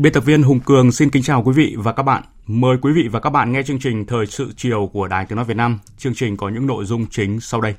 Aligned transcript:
Biên 0.00 0.12
tập 0.12 0.24
viên 0.24 0.42
Hùng 0.42 0.60
Cường 0.60 0.92
xin 0.92 1.10
kính 1.10 1.22
chào 1.22 1.42
quý 1.42 1.52
vị 1.52 1.74
và 1.78 1.92
các 1.92 2.02
bạn. 2.02 2.22
Mời 2.46 2.76
quý 2.82 2.92
vị 2.92 3.08
và 3.08 3.20
các 3.20 3.30
bạn 3.30 3.52
nghe 3.52 3.62
chương 3.62 3.78
trình 3.78 4.06
Thời 4.06 4.26
sự 4.26 4.52
chiều 4.56 4.90
của 4.92 5.08
Đài 5.08 5.26
Tiếng 5.26 5.36
Nói 5.36 5.44
Việt 5.44 5.56
Nam. 5.56 5.78
Chương 5.96 6.14
trình 6.14 6.36
có 6.36 6.48
những 6.48 6.66
nội 6.66 6.84
dung 6.84 7.06
chính 7.06 7.40
sau 7.40 7.60
đây. 7.60 7.74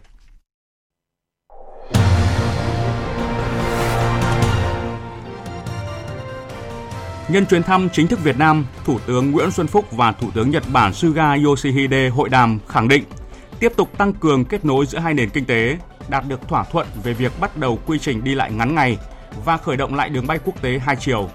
Nhân 7.30 7.46
chuyến 7.50 7.64
thăm 7.64 7.90
chính 7.90 8.08
thức 8.08 8.24
Việt 8.24 8.38
Nam, 8.38 8.66
Thủ 8.86 9.00
tướng 9.06 9.32
Nguyễn 9.32 9.52
Xuân 9.52 9.68
Phúc 9.68 9.86
và 9.92 10.12
Thủ 10.12 10.32
tướng 10.32 10.52
Nhật 10.52 10.64
Bản 10.74 10.94
Suga 10.94 11.36
Yoshihide 11.46 12.10
hội 12.10 12.30
đàm 12.30 12.60
khẳng 12.68 12.88
định 12.88 13.04
tiếp 13.60 13.74
tục 13.76 13.98
tăng 13.98 14.14
cường 14.14 14.46
kết 14.46 14.66
nối 14.66 14.86
giữa 14.86 15.00
hai 15.00 15.14
nền 15.14 15.30
kinh 15.30 15.46
tế, 15.46 15.78
đạt 16.10 16.24
được 16.28 16.48
thỏa 16.48 16.64
thuận 16.64 16.88
về 17.04 17.14
việc 17.14 17.32
bắt 17.40 17.58
đầu 17.58 17.80
quy 17.86 18.00
trình 18.00 18.24
đi 18.24 18.36
lại 18.36 18.52
ngắn 18.52 18.76
ngày 18.76 18.98
và 19.46 19.58
khởi 19.58 19.78
động 19.78 19.96
lại 19.96 20.10
đường 20.10 20.28
bay 20.28 20.40
quốc 20.46 20.62
tế 20.62 20.80
hai 20.80 20.96
chiều 21.00 21.30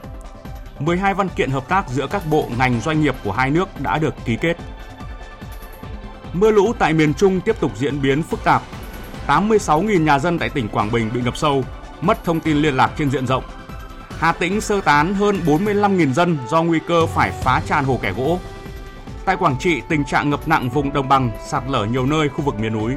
12 0.78 1.14
văn 1.14 1.28
kiện 1.28 1.50
hợp 1.50 1.68
tác 1.68 1.88
giữa 1.88 2.06
các 2.06 2.22
bộ 2.30 2.48
ngành 2.58 2.80
doanh 2.80 3.00
nghiệp 3.00 3.14
của 3.24 3.32
hai 3.32 3.50
nước 3.50 3.80
đã 3.80 3.98
được 3.98 4.14
ký 4.24 4.36
kết. 4.40 4.56
Mưa 6.32 6.50
lũ 6.50 6.72
tại 6.78 6.92
miền 6.92 7.14
Trung 7.14 7.40
tiếp 7.40 7.60
tục 7.60 7.72
diễn 7.76 8.02
biến 8.02 8.22
phức 8.22 8.44
tạp. 8.44 8.62
86.000 9.26 10.02
nhà 10.02 10.18
dân 10.18 10.38
tại 10.38 10.48
tỉnh 10.48 10.68
Quảng 10.68 10.92
Bình 10.92 11.10
bị 11.14 11.20
ngập 11.20 11.36
sâu, 11.36 11.64
mất 12.00 12.24
thông 12.24 12.40
tin 12.40 12.56
liên 12.56 12.76
lạc 12.76 12.90
trên 12.98 13.10
diện 13.10 13.26
rộng. 13.26 13.44
Hà 14.18 14.32
Tĩnh 14.32 14.60
sơ 14.60 14.80
tán 14.80 15.14
hơn 15.14 15.40
45.000 15.46 16.12
dân 16.12 16.38
do 16.48 16.62
nguy 16.62 16.78
cơ 16.86 17.06
phải 17.06 17.30
phá 17.30 17.62
tràn 17.66 17.84
hồ 17.84 17.98
kẻ 18.02 18.12
gỗ. 18.12 18.38
Tại 19.24 19.36
Quảng 19.36 19.56
Trị, 19.58 19.82
tình 19.88 20.04
trạng 20.04 20.30
ngập 20.30 20.48
nặng 20.48 20.68
vùng 20.68 20.92
đồng 20.92 21.08
bằng, 21.08 21.30
sạt 21.46 21.62
lở 21.68 21.84
nhiều 21.84 22.06
nơi 22.06 22.28
khu 22.28 22.44
vực 22.44 22.60
miền 22.60 22.72
núi. 22.72 22.92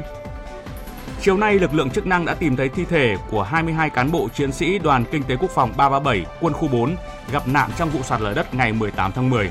Chiều 1.20 1.36
nay, 1.36 1.58
lực 1.58 1.74
lượng 1.74 1.90
chức 1.90 2.06
năng 2.06 2.24
đã 2.24 2.34
tìm 2.34 2.56
thấy 2.56 2.68
thi 2.68 2.84
thể 2.84 3.16
của 3.30 3.42
22 3.42 3.90
cán 3.90 4.12
bộ 4.12 4.28
chiến 4.34 4.52
sĩ 4.52 4.78
Đoàn 4.78 5.04
Kinh 5.12 5.22
tế 5.22 5.36
Quốc 5.36 5.50
phòng 5.50 5.72
337, 5.76 6.26
quân 6.40 6.52
khu 6.52 6.68
4 6.68 6.96
gặp 7.32 7.48
nạn 7.48 7.70
trong 7.78 7.90
vụ 7.90 8.02
sạt 8.02 8.20
lở 8.20 8.34
đất 8.34 8.54
ngày 8.54 8.72
18 8.72 9.12
tháng 9.12 9.30
10. 9.30 9.50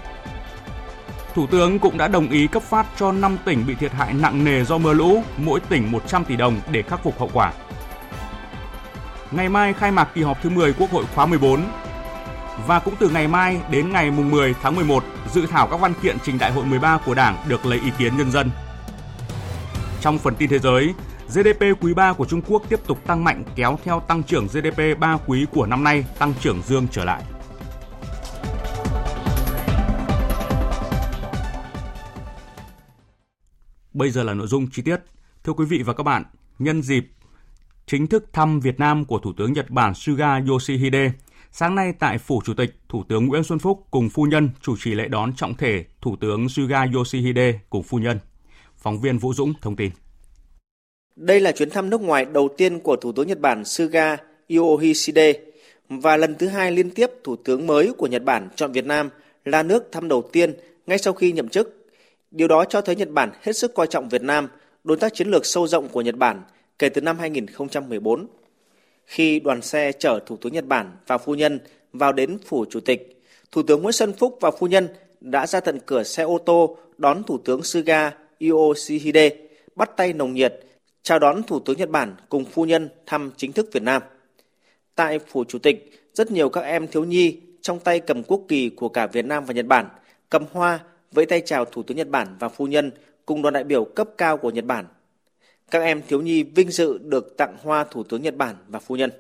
Thủ 1.33 1.47
tướng 1.47 1.79
cũng 1.79 1.97
đã 1.97 2.07
đồng 2.07 2.29
ý 2.29 2.47
cấp 2.47 2.63
phát 2.63 2.85
cho 2.97 3.11
5 3.11 3.37
tỉnh 3.45 3.67
bị 3.67 3.75
thiệt 3.75 3.91
hại 3.91 4.13
nặng 4.13 4.43
nề 4.43 4.63
do 4.63 4.77
mưa 4.77 4.93
lũ, 4.93 5.23
mỗi 5.37 5.59
tỉnh 5.59 5.91
100 5.91 6.25
tỷ 6.25 6.35
đồng 6.35 6.59
để 6.71 6.81
khắc 6.81 7.03
phục 7.03 7.19
hậu 7.19 7.29
quả. 7.33 7.53
Ngày 9.31 9.49
mai 9.49 9.73
khai 9.73 9.91
mạc 9.91 10.07
kỳ 10.13 10.21
họp 10.21 10.41
thứ 10.41 10.49
10 10.49 10.73
Quốc 10.73 10.91
hội 10.91 11.05
khóa 11.15 11.25
14. 11.25 11.63
Và 12.67 12.79
cũng 12.79 12.95
từ 12.99 13.09
ngày 13.09 13.27
mai 13.27 13.59
đến 13.71 13.91
ngày 13.91 14.11
10 14.11 14.55
tháng 14.61 14.75
11, 14.75 15.03
dự 15.33 15.45
thảo 15.45 15.67
các 15.67 15.79
văn 15.79 15.93
kiện 16.01 16.17
trình 16.23 16.37
đại 16.37 16.51
hội 16.51 16.65
13 16.65 16.99
của 17.05 17.13
Đảng 17.13 17.37
được 17.47 17.65
lấy 17.65 17.79
ý 17.79 17.91
kiến 17.97 18.17
nhân 18.17 18.31
dân. 18.31 18.51
Trong 20.01 20.17
phần 20.17 20.35
tin 20.35 20.49
thế 20.49 20.59
giới, 20.59 20.93
GDP 21.33 21.63
quý 21.81 21.93
3 21.93 22.13
của 22.13 22.25
Trung 22.25 22.41
Quốc 22.47 22.63
tiếp 22.69 22.79
tục 22.87 23.07
tăng 23.07 23.23
mạnh 23.23 23.43
kéo 23.55 23.79
theo 23.83 23.99
tăng 23.99 24.23
trưởng 24.23 24.47
GDP 24.47 24.99
3 24.99 25.17
quý 25.25 25.45
của 25.51 25.65
năm 25.65 25.83
nay 25.83 26.05
tăng 26.19 26.33
trưởng 26.41 26.61
dương 26.61 26.87
trở 26.91 27.05
lại. 27.05 27.23
Bây 33.93 34.11
giờ 34.11 34.23
là 34.23 34.33
nội 34.33 34.47
dung 34.47 34.67
chi 34.71 34.81
tiết. 34.81 34.97
Thưa 35.43 35.53
quý 35.53 35.65
vị 35.65 35.83
và 35.83 35.93
các 35.93 36.03
bạn, 36.03 36.23
nhân 36.59 36.81
dịp 36.81 37.07
chính 37.85 38.07
thức 38.07 38.25
thăm 38.33 38.59
Việt 38.59 38.79
Nam 38.79 39.05
của 39.05 39.19
Thủ 39.19 39.33
tướng 39.37 39.53
Nhật 39.53 39.69
Bản 39.69 39.93
Suga 39.93 40.39
Yoshihide, 40.47 41.11
sáng 41.51 41.75
nay 41.75 41.93
tại 41.99 42.17
Phủ 42.17 42.41
Chủ 42.45 42.53
tịch, 42.53 42.79
Thủ 42.89 43.03
tướng 43.09 43.27
Nguyễn 43.27 43.43
Xuân 43.43 43.59
Phúc 43.59 43.87
cùng 43.91 44.09
phu 44.09 44.23
nhân 44.23 44.49
chủ 44.61 44.75
trì 44.77 44.93
lễ 44.93 45.07
đón 45.07 45.33
trọng 45.35 45.53
thể 45.53 45.85
Thủ 46.01 46.15
tướng 46.15 46.49
Suga 46.49 46.85
Yoshihide 46.93 47.59
cùng 47.69 47.83
phu 47.83 47.97
nhân. 47.97 48.19
Phóng 48.77 49.01
viên 49.01 49.17
Vũ 49.17 49.33
Dũng 49.33 49.53
thông 49.61 49.75
tin. 49.75 49.91
Đây 51.17 51.39
là 51.39 51.51
chuyến 51.51 51.69
thăm 51.69 51.89
nước 51.89 52.01
ngoài 52.01 52.25
đầu 52.25 52.49
tiên 52.57 52.79
của 52.79 52.95
Thủ 52.95 53.11
tướng 53.11 53.27
Nhật 53.27 53.39
Bản 53.39 53.65
Suga 53.65 54.17
Yoshihide 54.49 55.33
và 55.89 56.17
lần 56.17 56.35
thứ 56.35 56.47
hai 56.47 56.71
liên 56.71 56.89
tiếp 56.89 57.11
Thủ 57.23 57.35
tướng 57.35 57.67
mới 57.67 57.93
của 57.97 58.07
Nhật 58.07 58.23
Bản 58.23 58.49
chọn 58.55 58.71
Việt 58.71 58.85
Nam 58.85 59.09
là 59.45 59.63
nước 59.63 59.91
thăm 59.91 60.07
đầu 60.07 60.29
tiên 60.31 60.53
ngay 60.87 60.97
sau 60.97 61.13
khi 61.13 61.31
nhậm 61.31 61.49
chức. 61.49 61.87
Điều 62.31 62.47
đó 62.47 62.65
cho 62.65 62.81
thấy 62.81 62.95
Nhật 62.95 63.09
Bản 63.09 63.31
hết 63.41 63.57
sức 63.57 63.73
coi 63.73 63.87
trọng 63.87 64.09
Việt 64.09 64.21
Nam, 64.21 64.47
đối 64.83 64.97
tác 64.97 65.13
chiến 65.13 65.27
lược 65.27 65.45
sâu 65.45 65.67
rộng 65.67 65.89
của 65.89 66.01
Nhật 66.01 66.15
Bản 66.15 66.41
kể 66.79 66.89
từ 66.89 67.01
năm 67.01 67.19
2014. 67.19 68.27
Khi 69.05 69.39
đoàn 69.39 69.61
xe 69.61 69.91
chở 69.91 70.19
Thủ 70.25 70.37
tướng 70.37 70.53
Nhật 70.53 70.65
Bản 70.65 70.91
và 71.07 71.17
phu 71.17 71.35
nhân 71.35 71.59
vào 71.93 72.13
đến 72.13 72.37
phủ 72.45 72.65
chủ 72.69 72.79
tịch, 72.79 73.21
Thủ 73.51 73.63
tướng 73.63 73.81
Nguyễn 73.81 73.93
Xuân 73.93 74.13
Phúc 74.13 74.37
và 74.41 74.51
phu 74.51 74.67
nhân 74.67 74.87
đã 75.21 75.47
ra 75.47 75.59
tận 75.59 75.79
cửa 75.85 76.03
xe 76.03 76.23
ô 76.23 76.37
tô 76.37 76.77
đón 76.97 77.23
Thủ 77.23 77.37
tướng 77.37 77.63
Suga 77.63 78.11
Yoshihide, 78.39 79.29
bắt 79.75 79.91
tay 79.97 80.13
nồng 80.13 80.33
nhiệt, 80.33 80.63
chào 81.07 81.19
đón 81.19 81.43
Thủ 81.43 81.59
tướng 81.59 81.77
Nhật 81.77 81.89
Bản 81.89 82.15
cùng 82.29 82.45
phu 82.45 82.65
nhân 82.65 82.89
thăm 83.05 83.31
chính 83.37 83.53
thức 83.53 83.69
Việt 83.71 83.83
Nam. 83.83 84.01
Tại 84.95 85.19
phủ 85.19 85.43
chủ 85.43 85.59
tịch, 85.59 86.09
rất 86.13 86.31
nhiều 86.31 86.49
các 86.49 86.61
em 86.61 86.87
thiếu 86.87 87.03
nhi 87.03 87.39
trong 87.61 87.79
tay 87.79 87.99
cầm 87.99 88.23
quốc 88.23 88.41
kỳ 88.47 88.69
của 88.69 88.89
cả 88.89 89.07
Việt 89.07 89.25
Nam 89.25 89.45
và 89.45 89.53
Nhật 89.53 89.65
Bản, 89.65 89.89
cầm 90.29 90.45
hoa 90.51 90.79
vẫy 91.11 91.25
tay 91.25 91.41
chào 91.45 91.65
Thủ 91.65 91.83
tướng 91.83 91.97
Nhật 91.97 92.09
Bản 92.09 92.35
và 92.39 92.49
phu 92.49 92.67
nhân 92.67 92.91
cùng 93.25 93.41
đoàn 93.41 93.53
đại 93.53 93.63
biểu 93.63 93.85
cấp 93.85 94.09
cao 94.17 94.37
của 94.37 94.49
Nhật 94.49 94.65
Bản. 94.65 94.85
Các 95.71 95.79
em 95.79 96.01
thiếu 96.07 96.21
nhi 96.21 96.43
vinh 96.43 96.71
dự 96.71 96.97
được 96.97 97.37
tặng 97.37 97.57
hoa 97.61 97.83
Thủ 97.83 98.03
tướng 98.03 98.21
Nhật 98.21 98.35
Bản 98.35 98.55
và 98.67 98.79
phu 98.79 98.95
nhân. 98.95 99.11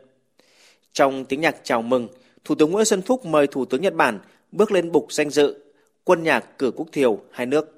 Trong 0.93 1.25
tiếng 1.25 1.41
nhạc 1.41 1.55
chào 1.63 1.81
mừng, 1.81 2.07
Thủ 2.43 2.55
tướng 2.55 2.71
Nguyễn 2.71 2.85
Xuân 2.85 3.01
Phúc 3.01 3.25
mời 3.25 3.47
Thủ 3.47 3.65
tướng 3.65 3.81
Nhật 3.81 3.93
Bản 3.93 4.19
bước 4.51 4.71
lên 4.71 4.91
bục 4.91 5.13
danh 5.13 5.29
dự, 5.29 5.59
quân 6.03 6.23
nhạc 6.23 6.57
cử 6.57 6.71
quốc 6.75 6.87
thiều 6.91 7.19
hai 7.31 7.45
nước. 7.45 7.76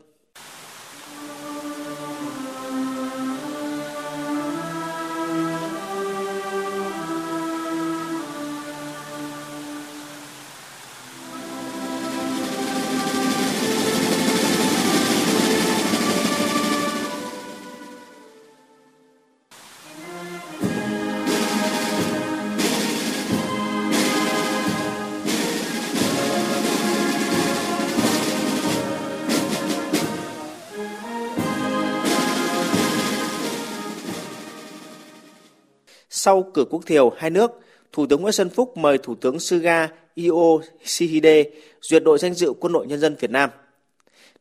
Sau 36.30 36.44
cử 36.54 36.66
quốc 36.70 36.86
thiều 36.86 37.10
hai 37.18 37.30
nước, 37.30 37.60
Thủ 37.92 38.06
tướng 38.06 38.22
Nguyễn 38.22 38.34
Xuân 38.34 38.50
Phúc 38.50 38.78
mời 38.78 38.98
Thủ 38.98 39.16
tướng 39.16 39.40
Suga 39.40 39.90
Yoshihide 40.16 41.44
duyệt 41.82 42.04
đội 42.04 42.18
danh 42.18 42.34
dự 42.34 42.54
Quân 42.60 42.74
đội 42.74 42.88
Nhân 42.88 43.00
dân 43.00 43.16
Việt 43.20 43.32
Nam. 43.32 43.50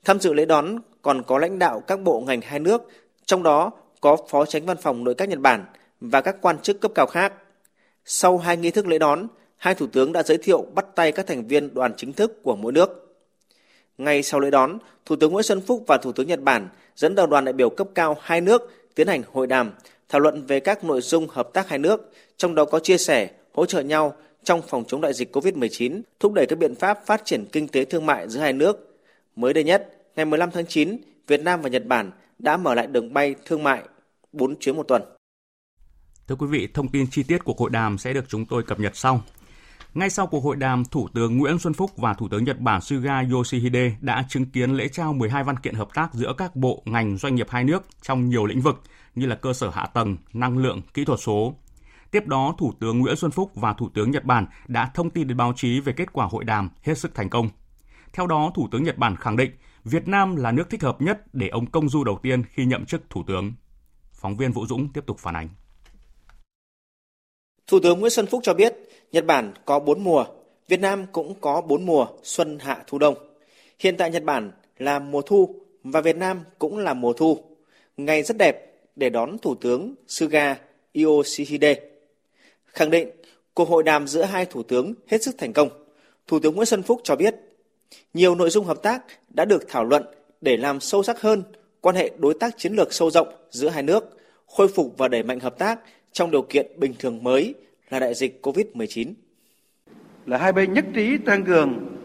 Tham 0.04 0.20
dự 0.20 0.32
lễ 0.32 0.44
đón 0.44 0.78
còn 1.02 1.22
có 1.22 1.38
lãnh 1.38 1.58
đạo 1.58 1.80
các 1.80 2.00
bộ 2.00 2.20
ngành 2.20 2.40
hai 2.40 2.58
nước, 2.60 2.82
trong 3.26 3.42
đó 3.42 3.70
có 4.00 4.16
Phó 4.28 4.44
Tránh 4.44 4.66
Văn 4.66 4.76
phòng 4.76 5.04
Nội 5.04 5.14
các 5.14 5.28
Nhật 5.28 5.38
Bản 5.38 5.64
và 6.00 6.20
các 6.20 6.36
quan 6.40 6.58
chức 6.58 6.80
cấp 6.80 6.92
cao 6.94 7.06
khác. 7.06 7.32
Sau 8.04 8.38
hai 8.38 8.56
nghi 8.56 8.70
thức 8.70 8.86
lễ 8.86 8.98
đón, 8.98 9.26
hai 9.56 9.74
thủ 9.74 9.86
tướng 9.86 10.12
đã 10.12 10.22
giới 10.22 10.38
thiệu 10.38 10.66
bắt 10.74 10.86
tay 10.94 11.12
các 11.12 11.26
thành 11.26 11.46
viên 11.46 11.74
đoàn 11.74 11.92
chính 11.96 12.12
thức 12.12 12.42
của 12.42 12.56
mỗi 12.56 12.72
nước. 12.72 13.16
Ngay 13.98 14.22
sau 14.22 14.40
lễ 14.40 14.50
đón, 14.50 14.78
Thủ 15.06 15.16
tướng 15.16 15.32
Nguyễn 15.32 15.42
Xuân 15.42 15.60
Phúc 15.60 15.84
và 15.86 15.98
Thủ 16.02 16.12
tướng 16.12 16.26
Nhật 16.26 16.40
Bản 16.40 16.68
dẫn 16.96 17.14
đầu 17.14 17.26
đoàn 17.26 17.44
đại 17.44 17.52
biểu 17.52 17.70
cấp 17.70 17.88
cao 17.94 18.16
hai 18.20 18.40
nước 18.40 18.72
tiến 18.94 19.06
hành 19.06 19.22
hội 19.32 19.46
đàm 19.46 19.72
thảo 20.08 20.20
luận 20.20 20.46
về 20.46 20.60
các 20.60 20.84
nội 20.84 21.00
dung 21.00 21.28
hợp 21.28 21.50
tác 21.54 21.68
hai 21.68 21.78
nước, 21.78 22.12
trong 22.36 22.54
đó 22.54 22.64
có 22.64 22.78
chia 22.78 22.98
sẻ, 22.98 23.30
hỗ 23.52 23.66
trợ 23.66 23.80
nhau 23.80 24.14
trong 24.44 24.62
phòng 24.62 24.84
chống 24.88 25.00
đại 25.00 25.12
dịch 25.12 25.36
COVID-19, 25.36 26.02
thúc 26.20 26.32
đẩy 26.32 26.46
các 26.46 26.58
biện 26.58 26.74
pháp 26.74 27.06
phát 27.06 27.24
triển 27.24 27.46
kinh 27.52 27.68
tế 27.68 27.84
thương 27.84 28.06
mại 28.06 28.28
giữa 28.28 28.40
hai 28.40 28.52
nước. 28.52 29.00
Mới 29.36 29.52
đây 29.52 29.64
nhất, 29.64 29.96
ngày 30.16 30.24
15 30.24 30.50
tháng 30.50 30.66
9, 30.66 30.96
Việt 31.26 31.40
Nam 31.40 31.62
và 31.62 31.68
Nhật 31.68 31.86
Bản 31.86 32.10
đã 32.38 32.56
mở 32.56 32.74
lại 32.74 32.86
đường 32.86 33.12
bay 33.12 33.34
thương 33.44 33.62
mại 33.62 33.82
4 34.32 34.56
chuyến 34.60 34.76
một 34.76 34.88
tuần. 34.88 35.02
Thưa 36.28 36.34
quý 36.34 36.46
vị, 36.46 36.68
thông 36.74 36.88
tin 36.88 37.06
chi 37.10 37.22
tiết 37.22 37.44
của 37.44 37.54
hội 37.58 37.70
đàm 37.70 37.98
sẽ 37.98 38.12
được 38.12 38.24
chúng 38.28 38.46
tôi 38.46 38.62
cập 38.62 38.80
nhật 38.80 38.96
sau. 38.96 39.22
Ngay 39.94 40.10
sau 40.10 40.26
cuộc 40.26 40.40
hội 40.40 40.56
đàm, 40.56 40.84
Thủ 40.84 41.08
tướng 41.14 41.38
Nguyễn 41.38 41.58
Xuân 41.58 41.74
Phúc 41.74 41.90
và 41.96 42.14
Thủ 42.14 42.28
tướng 42.28 42.44
Nhật 42.44 42.60
Bản 42.60 42.80
Suga 42.80 43.22
Yoshihide 43.32 43.92
đã 44.00 44.24
chứng 44.28 44.46
kiến 44.46 44.70
lễ 44.70 44.88
trao 44.88 45.12
12 45.12 45.44
văn 45.44 45.56
kiện 45.56 45.74
hợp 45.74 45.88
tác 45.94 46.14
giữa 46.14 46.32
các 46.38 46.56
bộ, 46.56 46.82
ngành, 46.84 47.18
doanh 47.18 47.34
nghiệp 47.34 47.46
hai 47.50 47.64
nước 47.64 47.82
trong 48.02 48.28
nhiều 48.28 48.46
lĩnh 48.46 48.60
vực 48.60 48.82
như 49.18 49.26
là 49.26 49.34
cơ 49.34 49.52
sở 49.52 49.70
hạ 49.70 49.86
tầng, 49.86 50.16
năng 50.32 50.58
lượng, 50.58 50.80
kỹ 50.94 51.04
thuật 51.04 51.20
số. 51.22 51.54
Tiếp 52.10 52.26
đó, 52.26 52.54
Thủ 52.58 52.72
tướng 52.80 52.98
Nguyễn 52.98 53.16
Xuân 53.16 53.30
Phúc 53.30 53.50
và 53.54 53.72
Thủ 53.72 53.88
tướng 53.94 54.10
Nhật 54.10 54.24
Bản 54.24 54.46
đã 54.66 54.90
thông 54.94 55.10
tin 55.10 55.28
đến 55.28 55.36
báo 55.36 55.52
chí 55.56 55.80
về 55.80 55.92
kết 55.92 56.12
quả 56.12 56.26
hội 56.26 56.44
đàm 56.44 56.70
hết 56.82 56.98
sức 56.98 57.14
thành 57.14 57.30
công. 57.30 57.48
Theo 58.12 58.26
đó, 58.26 58.52
Thủ 58.54 58.68
tướng 58.72 58.82
Nhật 58.84 58.98
Bản 58.98 59.16
khẳng 59.16 59.36
định 59.36 59.50
Việt 59.84 60.08
Nam 60.08 60.36
là 60.36 60.52
nước 60.52 60.70
thích 60.70 60.82
hợp 60.82 61.02
nhất 61.02 61.34
để 61.34 61.48
ông 61.48 61.66
công 61.66 61.88
du 61.88 62.04
đầu 62.04 62.18
tiên 62.22 62.42
khi 62.50 62.64
nhậm 62.64 62.84
chức 62.84 63.10
Thủ 63.10 63.24
tướng. 63.26 63.52
Phóng 64.12 64.36
viên 64.36 64.52
Vũ 64.52 64.66
Dũng 64.66 64.92
tiếp 64.92 65.00
tục 65.06 65.18
phản 65.18 65.36
ánh. 65.36 65.48
Thủ 67.66 67.78
tướng 67.82 68.00
Nguyễn 68.00 68.10
Xuân 68.10 68.26
Phúc 68.26 68.40
cho 68.44 68.54
biết, 68.54 68.74
Nhật 69.12 69.26
Bản 69.26 69.52
có 69.64 69.80
4 69.80 70.04
mùa, 70.04 70.24
Việt 70.68 70.80
Nam 70.80 71.06
cũng 71.12 71.40
có 71.40 71.60
4 71.60 71.86
mùa 71.86 72.06
xuân 72.22 72.58
hạ 72.58 72.82
thu 72.86 72.98
đông. 72.98 73.14
Hiện 73.78 73.96
tại 73.96 74.10
Nhật 74.10 74.24
Bản 74.24 74.52
là 74.78 74.98
mùa 74.98 75.22
thu 75.22 75.54
và 75.84 76.00
Việt 76.00 76.16
Nam 76.16 76.40
cũng 76.58 76.78
là 76.78 76.94
mùa 76.94 77.12
thu. 77.12 77.38
Ngày 77.96 78.22
rất 78.22 78.36
đẹp 78.38 78.67
để 78.98 79.10
đón 79.10 79.38
Thủ 79.38 79.54
tướng 79.54 79.94
Suga 80.08 80.56
Yoshihide. 80.94 81.74
Khẳng 82.66 82.90
định 82.90 83.08
cuộc 83.54 83.68
hội 83.68 83.82
đàm 83.82 84.06
giữa 84.06 84.22
hai 84.22 84.46
thủ 84.46 84.62
tướng 84.62 84.94
hết 85.06 85.22
sức 85.22 85.34
thành 85.38 85.52
công. 85.52 85.68
Thủ 86.26 86.38
tướng 86.38 86.54
Nguyễn 86.54 86.66
Xuân 86.66 86.82
Phúc 86.82 87.00
cho 87.04 87.16
biết, 87.16 87.34
nhiều 88.14 88.34
nội 88.34 88.50
dung 88.50 88.64
hợp 88.64 88.82
tác 88.82 89.04
đã 89.28 89.44
được 89.44 89.68
thảo 89.68 89.84
luận 89.84 90.04
để 90.40 90.56
làm 90.56 90.80
sâu 90.80 91.02
sắc 91.02 91.20
hơn 91.20 91.42
quan 91.80 91.96
hệ 91.96 92.10
đối 92.18 92.34
tác 92.34 92.58
chiến 92.58 92.72
lược 92.72 92.92
sâu 92.92 93.10
rộng 93.10 93.28
giữa 93.50 93.68
hai 93.68 93.82
nước, 93.82 94.18
khôi 94.46 94.68
phục 94.68 94.94
và 94.98 95.08
đẩy 95.08 95.22
mạnh 95.22 95.40
hợp 95.40 95.58
tác 95.58 95.80
trong 96.12 96.30
điều 96.30 96.42
kiện 96.42 96.66
bình 96.76 96.94
thường 96.98 97.22
mới 97.22 97.54
là 97.90 97.98
đại 97.98 98.14
dịch 98.14 98.40
COVID-19. 98.42 99.12
Là 100.26 100.38
hai 100.38 100.52
bên 100.52 100.72
nhất 100.72 100.84
trí 100.94 101.18
tăng 101.18 101.44
cường 101.44 101.96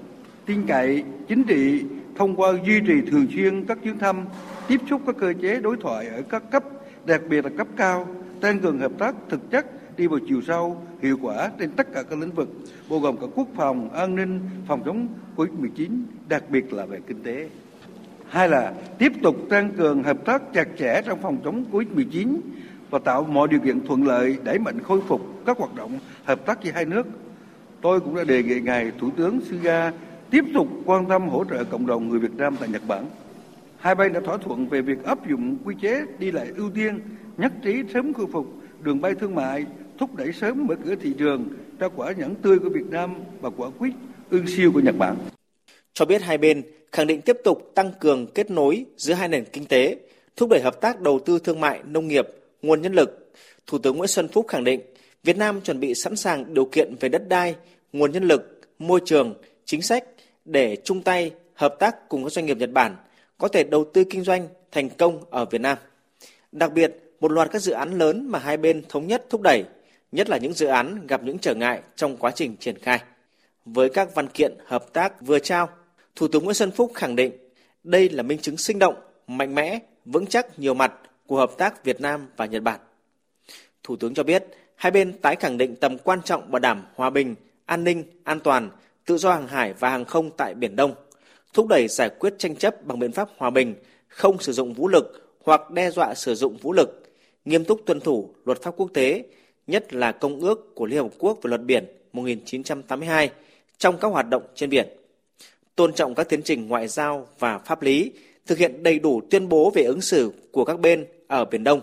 tin 0.45 0.67
cậy 0.67 1.03
chính 1.27 1.43
trị 1.43 1.81
thông 2.15 2.35
qua 2.35 2.53
duy 2.65 2.79
trì 2.87 2.93
thường 3.11 3.27
xuyên 3.35 3.65
các 3.65 3.77
chuyến 3.83 3.99
thăm, 3.99 4.25
tiếp 4.67 4.77
xúc 4.89 5.01
các 5.05 5.15
cơ 5.19 5.33
chế 5.41 5.59
đối 5.59 5.77
thoại 5.81 6.07
ở 6.07 6.21
các 6.29 6.43
cấp, 6.51 6.63
đặc 7.05 7.21
biệt 7.29 7.45
là 7.45 7.51
cấp 7.57 7.67
cao, 7.77 8.07
tăng 8.41 8.59
cường 8.59 8.79
hợp 8.79 8.91
tác 8.97 9.15
thực 9.29 9.51
chất 9.51 9.65
đi 9.97 10.07
vào 10.07 10.19
chiều 10.27 10.41
sâu, 10.41 10.81
hiệu 11.01 11.17
quả 11.21 11.51
trên 11.59 11.71
tất 11.71 11.93
cả 11.93 12.03
các 12.03 12.19
lĩnh 12.19 12.31
vực, 12.31 12.49
bao 12.89 12.99
gồm 12.99 13.17
cả 13.17 13.27
quốc 13.35 13.47
phòng, 13.55 13.89
an 13.89 14.15
ninh, 14.15 14.39
phòng 14.67 14.81
chống 14.85 15.07
COVID-19, 15.35 16.03
đặc 16.29 16.43
biệt 16.49 16.73
là 16.73 16.85
về 16.85 16.99
kinh 17.07 17.23
tế. 17.23 17.49
Hai 18.29 18.49
là 18.49 18.73
tiếp 18.97 19.11
tục 19.23 19.35
tăng 19.49 19.71
cường 19.71 20.03
hợp 20.03 20.17
tác 20.25 20.53
chặt 20.53 20.67
chẽ 20.79 21.01
trong 21.05 21.21
phòng 21.21 21.37
chống 21.43 21.65
COVID-19 21.71 22.37
và 22.89 22.99
tạo 22.99 23.23
mọi 23.23 23.47
điều 23.47 23.59
kiện 23.59 23.85
thuận 23.85 24.07
lợi 24.07 24.37
đẩy 24.43 24.59
mạnh 24.59 24.83
khôi 24.83 25.01
phục 25.07 25.21
các 25.45 25.57
hoạt 25.57 25.75
động 25.75 25.99
hợp 26.23 26.45
tác 26.45 26.63
giữa 26.63 26.71
hai 26.71 26.85
nước. 26.85 27.07
Tôi 27.81 27.99
cũng 27.99 28.15
đã 28.15 28.23
đề 28.23 28.43
nghị 28.43 28.59
ngài 28.59 28.91
Thủ 28.99 29.09
tướng 29.17 29.41
Suga 29.41 29.91
tiếp 30.29 30.45
tục 30.53 30.67
quan 30.85 31.05
tâm 31.05 31.29
hỗ 31.29 31.43
trợ 31.49 31.63
cộng 31.63 31.87
đồng 31.87 32.09
người 32.09 32.19
Việt 32.19 32.37
Nam 32.37 32.55
tại 32.59 32.69
Nhật 32.69 32.81
Bản. 32.87 33.05
Hai 33.83 33.95
bên 33.95 34.13
đã 34.13 34.19
thỏa 34.19 34.37
thuận 34.37 34.67
về 34.67 34.81
việc 34.81 35.03
áp 35.03 35.29
dụng 35.29 35.57
quy 35.65 35.75
chế 35.81 36.01
đi 36.19 36.31
lại 36.31 36.47
ưu 36.57 36.71
tiên, 36.75 36.99
nhất 37.37 37.51
trí 37.63 37.83
sớm 37.93 38.13
khôi 38.13 38.25
phục 38.31 38.45
đường 38.81 39.01
bay 39.01 39.13
thương 39.19 39.35
mại, 39.35 39.65
thúc 39.99 40.15
đẩy 40.15 40.33
sớm 40.33 40.67
mở 40.67 40.75
cửa 40.85 40.95
thị 40.95 41.13
trường 41.17 41.49
cho 41.79 41.89
quả 41.89 42.11
nhãn 42.11 42.35
tươi 42.35 42.59
của 42.59 42.69
Việt 42.69 42.85
Nam 42.89 43.15
và 43.41 43.49
quả 43.49 43.69
quýt 43.79 43.93
ương 44.29 44.47
siêu 44.47 44.71
của 44.73 44.79
Nhật 44.79 44.95
Bản. 44.97 45.15
Cho 45.93 46.05
biết 46.05 46.21
hai 46.21 46.37
bên 46.37 46.61
khẳng 46.91 47.07
định 47.07 47.21
tiếp 47.21 47.37
tục 47.43 47.71
tăng 47.75 47.91
cường 47.99 48.27
kết 48.27 48.51
nối 48.51 48.85
giữa 48.97 49.13
hai 49.13 49.27
nền 49.27 49.45
kinh 49.53 49.65
tế, 49.65 49.97
thúc 50.35 50.49
đẩy 50.49 50.61
hợp 50.61 50.81
tác 50.81 51.01
đầu 51.01 51.19
tư 51.25 51.39
thương 51.43 51.59
mại, 51.59 51.79
nông 51.85 52.07
nghiệp, 52.07 52.27
nguồn 52.61 52.81
nhân 52.81 52.93
lực. 52.93 53.33
Thủ 53.67 53.77
tướng 53.77 53.97
Nguyễn 53.97 54.07
Xuân 54.07 54.27
Phúc 54.27 54.45
khẳng 54.47 54.63
định 54.63 54.81
Việt 55.23 55.37
Nam 55.37 55.61
chuẩn 55.61 55.79
bị 55.79 55.95
sẵn 55.95 56.15
sàng 56.15 56.53
điều 56.53 56.65
kiện 56.65 56.95
về 56.99 57.09
đất 57.09 57.27
đai, 57.27 57.55
nguồn 57.93 58.11
nhân 58.11 58.23
lực, 58.23 58.61
môi 58.79 58.99
trường, 59.05 59.33
chính 59.65 59.81
sách 59.81 60.03
để 60.45 60.77
chung 60.83 61.01
tay 61.01 61.31
hợp 61.53 61.75
tác 61.79 62.09
cùng 62.09 62.23
các 62.23 62.31
doanh 62.31 62.45
nghiệp 62.45 62.57
Nhật 62.57 62.71
Bản 62.71 62.95
có 63.43 63.49
thể 63.49 63.63
đầu 63.63 63.85
tư 63.93 64.03
kinh 64.09 64.23
doanh 64.23 64.47
thành 64.71 64.89
công 64.89 65.23
ở 65.29 65.45
Việt 65.45 65.61
Nam. 65.61 65.77
Đặc 66.51 66.73
biệt, 66.73 66.97
một 67.19 67.31
loạt 67.31 67.51
các 67.51 67.61
dự 67.61 67.71
án 67.71 67.97
lớn 67.99 68.25
mà 68.29 68.39
hai 68.39 68.57
bên 68.57 68.81
thống 68.89 69.07
nhất 69.07 69.25
thúc 69.29 69.41
đẩy, 69.41 69.65
nhất 70.11 70.29
là 70.29 70.37
những 70.37 70.53
dự 70.53 70.65
án 70.65 71.07
gặp 71.07 71.23
những 71.23 71.39
trở 71.39 71.55
ngại 71.55 71.81
trong 71.95 72.17
quá 72.17 72.31
trình 72.35 72.55
triển 72.57 72.79
khai. 72.79 72.99
Với 73.65 73.89
các 73.89 74.15
văn 74.15 74.27
kiện 74.27 74.53
hợp 74.65 74.93
tác 74.93 75.21
vừa 75.21 75.39
trao, 75.39 75.69
Thủ 76.15 76.27
tướng 76.27 76.43
Nguyễn 76.43 76.53
Xuân 76.53 76.71
Phúc 76.71 76.91
khẳng 76.95 77.15
định 77.15 77.31
đây 77.83 78.09
là 78.09 78.23
minh 78.23 78.37
chứng 78.37 78.57
sinh 78.57 78.79
động, 78.79 78.95
mạnh 79.27 79.55
mẽ, 79.55 79.79
vững 80.05 80.25
chắc 80.25 80.59
nhiều 80.59 80.73
mặt 80.73 80.93
của 81.27 81.37
hợp 81.37 81.51
tác 81.57 81.83
Việt 81.83 82.01
Nam 82.01 82.27
và 82.37 82.45
Nhật 82.45 82.63
Bản. 82.63 82.79
Thủ 83.83 83.95
tướng 83.95 84.13
cho 84.13 84.23
biết, 84.23 84.43
hai 84.75 84.91
bên 84.91 85.13
tái 85.21 85.35
khẳng 85.35 85.57
định 85.57 85.75
tầm 85.75 85.97
quan 85.97 86.21
trọng 86.21 86.51
bảo 86.51 86.59
đảm 86.59 86.85
hòa 86.95 87.09
bình, 87.09 87.35
an 87.65 87.83
ninh, 87.83 88.03
an 88.23 88.39
toàn, 88.39 88.69
tự 89.05 89.17
do 89.17 89.33
hàng 89.33 89.47
hải 89.47 89.73
và 89.73 89.89
hàng 89.89 90.05
không 90.05 90.31
tại 90.37 90.53
Biển 90.53 90.75
Đông, 90.75 90.95
thúc 91.53 91.67
đẩy 91.67 91.87
giải 91.87 92.09
quyết 92.09 92.33
tranh 92.37 92.55
chấp 92.55 92.85
bằng 92.85 92.99
biện 92.99 93.11
pháp 93.11 93.29
hòa 93.37 93.49
bình, 93.49 93.75
không 94.07 94.39
sử 94.39 94.51
dụng 94.51 94.73
vũ 94.73 94.87
lực 94.87 95.37
hoặc 95.43 95.71
đe 95.71 95.91
dọa 95.91 96.13
sử 96.15 96.35
dụng 96.35 96.57
vũ 96.57 96.73
lực, 96.73 97.03
nghiêm 97.45 97.65
túc 97.65 97.81
tuân 97.85 97.99
thủ 97.99 98.29
luật 98.45 98.61
pháp 98.61 98.73
quốc 98.77 98.89
tế, 98.93 99.23
nhất 99.67 99.93
là 99.93 100.11
Công 100.11 100.39
ước 100.39 100.75
của 100.75 100.85
Liên 100.85 101.03
Hợp 101.03 101.11
Quốc 101.19 101.39
về 101.41 101.49
luật 101.49 101.61
biển 101.61 101.85
1982 102.13 103.29
trong 103.77 103.97
các 103.97 104.07
hoạt 104.07 104.29
động 104.29 104.43
trên 104.55 104.69
biển. 104.69 104.87
Tôn 105.75 105.93
trọng 105.93 106.15
các 106.15 106.29
tiến 106.29 106.41
trình 106.43 106.67
ngoại 106.67 106.87
giao 106.87 107.27
và 107.39 107.57
pháp 107.57 107.81
lý, 107.81 108.11
thực 108.45 108.57
hiện 108.57 108.83
đầy 108.83 108.99
đủ 108.99 109.21
tuyên 109.29 109.49
bố 109.49 109.69
về 109.69 109.83
ứng 109.83 110.01
xử 110.01 110.31
của 110.51 110.65
các 110.65 110.79
bên 110.79 111.05
ở 111.27 111.45
Biển 111.45 111.63
Đông, 111.63 111.81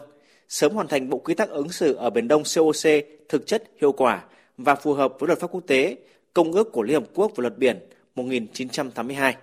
sớm 0.48 0.74
hoàn 0.74 0.88
thành 0.88 1.10
bộ 1.10 1.18
quy 1.18 1.34
tắc 1.34 1.48
ứng 1.48 1.68
xử 1.68 1.94
ở 1.94 2.10
Biển 2.10 2.28
Đông 2.28 2.42
COC 2.56 3.04
thực 3.28 3.46
chất 3.46 3.64
hiệu 3.80 3.92
quả 3.92 4.24
và 4.58 4.74
phù 4.74 4.92
hợp 4.92 5.14
với 5.18 5.26
luật 5.26 5.40
pháp 5.40 5.50
quốc 5.50 5.64
tế, 5.66 5.96
Công 6.34 6.52
ước 6.52 6.72
của 6.72 6.82
Liên 6.82 6.94
Hợp 6.94 7.08
Quốc 7.14 7.32
về 7.36 7.42
luật 7.42 7.58
biển 7.58 7.78
1982. 8.14 9.36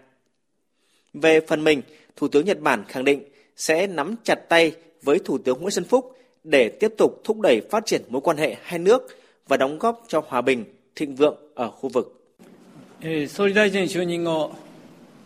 Về 1.22 1.40
phần 1.48 1.64
mình, 1.64 1.82
Thủ 2.16 2.28
tướng 2.28 2.46
Nhật 2.46 2.60
Bản 2.62 2.84
khẳng 2.88 3.04
định 3.04 3.24
sẽ 3.56 3.88
nắm 3.88 4.16
chặt 4.24 4.50
tay 4.50 4.72
với 5.04 5.20
Thủ 5.26 5.38
tướng 5.38 5.62
Nguyễn 5.62 5.72
Xuân 5.72 5.86
Phúc 5.86 6.18
để 6.44 6.70
tiếp 6.70 6.94
tục 6.98 7.22
thúc 7.24 7.40
đẩy 7.40 7.62
phát 7.72 7.86
triển 7.86 8.02
mối 8.10 8.22
quan 8.22 8.38
hệ 8.38 8.56
hai 8.64 8.80
nước 8.80 9.08
và 9.48 9.58
đóng 9.58 9.80
góp 9.80 10.04
cho 10.08 10.22
hòa 10.28 10.42
bình, 10.42 10.66
thịnh 10.96 11.16
vượng 11.16 11.36
ở 11.56 11.70
khu 11.70 11.90
vực. 11.90 12.14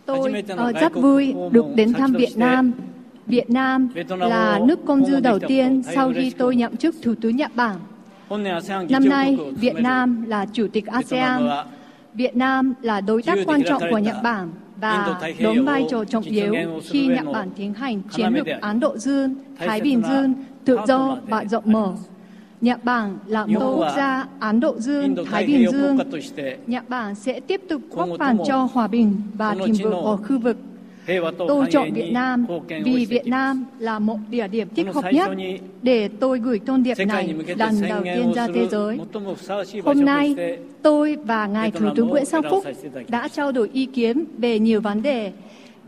Tôi 0.06 0.42
uh, 0.52 0.80
rất 0.80 0.94
vui 0.94 1.34
được 1.50 1.64
đến 1.74 1.92
thăm 1.92 2.12
Việt 2.12 2.36
Nam. 2.36 2.72
Việt 3.26 3.50
Nam 3.50 3.88
là 4.18 4.60
nước 4.64 4.78
công 4.86 5.06
du 5.06 5.20
đầu 5.20 5.38
tiên 5.38 5.82
sau 5.94 6.12
khi 6.14 6.32
tôi 6.38 6.56
nhậm 6.56 6.76
chức 6.76 6.94
Thủ 7.02 7.14
tướng 7.20 7.36
Nhật 7.36 7.50
Bản. 7.54 7.76
Năm 8.88 9.08
nay, 9.08 9.38
Việt 9.60 9.74
Nam 9.74 10.24
là 10.26 10.46
Chủ 10.52 10.66
tịch 10.72 10.86
ASEAN. 10.86 11.48
Việt 12.14 12.36
Nam 12.36 12.74
là 12.82 13.00
đối 13.00 13.22
tác 13.22 13.38
quan 13.46 13.62
trọng 13.68 13.82
của 13.90 13.98
Nhật 13.98 14.16
Bản 14.22 14.50
và 14.82 15.20
đóng 15.40 15.64
vai 15.64 15.84
trò 15.90 16.04
trọng 16.04 16.24
yếu 16.24 16.54
khi 16.84 17.06
Nhật 17.06 17.24
Bản 17.32 17.50
tiến 17.56 17.74
hành 17.74 18.02
chiến 18.10 18.34
lược 18.34 18.46
Ấn 18.60 18.80
Độ 18.80 18.98
Dương, 18.98 19.34
Thái 19.58 19.80
Bình 19.80 20.02
Dương 20.08 20.34
tự 20.64 20.78
do 20.86 21.18
và 21.28 21.44
rộng 21.44 21.64
mở. 21.66 21.92
Nhật 22.60 22.84
Bản 22.84 23.18
là 23.26 23.46
một 23.46 23.74
quốc 23.76 23.92
gia 23.96 24.26
Ấn 24.40 24.60
Độ 24.60 24.80
Dương, 24.80 25.14
Thái 25.30 25.46
Bình 25.46 25.66
Dương. 25.72 25.98
Nhật 26.66 26.88
Bản 26.88 27.14
sẽ 27.14 27.40
tiếp 27.40 27.60
tục 27.68 27.82
góp 27.90 28.08
phần 28.18 28.38
cho 28.46 28.68
hòa 28.72 28.88
bình 28.88 29.22
và 29.34 29.54
thịnh 29.64 29.74
vượng 29.74 30.04
ở 30.04 30.16
khu 30.16 30.38
vực. 30.38 30.56
Tôi 31.48 31.66
chọn 31.70 31.92
Việt 31.92 32.10
Nam 32.12 32.46
vì 32.84 33.06
Việt 33.06 33.26
Nam 33.26 33.64
là 33.78 33.98
một 33.98 34.18
địa 34.30 34.48
điểm 34.48 34.68
thích 34.74 34.86
hợp 34.94 35.04
nhất 35.12 35.30
để 35.82 36.08
tôi 36.08 36.38
gửi 36.38 36.60
thông 36.66 36.82
điệp 36.82 36.94
này 37.06 37.34
lần 37.56 37.74
đầu 37.88 38.02
tiên 38.04 38.32
ra 38.34 38.48
thế 38.54 38.68
giới. 38.70 38.98
Hôm 39.84 40.04
nay, 40.04 40.34
tôi 40.82 41.16
và 41.24 41.46
Ngài 41.46 41.70
Thủ 41.70 41.86
tướng 41.96 42.08
Nguyễn 42.08 42.24
Xuân 42.24 42.42
Phúc 42.50 42.64
đã 43.08 43.28
trao 43.28 43.52
đổi 43.52 43.70
ý 43.72 43.86
kiến 43.86 44.24
về 44.38 44.58
nhiều 44.58 44.80
vấn 44.80 45.02
đề 45.02 45.32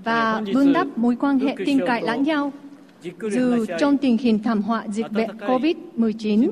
và 0.04 0.42
vun 0.54 0.72
đắp 0.72 0.98
mối 0.98 1.16
quan 1.20 1.38
hệ 1.38 1.56
tin 1.66 1.78
cậy 1.86 2.02
lẫn 2.02 2.22
nhau 2.22 2.52
dù 3.20 3.64
trong 3.78 3.96
tình 3.96 4.18
hình 4.18 4.38
thảm 4.38 4.62
họa 4.62 4.84
dịch 4.88 5.12
bệnh 5.12 5.30
COVID-19, 5.38 6.50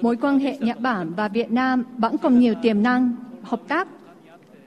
mối 0.00 0.16
quan 0.16 0.38
hệ 0.38 0.56
Nhật 0.60 0.80
Bản 0.80 1.12
và 1.16 1.28
Việt 1.28 1.50
Nam 1.50 1.84
vẫn 1.98 2.18
còn 2.18 2.38
nhiều 2.38 2.54
tiềm 2.62 2.82
năng 2.82 3.12
hợp 3.42 3.60
tác. 3.68 3.88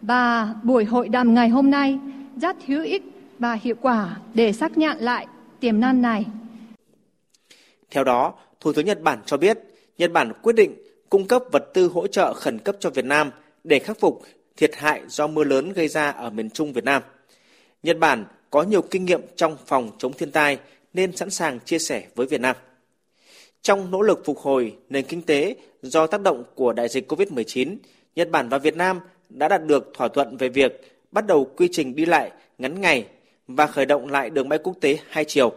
Và 0.02 0.56
buổi 0.64 0.86
hội 0.86 1.10
đàm 1.10 1.34
ngày 1.34 1.50
hôm 1.50 1.72
nay 1.72 2.00
rất 2.42 2.56
hữu 2.66 2.84
ích 2.84 3.04
và 3.40 3.54
hiệu 3.54 3.76
quả 3.82 4.18
để 4.34 4.54
xác 4.54 4.78
nhận 4.78 4.98
lại 5.00 5.28
tiềm 5.60 5.80
năng 5.80 6.02
này. 6.02 6.26
Theo 7.92 8.04
đó, 8.04 8.34
Thủ 8.60 8.74
tướng 8.74 8.86
Nhật 8.86 9.02
Bản 9.02 9.20
cho 9.26 9.38
biết 9.38 9.60
Nhật 9.98 10.12
Bản 10.12 10.32
quyết 10.42 10.56
định 10.56 10.76
cung 11.10 11.28
cấp 11.28 11.44
vật 11.52 11.70
tư 11.74 11.88
hỗ 11.88 12.08
trợ 12.08 12.34
khẩn 12.34 12.60
cấp 12.60 12.76
cho 12.80 12.90
Việt 12.90 13.06
Nam 13.06 13.32
để 13.64 13.80
khắc 13.80 14.00
phục 14.00 14.22
thiệt 14.58 14.72
hại 14.76 15.02
do 15.08 15.28
mưa 15.28 15.44
lớn 15.44 15.74
gây 15.74 15.88
ra 15.88 16.10
ở 16.10 16.30
miền 16.30 16.50
Trung 16.50 16.74
Việt 16.74 16.84
Nam. 16.84 17.02
Nhật 17.84 17.98
Bản 18.00 18.26
có 18.50 18.64
nhiều 18.64 18.82
kinh 18.82 19.06
nghiệm 19.06 19.22
trong 19.36 19.58
phòng 19.66 19.92
chống 19.98 20.14
thiên 20.14 20.32
tai 20.32 20.58
nên 20.94 21.16
sẵn 21.16 21.30
sàng 21.30 21.60
chia 21.60 21.80
sẻ 21.80 22.08
với 22.16 22.28
Việt 22.28 22.42
Nam. 22.42 22.56
Trong 23.62 23.92
nỗ 23.92 24.02
lực 24.02 24.22
phục 24.26 24.38
hồi 24.38 24.76
nền 24.90 25.06
kinh 25.06 25.22
tế 25.22 25.56
do 25.82 26.08
tác 26.08 26.22
động 26.22 26.44
của 26.56 26.74
đại 26.74 26.90
dịch 26.90 27.12
COVID-19, 27.12 27.76
Nhật 28.16 28.30
Bản 28.30 28.50
và 28.50 28.58
Việt 28.58 28.76
Nam 28.76 29.00
đã 29.30 29.48
đạt 29.48 29.66
được 29.66 29.92
thỏa 29.94 30.08
thuận 30.08 30.38
về 30.38 30.50
việc 30.50 30.95
bắt 31.16 31.28
đầu 31.28 31.46
quy 31.58 31.70
trình 31.72 31.96
đi 31.96 32.06
lại 32.06 32.32
ngắn 32.58 32.82
ngày 32.82 33.06
và 33.48 33.68
khởi 33.68 33.86
động 33.86 34.08
lại 34.08 34.30
đường 34.30 34.50
bay 34.50 34.60
quốc 34.64 34.74
tế 34.82 34.98
hai 35.10 35.26
chiều. 35.26 35.54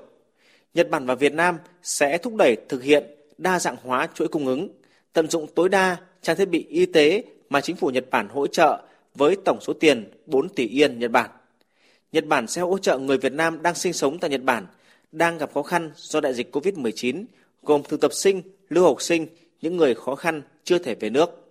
Nhật 0.74 0.90
Bản 0.90 1.06
và 1.06 1.14
Việt 1.14 1.32
Nam 1.32 1.58
sẽ 1.82 2.18
thúc 2.18 2.34
đẩy 2.34 2.56
thực 2.68 2.82
hiện 2.82 3.04
đa 3.38 3.58
dạng 3.58 3.76
hóa 3.82 4.08
chuỗi 4.14 4.28
cung 4.28 4.46
ứng, 4.46 4.68
tận 5.12 5.30
dụng 5.30 5.46
tối 5.54 5.68
đa 5.68 5.96
trang 6.22 6.36
thiết 6.36 6.48
bị 6.48 6.66
y 6.68 6.86
tế 6.86 7.22
mà 7.48 7.60
chính 7.60 7.76
phủ 7.76 7.90
Nhật 7.90 8.04
Bản 8.10 8.28
hỗ 8.28 8.46
trợ 8.46 8.82
với 9.14 9.36
tổng 9.44 9.58
số 9.60 9.72
tiền 9.72 10.10
4 10.26 10.48
tỷ 10.48 10.68
yên 10.68 10.98
Nhật 10.98 11.10
Bản. 11.10 11.30
Nhật 12.12 12.26
Bản 12.26 12.46
sẽ 12.46 12.60
hỗ 12.62 12.78
trợ 12.78 12.98
người 12.98 13.18
Việt 13.18 13.32
Nam 13.32 13.62
đang 13.62 13.74
sinh 13.74 13.92
sống 13.92 14.18
tại 14.18 14.30
Nhật 14.30 14.42
Bản 14.42 14.66
đang 15.12 15.38
gặp 15.38 15.50
khó 15.54 15.62
khăn 15.62 15.90
do 15.96 16.20
đại 16.20 16.34
dịch 16.34 16.56
COVID-19, 16.56 17.24
gồm 17.62 17.82
thực 17.88 18.00
tập 18.00 18.12
sinh, 18.12 18.42
lưu 18.68 18.84
học 18.84 19.02
sinh, 19.02 19.26
những 19.60 19.76
người 19.76 19.94
khó 19.94 20.14
khăn 20.14 20.42
chưa 20.64 20.78
thể 20.78 20.94
về 20.94 21.10
nước. 21.10 21.47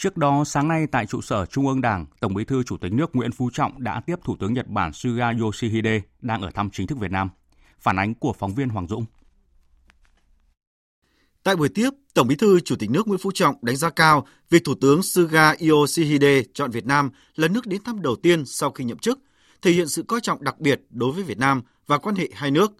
Trước 0.00 0.16
đó, 0.16 0.44
sáng 0.44 0.68
nay 0.68 0.86
tại 0.86 1.06
trụ 1.06 1.20
sở 1.20 1.46
Trung 1.46 1.68
ương 1.68 1.80
Đảng, 1.80 2.06
Tổng 2.20 2.34
Bí 2.34 2.44
thư 2.44 2.62
Chủ 2.62 2.76
tịch 2.76 2.92
nước 2.92 3.16
Nguyễn 3.16 3.32
Phú 3.32 3.50
Trọng 3.52 3.82
đã 3.82 4.00
tiếp 4.06 4.16
Thủ 4.24 4.36
tướng 4.40 4.52
Nhật 4.52 4.68
Bản 4.68 4.92
Suga 4.92 5.32
Yoshihide 5.40 6.00
đang 6.20 6.42
ở 6.42 6.50
thăm 6.50 6.70
chính 6.70 6.86
thức 6.86 6.98
Việt 6.98 7.10
Nam. 7.10 7.28
Phản 7.80 7.98
ánh 7.98 8.14
của 8.14 8.32
phóng 8.32 8.54
viên 8.54 8.68
Hoàng 8.68 8.88
Dũng. 8.88 9.04
Tại 11.42 11.56
buổi 11.56 11.68
tiếp, 11.68 11.90
Tổng 12.14 12.28
Bí 12.28 12.36
thư 12.36 12.60
Chủ 12.60 12.76
tịch 12.76 12.90
nước 12.90 13.08
Nguyễn 13.08 13.20
Phú 13.22 13.30
Trọng 13.34 13.54
đánh 13.62 13.76
giá 13.76 13.90
cao 13.90 14.26
việc 14.50 14.64
Thủ 14.64 14.74
tướng 14.80 15.02
Suga 15.02 15.54
Yoshihide 15.70 16.42
chọn 16.54 16.70
Việt 16.70 16.86
Nam 16.86 17.10
là 17.34 17.48
nước 17.48 17.66
đến 17.66 17.82
thăm 17.84 18.02
đầu 18.02 18.16
tiên 18.16 18.46
sau 18.46 18.70
khi 18.70 18.84
nhậm 18.84 18.98
chức, 18.98 19.18
thể 19.62 19.70
hiện 19.70 19.88
sự 19.88 20.02
coi 20.02 20.20
trọng 20.20 20.44
đặc 20.44 20.60
biệt 20.60 20.82
đối 20.90 21.12
với 21.12 21.22
Việt 21.22 21.38
Nam 21.38 21.62
và 21.86 21.98
quan 21.98 22.14
hệ 22.14 22.28
hai 22.34 22.50
nước. 22.50 22.72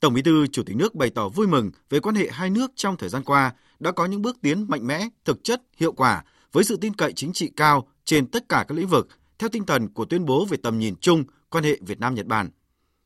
Tổng 0.00 0.14
Bí 0.14 0.22
thư 0.22 0.46
Chủ 0.46 0.62
tịch 0.62 0.76
nước 0.76 0.94
bày 0.94 1.10
tỏ 1.10 1.28
vui 1.28 1.46
mừng 1.46 1.70
về 1.90 2.00
quan 2.00 2.14
hệ 2.14 2.28
hai 2.32 2.50
nước 2.50 2.70
trong 2.76 2.96
thời 2.96 3.08
gian 3.08 3.22
qua 3.24 3.52
đã 3.80 3.90
có 3.90 4.06
những 4.06 4.22
bước 4.22 4.36
tiến 4.42 4.66
mạnh 4.68 4.86
mẽ, 4.86 5.08
thực 5.24 5.44
chất, 5.44 5.62
hiệu 5.76 5.92
quả 5.92 6.22
với 6.52 6.64
sự 6.64 6.76
tin 6.76 6.94
cậy 6.94 7.12
chính 7.12 7.32
trị 7.32 7.50
cao 7.56 7.88
trên 8.04 8.26
tất 8.26 8.48
cả 8.48 8.64
các 8.68 8.74
lĩnh 8.74 8.88
vực 8.88 9.08
theo 9.38 9.48
tinh 9.48 9.66
thần 9.66 9.88
của 9.88 10.04
tuyên 10.04 10.24
bố 10.24 10.44
về 10.44 10.56
tầm 10.62 10.78
nhìn 10.78 10.94
chung 11.00 11.24
quan 11.50 11.64
hệ 11.64 11.78
Việt 11.80 12.00
Nam 12.00 12.14
Nhật 12.14 12.26
Bản. 12.26 12.50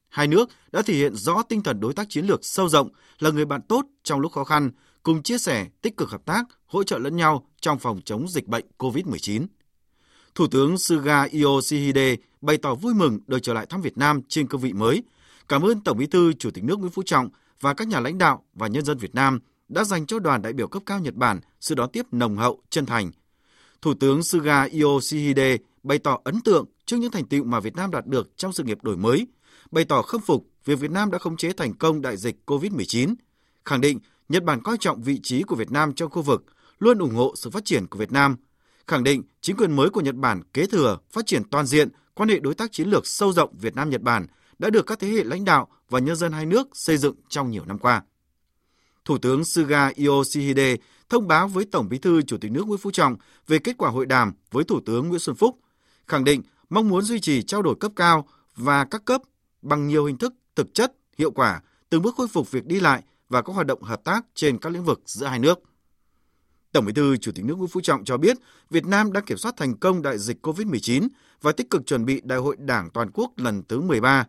Hai 0.09 0.27
nước 0.27 0.51
đã 0.73 0.83
thể 0.83 0.95
hiện 0.95 1.15
rõ 1.15 1.43
tinh 1.43 1.63
thần 1.63 1.81
đối 1.81 1.93
tác 1.93 2.07
chiến 2.09 2.27
lược 2.27 2.45
sâu 2.45 2.69
rộng, 2.69 2.89
là 3.19 3.31
người 3.31 3.45
bạn 3.45 3.63
tốt 3.63 3.87
trong 4.03 4.21
lúc 4.21 4.33
khó 4.33 4.45
khăn, 4.45 4.71
cùng 5.03 5.23
chia 5.23 5.39
sẻ, 5.39 5.67
tích 5.83 5.97
cực 5.97 6.11
hợp 6.11 6.25
tác, 6.25 6.45
hỗ 6.67 6.83
trợ 6.83 6.99
lẫn 6.99 7.17
nhau 7.17 7.47
trong 7.61 7.79
phòng 7.79 8.01
chống 8.05 8.29
dịch 8.29 8.47
bệnh 8.47 8.65
COVID-19. 8.79 9.47
Thủ 10.35 10.47
tướng 10.47 10.79
Suga 10.79 11.27
Yoshihide 11.43 12.17
bày 12.41 12.57
tỏ 12.57 12.75
vui 12.75 12.95
mừng 12.95 13.19
được 13.27 13.39
trở 13.43 13.55
lại 13.55 13.67
thăm 13.67 13.81
Việt 13.83 13.99
Nam 13.99 14.21
trên 14.29 14.47
cương 14.47 14.61
vị 14.61 14.73
mới. 14.73 15.03
Cảm 15.49 15.63
ơn 15.63 15.81
Tổng 15.81 15.99
Bí 15.99 16.07
thư 16.07 16.33
Chủ 16.33 16.51
tịch 16.51 16.65
nước 16.65 16.79
Nguyễn 16.79 16.93
Phú 16.93 17.03
Trọng 17.07 17.29
và 17.61 17.75
các 17.75 17.89
nhà 17.89 18.01
lãnh 18.01 18.19
đạo 18.19 18.45
và 18.55 18.67
nhân 18.67 18.85
dân 18.85 18.99
Việt 18.99 19.15
Nam 19.15 19.41
đã 19.69 19.85
dành 19.85 20.07
cho 20.07 20.19
đoàn 20.19 20.43
đại 20.43 20.53
biểu 20.53 20.69
cấp 20.69 20.83
cao 20.87 21.01
Nhật 21.01 21.15
Bản 21.15 21.41
sự 21.61 21.75
đón 21.75 21.91
tiếp 21.91 22.07
nồng 22.13 22.37
hậu, 22.37 22.63
chân 22.71 22.87
thành. 22.87 23.11
Thủ 23.85 23.95
tướng 23.95 24.23
Suga 24.23 24.69
Yoshihide 24.83 25.57
bày 25.83 25.99
tỏ 25.99 26.21
ấn 26.25 26.41
tượng 26.41 26.67
trước 26.87 26.97
những 26.97 27.11
thành 27.11 27.27
tựu 27.27 27.45
mà 27.45 27.61
Việt 27.61 27.77
Nam 27.77 27.91
đạt 27.91 28.07
được 28.07 28.37
trong 28.37 28.53
sự 28.53 28.63
nghiệp 28.63 28.79
đổi 28.83 28.97
mới, 28.97 29.27
bày 29.71 29.85
tỏ 29.85 30.03
khâm 30.03 30.21
phục 30.21 30.47
việc 30.65 30.81
Việt 30.81 30.91
Nam 30.91 31.11
đã 31.11 31.19
khống 31.19 31.37
chế 31.37 31.53
thành 31.53 31.75
công 31.75 32.03
đại 32.03 32.17
dịch 32.17 32.37
COVID-19, 32.47 33.15
khẳng 33.65 33.81
định 33.81 33.99
Nhật 34.29 34.45
Bản 34.45 34.63
coi 34.63 34.77
trọng 34.81 35.03
vị 35.03 35.21
trí 35.23 35.43
của 35.43 35.57
Việt 35.57 35.71
Nam 35.71 35.93
trong 35.93 36.11
khu 36.11 36.23
vực, 36.23 36.45
luôn 36.79 36.99
ủng 36.99 37.15
hộ 37.15 37.35
sự 37.37 37.51
phát 37.51 37.65
triển 37.65 37.87
của 37.87 37.99
Việt 37.99 38.13
Nam, 38.13 38.37
khẳng 38.87 39.05
định 39.05 39.23
chính 39.41 39.57
quyền 39.57 39.77
mới 39.77 39.91
của 39.91 40.01
Nhật 40.01 40.15
Bản 40.15 40.43
kế 40.53 40.67
thừa, 40.67 40.99
phát 41.11 41.27
triển 41.27 41.45
toàn 41.51 41.67
diện 41.67 41.89
quan 42.15 42.29
hệ 42.29 42.41
đối 42.41 42.55
tác 42.55 42.73
chiến 42.73 42.89
lược 42.89 43.07
sâu 43.07 43.33
rộng 43.33 43.55
Việt 43.61 43.77
Nam 43.77 43.91
Nhật 43.91 44.03
Bản 44.03 44.27
đã 44.59 44.71
được 44.71 44.87
các 44.87 44.99
thế 44.99 45.09
hệ 45.09 45.25
lãnh 45.25 45.45
đạo 45.45 45.69
và 45.91 45.99
nhân 45.99 46.17
dân 46.17 46.33
hai 46.33 46.47
nước 46.47 46.69
xây 46.73 46.97
dựng 46.97 47.15
trong 47.29 47.51
nhiều 47.51 47.65
năm 47.65 47.79
qua. 47.79 48.03
Thủ 49.05 49.19
tướng 49.19 49.45
Suga 49.45 49.91
Yoshihide 50.07 50.77
thông 51.09 51.29
báo 51.29 51.49
với 51.49 51.65
Tổng 51.65 51.89
Bí 51.89 51.99
thư 51.99 52.23
Chủ 52.23 52.37
tịch 52.39 52.53
nước 52.53 52.67
Nguyễn 52.67 52.79
Phú 52.79 52.91
Trọng 52.91 53.17
về 53.47 53.59
kết 53.59 53.77
quả 53.79 53.91
hội 53.91 54.07
đàm 54.07 54.33
với 54.51 54.65
Thủ 54.65 54.81
tướng 54.87 55.09
Nguyễn 55.09 55.21
Xuân 55.21 55.37
Phúc, 55.37 55.59
khẳng 56.07 56.25
định 56.25 56.43
mong 56.71 56.89
muốn 56.89 57.03
duy 57.03 57.21
trì 57.21 57.43
trao 57.43 57.63
đổi 57.63 57.75
cấp 57.81 57.93
cao 57.97 58.29
và 58.57 58.85
các 58.85 59.05
cấp 59.05 59.23
bằng 59.63 59.87
nhiều 59.87 60.05
hình 60.05 60.19
thức 60.19 60.35
thực 60.57 60.75
chất, 60.75 60.93
hiệu 61.19 61.31
quả, 61.31 61.63
từng 61.91 62.03
bước 62.03 62.15
khôi 62.17 62.29
phục 62.29 62.51
việc 62.51 62.67
đi 62.67 62.81
lại 62.81 63.03
và 63.29 63.43
các 63.43 63.53
hoạt 63.53 63.67
động 63.67 63.83
hợp 63.83 64.05
tác 64.05 64.27
trên 64.35 64.59
các 64.59 64.73
lĩnh 64.73 64.85
vực 64.85 65.03
giữa 65.07 65.27
hai 65.27 65.39
nước. 65.39 65.59
Tổng 66.73 66.85
Bí 66.85 66.93
thư 66.93 67.17
Chủ 67.17 67.33
tịch 67.33 67.45
nước 67.45 67.59
Nguyễn 67.59 67.69
Phú 67.69 67.81
Trọng 67.81 68.05
cho 68.05 68.17
biết, 68.17 68.37
Việt 68.71 68.87
Nam 68.87 69.13
đã 69.13 69.21
kiểm 69.21 69.39
soát 69.39 69.55
thành 69.57 69.77
công 69.77 70.03
đại 70.03 70.19
dịch 70.19 70.47
COVID-19 70.47 71.09
và 71.43 71.53
tích 71.53 71.71
cực 71.71 71.87
chuẩn 71.87 72.05
bị 72.05 72.21
Đại 72.25 72.39
hội 72.39 72.57
Đảng 72.59 72.91
toàn 72.91 73.11
quốc 73.15 73.33
lần 73.37 73.63
thứ 73.69 73.81
13. 73.81 74.27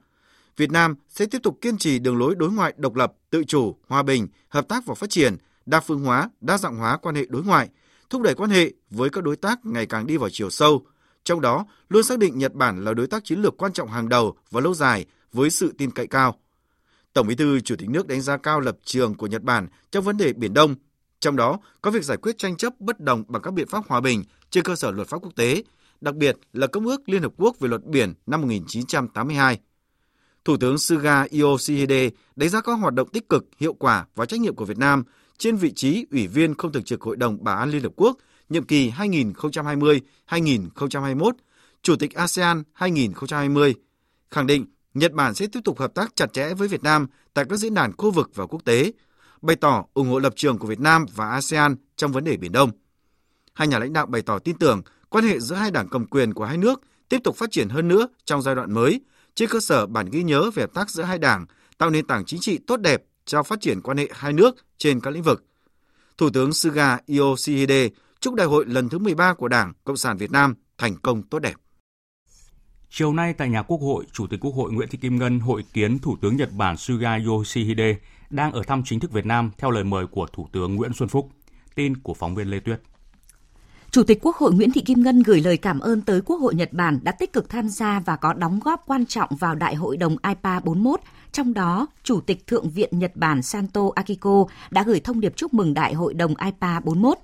Việt 0.58 0.72
Nam 0.72 0.96
sẽ 1.10 1.26
tiếp 1.26 1.40
tục 1.44 1.58
kiên 1.62 1.78
trì 1.78 2.00
đường 2.00 2.18
lối 2.18 2.36
đối 2.36 2.52
ngoại 2.52 2.74
độc 2.78 2.96
lập, 2.96 3.14
tự 3.30 3.44
chủ, 3.44 3.76
hòa 3.88 4.04
bình, 4.04 4.28
hợp 4.50 4.68
tác 4.68 4.86
và 4.86 4.96
phát 4.96 5.10
triển, 5.10 5.38
đa 5.66 5.80
phương 5.80 6.04
hóa, 6.04 6.30
đa 6.42 6.58
dạng 6.58 6.78
hóa 6.78 6.98
quan 6.98 7.16
hệ 7.16 7.26
đối 7.30 7.44
ngoại, 7.44 7.70
thúc 8.10 8.22
đẩy 8.22 8.36
quan 8.36 8.50
hệ 8.50 8.74
với 8.90 9.10
các 9.10 9.24
đối 9.24 9.36
tác 9.36 9.66
ngày 9.66 9.86
càng 9.86 10.08
đi 10.08 10.18
vào 10.18 10.30
chiều 10.30 10.50
sâu. 10.50 10.86
Trong 11.24 11.42
đó, 11.42 11.66
luôn 11.90 12.04
xác 12.04 12.20
định 12.20 12.38
Nhật 12.38 12.54
Bản 12.54 12.84
là 12.84 12.94
đối 12.94 13.08
tác 13.08 13.24
chiến 13.24 13.42
lược 13.42 13.58
quan 13.58 13.74
trọng 13.74 13.90
hàng 13.90 14.10
đầu 14.10 14.38
và 14.52 14.62
lâu 14.62 14.74
dài 14.74 15.06
với 15.34 15.50
sự 15.50 15.74
tin 15.78 15.92
cậy 15.92 16.08
cao. 16.08 16.40
Tổng 17.14 17.28
Bí 17.28 17.36
thư 17.36 17.60
Chủ 17.60 17.76
tịch 17.76 17.90
nước 17.90 18.08
đánh 18.08 18.22
giá 18.22 18.38
cao 18.38 18.60
lập 18.60 18.78
trường 18.84 19.16
của 19.16 19.28
Nhật 19.28 19.42
Bản 19.42 19.68
trong 19.92 20.04
vấn 20.04 20.18
đề 20.18 20.34
Biển 20.34 20.54
Đông, 20.54 20.76
trong 21.20 21.36
đó 21.36 21.60
có 21.82 21.92
việc 21.92 22.04
giải 22.04 22.18
quyết 22.18 22.38
tranh 22.38 22.58
chấp 22.58 22.74
bất 22.80 23.00
đồng 23.00 23.24
bằng 23.28 23.42
các 23.42 23.54
biện 23.54 23.68
pháp 23.68 23.88
hòa 23.88 24.02
bình 24.02 24.24
trên 24.50 24.64
cơ 24.64 24.76
sở 24.76 24.92
luật 24.92 25.08
pháp 25.08 25.18
quốc 25.18 25.36
tế, 25.36 25.64
đặc 26.02 26.16
biệt 26.16 26.38
là 26.54 26.68
Công 26.68 26.86
ước 26.86 27.10
Liên 27.10 27.22
Hợp 27.22 27.32
Quốc 27.38 27.60
về 27.60 27.70
luật 27.70 27.84
biển 27.86 28.14
năm 28.26 28.42
1982. 28.42 29.60
Thủ 30.46 30.58
tướng 30.58 30.78
Suga 30.78 31.28
Yoshihide 31.42 32.10
đánh 32.36 32.50
giá 32.50 32.62
các 32.62 32.74
hoạt 32.74 32.94
động 32.94 33.10
tích 33.10 33.30
cực, 33.30 33.46
hiệu 33.58 33.74
quả 33.74 34.06
và 34.16 34.26
trách 34.26 34.40
nhiệm 34.40 34.56
của 34.56 34.66
Việt 34.66 34.78
Nam 34.78 35.04
trên 35.38 35.56
vị 35.56 35.72
trí 35.72 36.06
Ủy 36.12 36.28
viên 36.28 36.56
không 36.56 36.72
thường 36.72 36.84
trực 36.84 37.02
Hội 37.02 37.16
đồng 37.16 37.44
Bảo 37.44 37.58
an 37.58 37.70
Liên 37.70 37.84
Hợp 37.84 37.92
Quốc 37.96 38.18
nhiệm 38.50 38.64
kỳ 38.64 38.92
2020-2021, 38.92 41.32
Chủ 41.82 41.96
tịch 41.96 42.14
ASEAN 42.14 42.64
2020, 42.74 43.76
khẳng 44.32 44.48
định 44.48 44.66
Nhật 44.94 45.12
Bản 45.12 45.34
sẽ 45.34 45.48
tiếp 45.48 45.60
tục 45.64 45.80
hợp 45.80 45.94
tác 45.94 46.16
chặt 46.16 46.34
chẽ 46.34 46.54
với 46.54 46.68
Việt 46.68 46.84
Nam 46.84 47.08
tại 47.34 47.46
các 47.50 47.58
diễn 47.58 47.74
đàn 47.74 47.92
khu 47.98 48.12
vực 48.12 48.32
và 48.36 48.46
quốc 48.46 48.66
tế, 48.66 48.92
bày 49.42 49.56
tỏ 49.56 49.86
ủng 49.94 50.10
hộ 50.10 50.20
lập 50.20 50.34
trường 50.36 50.58
của 50.58 50.68
Việt 50.68 50.80
Nam 50.80 51.06
và 51.16 51.30
ASEAN 51.30 51.76
trong 51.96 52.12
vấn 52.12 52.24
đề 52.24 52.38
Biển 52.38 52.52
Đông. 52.52 52.72
Hai 53.54 53.68
nhà 53.68 53.80
lãnh 53.80 53.94
đạo 53.94 54.06
bày 54.06 54.22
tỏ 54.22 54.40
tin 54.40 54.58
tưởng 54.58 54.82
quan 55.10 55.26
hệ 55.26 55.40
giữa 55.40 55.56
hai 55.56 55.72
đảng 55.72 55.90
cầm 55.90 56.06
quyền 56.06 56.34
của 56.34 56.46
hai 56.46 56.58
nước 56.58 56.82
tiếp 57.10 57.20
tục 57.24 57.36
phát 57.36 57.52
triển 57.52 57.70
hơn 57.70 57.88
nữa 57.88 58.08
trong 58.26 58.42
giai 58.42 58.56
đoạn 58.56 58.74
mới, 58.74 59.02
trên 59.36 59.50
cơ 59.50 59.60
sở 59.60 59.86
bản 59.86 60.10
ghi 60.12 60.24
nhớ 60.24 60.52
về 60.56 60.64
hợp 60.64 60.74
tác 60.74 60.90
giữa 60.90 61.04
hai 61.04 61.18
đảng, 61.18 61.46
tạo 61.78 61.90
nền 61.90 62.08
tảng 62.08 62.26
chính 62.26 62.40
trị 62.40 62.60
tốt 62.68 62.78
đẹp 62.78 63.04
cho 63.26 63.44
phát 63.44 63.62
triển 63.62 63.82
quan 63.82 63.98
hệ 63.98 64.10
hai 64.12 64.34
nước 64.34 64.56
trên 64.78 65.00
các 65.00 65.12
lĩnh 65.12 65.24
vực. 65.24 65.46
Thủ 66.18 66.30
tướng 66.30 66.54
Suga 66.54 66.98
Yoshihide 67.18 67.90
chúc 68.20 68.34
đại 68.34 68.48
hội 68.48 68.66
lần 68.68 68.90
thứ 68.90 69.00
13 69.00 69.34
của 69.34 69.48
Đảng 69.48 69.74
Cộng 69.84 69.98
sản 69.98 70.18
Việt 70.18 70.32
Nam 70.32 70.56
thành 70.78 70.96
công 70.96 71.24
tốt 71.24 71.40
đẹp. 71.40 71.54
Chiều 72.90 73.14
nay 73.14 73.34
tại 73.34 73.50
nhà 73.50 73.62
Quốc 73.62 73.78
hội, 73.82 74.06
Chủ 74.14 74.28
tịch 74.28 74.40
Quốc 74.40 74.56
hội 74.56 74.72
Nguyễn 74.72 74.90
Thị 74.90 74.98
Kim 75.02 75.20
Ngân 75.20 75.40
hội 75.40 75.64
kiến 75.74 76.00
Thủ 76.00 76.18
tướng 76.22 76.36
Nhật 76.38 76.50
Bản 76.52 76.78
Suga 76.78 77.20
Yoshihide 77.26 77.96
đang 78.30 78.52
ở 78.52 78.64
thăm 78.64 78.82
chính 78.86 79.00
thức 79.00 79.12
Việt 79.12 79.26
Nam 79.26 79.52
theo 79.58 79.72
lời 79.72 79.84
mời 79.84 80.08
của 80.08 80.28
Thủ 80.34 80.48
tướng 80.52 80.76
Nguyễn 80.76 80.94
Xuân 80.94 81.10
Phúc. 81.10 81.30
Tin 81.76 81.98
của 81.98 82.14
phóng 82.14 82.36
viên 82.36 82.50
Lê 82.50 82.60
Tuyết. 82.60 82.82
Chủ 83.92 84.04
tịch 84.04 84.20
Quốc 84.22 84.36
hội 84.36 84.54
Nguyễn 84.54 84.72
Thị 84.72 84.82
Kim 84.82 85.04
Ngân 85.04 85.24
gửi 85.24 85.42
lời 85.42 85.58
cảm 85.58 85.80
ơn 85.80 86.02
tới 86.02 86.22
Quốc 86.22 86.38
hội 86.38 86.56
Nhật 86.56 86.74
Bản 86.74 87.00
đã 87.04 87.12
tích 87.12 87.34
cực 87.34 87.50
tham 87.50 87.70
gia 87.70 88.00
và 88.00 88.16
có 88.16 88.34
đóng 88.34 88.60
góp 88.64 88.84
quan 88.88 89.06
trọng 89.06 89.36
vào 89.36 89.56
Đại 89.56 89.76
hội 89.76 89.98
đồng 89.98 90.16
IPA 90.28 90.60
41, 90.60 91.00
trong 91.36 91.54
đó, 91.54 91.88
Chủ 92.04 92.22
tịch 92.22 92.48
Thượng 92.48 92.70
viện 92.70 92.90
Nhật 93.00 93.12
Bản 93.16 93.42
Santo 93.42 93.82
Akiko 93.96 94.46
đã 94.72 94.84
gửi 94.84 95.00
thông 95.00 95.20
điệp 95.20 95.34
chúc 95.36 95.54
mừng 95.54 95.74
Đại 95.74 95.94
hội 95.94 96.14
đồng 96.14 96.34
IPA 96.46 96.80
41 96.80 97.18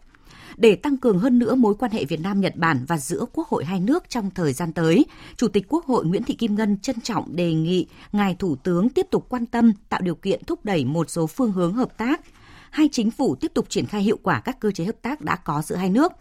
để 0.58 0.76
tăng 0.76 0.98
cường 0.98 1.20
hơn 1.20 1.40
nữa 1.40 1.56
mối 1.56 1.76
quan 1.80 1.92
hệ 1.92 2.06
Việt 2.06 2.20
Nam 2.20 2.42
Nhật 2.42 2.56
Bản 2.56 2.86
và 2.88 2.98
giữa 2.98 3.26
quốc 3.34 3.48
hội 3.48 3.66
hai 3.66 3.80
nước 3.80 4.10
trong 4.10 4.32
thời 4.32 4.54
gian 4.54 4.74
tới. 4.74 5.06
Chủ 5.38 5.48
tịch 5.48 5.66
Quốc 5.70 5.86
hội 5.86 6.06
Nguyễn 6.06 6.24
Thị 6.24 6.34
Kim 6.34 6.56
Ngân 6.56 6.78
trân 6.78 7.02
trọng 7.02 7.36
đề 7.36 7.54
nghị 7.54 7.86
ngài 8.12 8.36
Thủ 8.36 8.56
tướng 8.56 8.90
tiếp 8.90 9.08
tục 9.12 9.26
quan 9.30 9.46
tâm, 9.46 9.74
tạo 9.90 10.02
điều 10.02 10.16
kiện 10.16 10.44
thúc 10.44 10.66
đẩy 10.66 10.86
một 10.86 11.10
số 11.10 11.28
phương 11.28 11.52
hướng 11.52 11.74
hợp 11.74 11.98
tác 11.98 12.22
hai 12.72 12.90
chính 12.92 13.12
phủ 13.12 13.36
tiếp 13.36 13.52
tục 13.54 13.70
triển 13.70 13.86
khai 13.86 14.02
hiệu 14.02 14.18
quả 14.24 14.40
các 14.40 14.60
cơ 14.60 14.72
chế 14.72 14.86
hợp 14.86 15.02
tác 15.02 15.22
đã 15.22 15.36
có 15.36 15.62
giữa 15.62 15.76
hai 15.76 15.90
nước. 15.90 16.12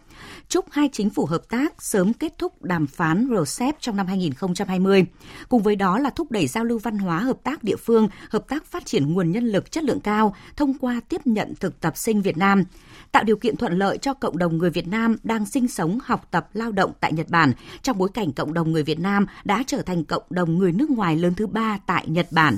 Chúc 0.49 0.65
hai 0.71 0.89
chính 0.91 1.09
phủ 1.09 1.25
hợp 1.25 1.49
tác 1.49 1.81
sớm 1.83 2.13
kết 2.13 2.37
thúc 2.37 2.63
đàm 2.63 2.87
phán 2.87 3.29
RCEP 3.37 3.75
trong 3.79 3.95
năm 3.95 4.07
2020. 4.07 5.05
Cùng 5.49 5.63
với 5.63 5.75
đó 5.75 5.99
là 5.99 6.09
thúc 6.09 6.31
đẩy 6.31 6.47
giao 6.47 6.63
lưu 6.63 6.79
văn 6.79 6.97
hóa 6.97 7.19
hợp 7.19 7.37
tác 7.43 7.63
địa 7.63 7.75
phương, 7.75 8.09
hợp 8.29 8.47
tác 8.47 8.65
phát 8.65 8.85
triển 8.85 9.13
nguồn 9.13 9.31
nhân 9.31 9.47
lực 9.47 9.71
chất 9.71 9.83
lượng 9.83 9.99
cao 9.99 10.35
thông 10.55 10.73
qua 10.77 11.01
tiếp 11.09 11.21
nhận 11.25 11.53
thực 11.59 11.79
tập 11.79 11.97
sinh 11.97 12.21
Việt 12.21 12.37
Nam 12.37 12.63
tạo 13.11 13.23
điều 13.23 13.37
kiện 13.37 13.57
thuận 13.57 13.73
lợi 13.73 13.97
cho 13.97 14.13
cộng 14.13 14.37
đồng 14.37 14.57
người 14.57 14.69
Việt 14.69 14.87
Nam 14.87 15.15
đang 15.23 15.45
sinh 15.45 15.67
sống, 15.67 15.99
học 16.03 16.27
tập, 16.31 16.49
lao 16.53 16.71
động 16.71 16.91
tại 16.99 17.13
Nhật 17.13 17.29
Bản 17.29 17.53
trong 17.81 17.97
bối 17.97 18.09
cảnh 18.13 18.31
cộng 18.31 18.53
đồng 18.53 18.71
người 18.71 18.83
Việt 18.83 18.99
Nam 18.99 19.25
đã 19.43 19.63
trở 19.67 19.81
thành 19.81 20.03
cộng 20.03 20.23
đồng 20.29 20.57
người 20.57 20.71
nước 20.71 20.89
ngoài 20.89 21.15
lớn 21.15 21.33
thứ 21.37 21.47
ba 21.47 21.79
tại 21.85 22.05
Nhật 22.07 22.27
Bản. 22.31 22.57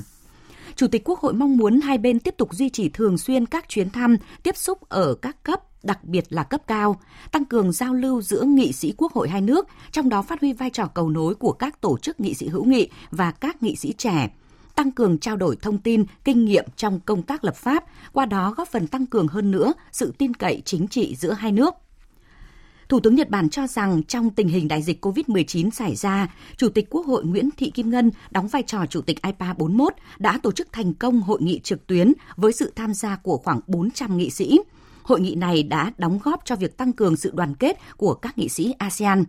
Chủ 0.76 0.86
tịch 0.88 1.02
Quốc 1.04 1.20
hội 1.20 1.32
mong 1.32 1.56
muốn 1.56 1.80
hai 1.80 1.98
bên 1.98 2.20
tiếp 2.20 2.34
tục 2.38 2.54
duy 2.54 2.68
trì 2.68 2.88
thường 2.88 3.18
xuyên 3.18 3.46
các 3.46 3.68
chuyến 3.68 3.90
thăm, 3.90 4.16
tiếp 4.42 4.56
xúc 4.56 4.88
ở 4.88 5.14
các 5.14 5.42
cấp, 5.42 5.60
đặc 5.84 6.04
biệt 6.04 6.24
là 6.30 6.42
cấp 6.42 6.62
cao, 6.66 7.00
tăng 7.32 7.44
cường 7.44 7.72
giao 7.72 7.94
lưu 7.94 8.22
giữa 8.22 8.42
nghị 8.42 8.72
sĩ 8.72 8.94
quốc 8.96 9.12
hội 9.12 9.28
hai 9.28 9.40
nước, 9.40 9.68
trong 9.92 10.08
đó 10.08 10.22
phát 10.22 10.40
huy 10.40 10.52
vai 10.52 10.70
trò 10.70 10.86
cầu 10.86 11.08
nối 11.08 11.34
của 11.34 11.52
các 11.52 11.80
tổ 11.80 11.98
chức 11.98 12.20
nghị 12.20 12.34
sĩ 12.34 12.48
hữu 12.48 12.64
nghị 12.64 12.88
và 13.10 13.30
các 13.30 13.62
nghị 13.62 13.76
sĩ 13.76 13.92
trẻ, 13.98 14.30
tăng 14.74 14.92
cường 14.92 15.18
trao 15.18 15.36
đổi 15.36 15.56
thông 15.56 15.78
tin, 15.78 16.04
kinh 16.24 16.44
nghiệm 16.44 16.64
trong 16.76 17.00
công 17.00 17.22
tác 17.22 17.44
lập 17.44 17.56
pháp, 17.56 17.84
qua 18.12 18.26
đó 18.26 18.54
góp 18.56 18.68
phần 18.68 18.86
tăng 18.86 19.06
cường 19.06 19.28
hơn 19.28 19.50
nữa 19.50 19.72
sự 19.92 20.12
tin 20.18 20.34
cậy 20.34 20.62
chính 20.64 20.88
trị 20.88 21.16
giữa 21.16 21.32
hai 21.32 21.52
nước. 21.52 21.74
Thủ 22.94 23.00
tướng 23.00 23.14
Nhật 23.14 23.30
Bản 23.30 23.48
cho 23.48 23.66
rằng 23.66 24.02
trong 24.02 24.30
tình 24.30 24.48
hình 24.48 24.68
đại 24.68 24.82
dịch 24.82 25.06
COVID-19 25.06 25.70
xảy 25.70 25.94
ra, 25.94 26.34
Chủ 26.56 26.68
tịch 26.68 26.90
Quốc 26.90 27.06
hội 27.06 27.24
Nguyễn 27.24 27.50
Thị 27.56 27.70
Kim 27.70 27.90
Ngân 27.90 28.10
đóng 28.30 28.48
vai 28.48 28.62
trò 28.62 28.86
Chủ 28.86 29.00
tịch 29.00 29.22
IPA 29.22 29.52
41 29.52 29.94
đã 30.18 30.38
tổ 30.42 30.52
chức 30.52 30.72
thành 30.72 30.94
công 30.94 31.20
hội 31.20 31.42
nghị 31.42 31.60
trực 31.60 31.86
tuyến 31.86 32.12
với 32.36 32.52
sự 32.52 32.72
tham 32.76 32.94
gia 32.94 33.16
của 33.16 33.36
khoảng 33.36 33.60
400 33.66 34.16
nghị 34.16 34.30
sĩ. 34.30 34.60
Hội 35.02 35.20
nghị 35.20 35.34
này 35.34 35.62
đã 35.62 35.92
đóng 35.98 36.18
góp 36.22 36.40
cho 36.44 36.56
việc 36.56 36.76
tăng 36.76 36.92
cường 36.92 37.16
sự 37.16 37.30
đoàn 37.34 37.54
kết 37.54 37.78
của 37.96 38.14
các 38.14 38.38
nghị 38.38 38.48
sĩ 38.48 38.74
ASEAN. 38.78 39.24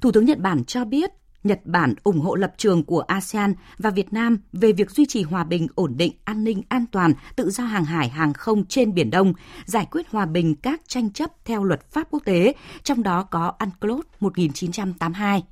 Thủ 0.00 0.12
tướng 0.12 0.24
Nhật 0.24 0.38
Bản 0.38 0.64
cho 0.64 0.84
biết 0.84 1.10
Nhật 1.44 1.60
Bản 1.64 1.94
ủng 2.04 2.20
hộ 2.20 2.34
lập 2.34 2.52
trường 2.56 2.84
của 2.84 3.00
ASEAN 3.00 3.54
và 3.78 3.90
Việt 3.90 4.12
Nam 4.12 4.38
về 4.52 4.72
việc 4.72 4.90
duy 4.90 5.06
trì 5.06 5.22
hòa 5.22 5.44
bình, 5.44 5.66
ổn 5.74 5.96
định, 5.96 6.12
an 6.24 6.44
ninh, 6.44 6.62
an 6.68 6.84
toàn, 6.92 7.12
tự 7.36 7.50
do 7.50 7.64
hàng 7.64 7.84
hải, 7.84 8.08
hàng 8.08 8.32
không 8.32 8.64
trên 8.64 8.94
Biển 8.94 9.10
Đông, 9.10 9.32
giải 9.64 9.86
quyết 9.90 10.08
hòa 10.10 10.26
bình 10.26 10.54
các 10.54 10.80
tranh 10.86 11.10
chấp 11.10 11.30
theo 11.44 11.64
luật 11.64 11.90
pháp 11.90 12.08
quốc 12.10 12.22
tế, 12.24 12.54
trong 12.82 13.02
đó 13.02 13.22
có 13.22 13.52
UNCLOS 13.58 14.04
1982. 14.20 15.42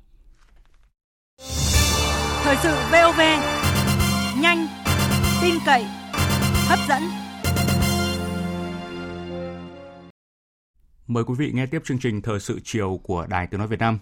Thời 2.43 2.55
sự 2.63 2.75
VOV, 2.91 3.21
nhanh, 4.41 4.67
tin 5.41 5.55
cậy, 5.65 5.85
hấp 6.67 6.79
dẫn. 6.89 7.01
Mời 11.07 11.23
quý 11.23 11.33
vị 11.37 11.51
nghe 11.53 11.65
tiếp 11.65 11.81
chương 11.85 11.99
trình 11.99 12.21
Thời 12.21 12.39
sự 12.39 12.59
chiều 12.63 12.99
của 13.03 13.25
Đài 13.29 13.47
Tiếng 13.47 13.57
Nói 13.57 13.67
Việt 13.67 13.79
Nam. 13.79 13.99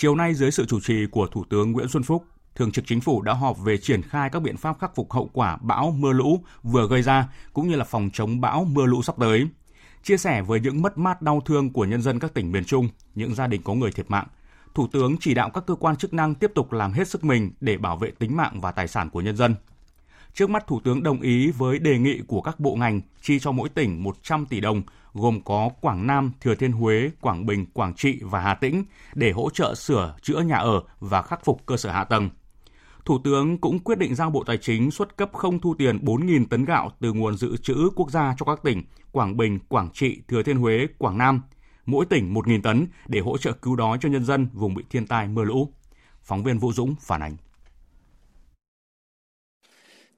Chiều 0.00 0.14
nay 0.14 0.34
dưới 0.34 0.50
sự 0.50 0.66
chủ 0.66 0.80
trì 0.80 1.06
của 1.06 1.26
Thủ 1.26 1.44
tướng 1.50 1.72
Nguyễn 1.72 1.88
Xuân 1.88 2.02
Phúc, 2.02 2.24
Thường 2.54 2.72
trực 2.72 2.86
Chính 2.86 3.00
phủ 3.00 3.22
đã 3.22 3.32
họp 3.32 3.58
về 3.58 3.78
triển 3.78 4.02
khai 4.02 4.30
các 4.30 4.42
biện 4.42 4.56
pháp 4.56 4.78
khắc 4.78 4.94
phục 4.94 5.12
hậu 5.12 5.30
quả 5.32 5.56
bão 5.60 5.94
mưa 5.98 6.12
lũ 6.12 6.42
vừa 6.62 6.88
gây 6.88 7.02
ra 7.02 7.28
cũng 7.52 7.68
như 7.68 7.76
là 7.76 7.84
phòng 7.84 8.10
chống 8.12 8.40
bão 8.40 8.64
mưa 8.64 8.86
lũ 8.86 9.02
sắp 9.02 9.14
tới. 9.18 9.48
Chia 10.02 10.16
sẻ 10.16 10.42
với 10.42 10.60
những 10.60 10.82
mất 10.82 10.98
mát 10.98 11.22
đau 11.22 11.40
thương 11.40 11.72
của 11.72 11.84
nhân 11.84 12.02
dân 12.02 12.18
các 12.18 12.34
tỉnh 12.34 12.52
miền 12.52 12.64
Trung, 12.64 12.88
những 13.14 13.34
gia 13.34 13.46
đình 13.46 13.62
có 13.62 13.74
người 13.74 13.90
thiệt 13.92 14.10
mạng, 14.10 14.26
Thủ 14.74 14.86
tướng 14.92 15.16
chỉ 15.20 15.34
đạo 15.34 15.50
các 15.50 15.66
cơ 15.66 15.74
quan 15.74 15.96
chức 15.96 16.14
năng 16.14 16.34
tiếp 16.34 16.52
tục 16.54 16.72
làm 16.72 16.92
hết 16.92 17.08
sức 17.08 17.24
mình 17.24 17.52
để 17.60 17.76
bảo 17.76 17.96
vệ 17.96 18.10
tính 18.10 18.36
mạng 18.36 18.60
và 18.60 18.72
tài 18.72 18.88
sản 18.88 19.10
của 19.10 19.20
nhân 19.20 19.36
dân. 19.36 19.54
Trước 20.34 20.50
mắt 20.50 20.66
Thủ 20.66 20.80
tướng 20.80 21.02
đồng 21.02 21.20
ý 21.20 21.50
với 21.50 21.78
đề 21.78 21.98
nghị 21.98 22.20
của 22.26 22.40
các 22.40 22.60
bộ 22.60 22.74
ngành 22.74 23.00
chi 23.22 23.38
cho 23.38 23.52
mỗi 23.52 23.68
tỉnh 23.68 24.02
100 24.02 24.46
tỷ 24.46 24.60
đồng 24.60 24.82
gồm 25.14 25.40
có 25.44 25.70
Quảng 25.80 26.06
Nam, 26.06 26.32
Thừa 26.40 26.54
Thiên 26.54 26.72
Huế, 26.72 27.10
Quảng 27.20 27.46
Bình, 27.46 27.66
Quảng 27.66 27.94
Trị 27.94 28.18
và 28.22 28.40
Hà 28.40 28.54
Tĩnh 28.54 28.84
để 29.14 29.30
hỗ 29.30 29.50
trợ 29.50 29.74
sửa 29.74 30.16
chữa 30.22 30.40
nhà 30.40 30.56
ở 30.56 30.82
và 31.00 31.22
khắc 31.22 31.44
phục 31.44 31.66
cơ 31.66 31.76
sở 31.76 31.90
hạ 31.90 32.04
tầng. 32.04 32.30
Thủ 33.04 33.18
tướng 33.24 33.58
cũng 33.58 33.78
quyết 33.78 33.98
định 33.98 34.14
giao 34.14 34.30
Bộ 34.30 34.44
Tài 34.44 34.56
chính 34.56 34.90
xuất 34.90 35.16
cấp 35.16 35.30
không 35.32 35.60
thu 35.60 35.74
tiền 35.78 35.98
4.000 36.04 36.44
tấn 36.50 36.64
gạo 36.64 36.92
từ 37.00 37.12
nguồn 37.12 37.36
dự 37.36 37.56
trữ 37.56 37.90
quốc 37.96 38.10
gia 38.10 38.34
cho 38.38 38.46
các 38.46 38.62
tỉnh 38.62 38.82
Quảng 39.12 39.36
Bình, 39.36 39.58
Quảng 39.68 39.88
Trị, 39.94 40.22
Thừa 40.28 40.42
Thiên 40.42 40.56
Huế, 40.56 40.86
Quảng 40.98 41.18
Nam, 41.18 41.42
mỗi 41.86 42.06
tỉnh 42.06 42.34
1.000 42.34 42.62
tấn 42.62 42.86
để 43.06 43.20
hỗ 43.20 43.38
trợ 43.38 43.52
cứu 43.52 43.76
đói 43.76 43.98
cho 44.00 44.08
nhân 44.08 44.24
dân 44.24 44.48
vùng 44.52 44.74
bị 44.74 44.84
thiên 44.90 45.06
tai 45.06 45.28
mưa 45.28 45.44
lũ. 45.44 45.72
Phóng 46.22 46.42
viên 46.42 46.58
Vũ 46.58 46.72
Dũng 46.72 46.94
phản 47.00 47.22
ánh. 47.22 47.36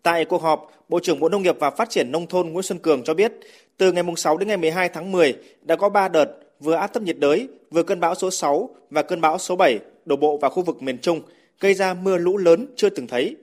Tại 0.02 0.24
cuộc 0.24 0.42
họp, 0.42 0.70
Bộ 0.88 1.00
trưởng 1.00 1.20
Bộ 1.20 1.28
Nông 1.28 1.42
nghiệp 1.42 1.56
và 1.60 1.70
Phát 1.70 1.90
triển 1.90 2.12
Nông 2.12 2.26
thôn 2.26 2.48
Nguyễn 2.48 2.62
Xuân 2.62 2.78
Cường 2.78 3.04
cho 3.04 3.14
biết, 3.14 3.32
từ 3.76 3.92
ngày 3.92 4.04
6 4.16 4.36
đến 4.36 4.48
ngày 4.48 4.56
12 4.56 4.88
tháng 4.88 5.12
10 5.12 5.34
đã 5.62 5.76
có 5.76 5.88
3 5.88 6.08
đợt 6.08 6.26
vừa 6.60 6.74
áp 6.74 6.86
thấp 6.86 7.02
nhiệt 7.02 7.18
đới, 7.18 7.48
vừa 7.70 7.82
cơn 7.82 8.00
bão 8.00 8.14
số 8.14 8.30
6 8.30 8.70
và 8.90 9.02
cơn 9.02 9.20
bão 9.20 9.38
số 9.38 9.56
7 9.56 9.78
đổ 10.04 10.16
bộ 10.16 10.36
vào 10.36 10.50
khu 10.50 10.62
vực 10.62 10.82
miền 10.82 10.98
Trung, 10.98 11.22
gây 11.60 11.74
ra 11.74 11.94
mưa 11.94 12.18
lũ 12.18 12.36
lớn 12.36 12.66
chưa 12.76 12.88
từng 12.88 13.06
thấy. 13.06 13.36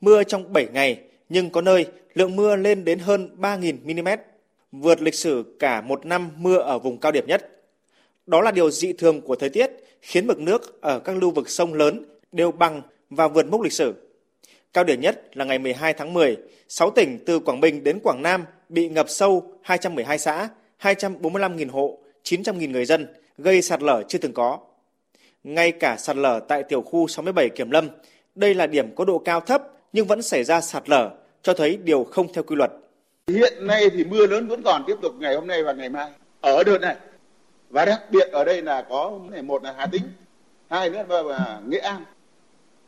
Mưa 0.00 0.24
trong 0.24 0.52
7 0.52 0.66
ngày, 0.72 1.00
nhưng 1.28 1.50
có 1.50 1.60
nơi 1.60 1.86
lượng 2.14 2.36
mưa 2.36 2.56
lên 2.56 2.84
đến 2.84 2.98
hơn 2.98 3.28
3.000 3.40 4.02
mm, 4.02 4.08
vượt 4.72 5.02
lịch 5.02 5.14
sử 5.14 5.44
cả 5.58 5.80
một 5.80 6.06
năm 6.06 6.30
mưa 6.36 6.56
ở 6.56 6.78
vùng 6.78 6.98
cao 6.98 7.12
điểm 7.12 7.24
nhất. 7.26 7.50
Đó 8.26 8.40
là 8.40 8.50
điều 8.50 8.70
dị 8.70 8.92
thường 8.92 9.20
của 9.20 9.36
thời 9.36 9.48
tiết, 9.48 9.70
khiến 10.02 10.26
mực 10.26 10.38
nước 10.38 10.80
ở 10.80 10.98
các 10.98 11.16
lưu 11.16 11.30
vực 11.30 11.48
sông 11.48 11.74
lớn 11.74 12.04
đều 12.32 12.52
bằng 12.52 12.82
và 13.10 13.28
vượt 13.28 13.46
mốc 13.46 13.60
lịch 13.60 13.72
sử. 13.72 13.94
Cao 14.74 14.84
điểm 14.84 15.00
nhất 15.00 15.36
là 15.36 15.44
ngày 15.44 15.58
12 15.58 15.94
tháng 15.94 16.14
10, 16.14 16.36
6 16.68 16.90
tỉnh 16.90 17.18
từ 17.26 17.38
Quảng 17.38 17.60
Bình 17.60 17.84
đến 17.84 17.98
Quảng 18.02 18.22
Nam 18.22 18.44
bị 18.68 18.88
ngập 18.88 19.08
sâu 19.08 19.52
212 19.62 20.18
xã, 20.18 20.48
245.000 20.80 21.70
hộ, 21.70 21.98
900.000 22.24 22.70
người 22.70 22.84
dân, 22.84 23.06
gây 23.38 23.62
sạt 23.62 23.82
lở 23.82 24.02
chưa 24.08 24.18
từng 24.18 24.32
có. 24.32 24.58
Ngay 25.44 25.72
cả 25.72 25.96
sạt 25.96 26.16
lở 26.16 26.40
tại 26.48 26.62
tiểu 26.62 26.82
khu 26.82 27.08
67 27.08 27.48
Kiểm 27.48 27.70
Lâm, 27.70 27.88
đây 28.34 28.54
là 28.54 28.66
điểm 28.66 28.94
có 28.94 29.04
độ 29.04 29.18
cao 29.18 29.40
thấp 29.40 29.62
nhưng 29.92 30.06
vẫn 30.06 30.22
xảy 30.22 30.44
ra 30.44 30.60
sạt 30.60 30.88
lở, 30.88 31.10
cho 31.42 31.54
thấy 31.54 31.76
điều 31.76 32.04
không 32.04 32.32
theo 32.32 32.44
quy 32.44 32.56
luật. 32.56 32.70
Hiện 33.26 33.66
nay 33.66 33.90
thì 33.92 34.04
mưa 34.04 34.26
lớn 34.26 34.48
vẫn 34.48 34.62
còn 34.62 34.84
tiếp 34.86 34.96
tục 35.02 35.14
ngày 35.18 35.34
hôm 35.34 35.46
nay 35.46 35.62
và 35.62 35.72
ngày 35.72 35.88
mai 35.88 36.10
ở 36.40 36.62
đợt 36.64 36.78
này. 36.78 36.96
Và 37.70 37.84
đặc 37.84 38.00
biệt 38.10 38.28
ở 38.32 38.44
đây 38.44 38.62
là 38.62 38.82
có 38.88 39.18
một 39.44 39.64
là 39.64 39.74
Hà 39.76 39.86
Tĩnh, 39.86 40.02
hai 40.70 40.90
nữa 40.90 41.04
là 41.08 41.60
Nghệ 41.66 41.78
An. 41.78 42.04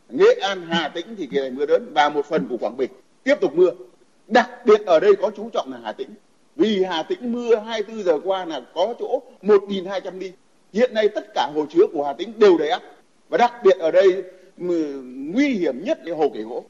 Nghệ 0.08 0.38
An, 0.40 0.66
Hà 0.68 0.88
Tĩnh 0.88 1.06
thì 1.18 1.26
kỳ 1.26 1.38
này 1.38 1.50
mưa 1.50 1.66
lớn 1.66 1.90
và 1.94 2.08
một 2.08 2.26
phần 2.26 2.46
của 2.50 2.56
Quảng 2.56 2.76
Bình 2.76 2.90
tiếp 3.24 3.34
tục 3.40 3.54
mưa. 3.54 3.70
Đặc 4.28 4.50
biệt 4.66 4.86
ở 4.86 5.00
đây 5.00 5.16
có 5.16 5.30
chú 5.36 5.50
trọng 5.52 5.72
là 5.72 5.78
Hà 5.84 5.92
Tĩnh. 5.92 6.08
Vì 6.56 6.82
Hà 6.82 7.02
Tĩnh 7.02 7.32
mưa 7.32 7.56
24 7.56 8.04
giờ 8.04 8.18
qua 8.24 8.44
là 8.44 8.60
có 8.74 8.94
chỗ 8.98 9.22
1.200 9.42 10.18
ly. 10.18 10.32
Hiện 10.72 10.94
nay 10.94 11.08
tất 11.08 11.34
cả 11.34 11.50
hồ 11.54 11.66
chứa 11.70 11.86
của 11.92 12.04
Hà 12.04 12.12
Tĩnh 12.12 12.32
đều 12.38 12.58
đầy 12.58 12.68
ắp. 12.68 12.82
Và 13.28 13.38
đặc 13.38 13.52
biệt 13.64 13.78
ở 13.78 13.90
đây 13.90 14.22
nguy 15.32 15.48
hiểm 15.48 15.84
nhất 15.84 15.98
là 16.04 16.16
hồ 16.16 16.30
Kể 16.34 16.42
Gỗ. 16.42 16.64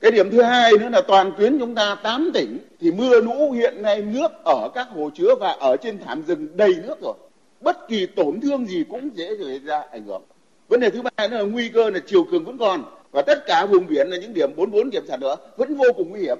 Cái 0.00 0.10
điểm 0.10 0.30
thứ 0.30 0.42
hai 0.42 0.72
nữa 0.72 0.88
là 0.88 1.00
toàn 1.00 1.32
tuyến 1.38 1.58
chúng 1.58 1.74
ta 1.74 1.96
8 2.02 2.30
tỉnh 2.34 2.58
thì 2.80 2.92
mưa 2.92 3.20
lũ 3.20 3.50
hiện 3.50 3.82
nay 3.82 4.02
nước 4.02 4.28
ở 4.44 4.68
các 4.74 4.88
hồ 4.90 5.10
chứa 5.14 5.34
và 5.40 5.50
ở 5.50 5.76
trên 5.76 5.98
thảm 5.98 6.22
rừng 6.26 6.48
đầy 6.54 6.74
nước 6.82 7.00
rồi. 7.02 7.14
Bất 7.60 7.88
kỳ 7.88 8.06
tổn 8.06 8.40
thương 8.40 8.66
gì 8.66 8.84
cũng 8.90 9.10
dễ 9.14 9.30
xảy 9.44 9.58
ra 9.58 9.82
ảnh 9.92 10.04
hưởng. 10.04 10.22
Vấn 10.68 10.80
đề 10.80 10.90
thứ 10.90 11.02
ba 11.02 11.28
nữa 11.28 11.36
là 11.36 11.42
nguy 11.42 11.68
cơ 11.68 11.90
là 11.90 11.98
chiều 12.06 12.24
cường 12.24 12.44
vẫn 12.44 12.58
còn, 12.58 12.84
và 13.12 13.22
tất 13.22 13.46
cả 13.46 13.66
vùng 13.66 13.86
biển 13.86 14.08
là 14.08 14.16
những 14.16 14.34
điểm 14.34 14.56
44 14.56 14.90
điểm 14.90 15.06
sạt 15.08 15.20
lở 15.20 15.36
vẫn 15.56 15.74
vô 15.74 15.86
cùng 15.96 16.10
nguy 16.10 16.20
hiểm. 16.20 16.38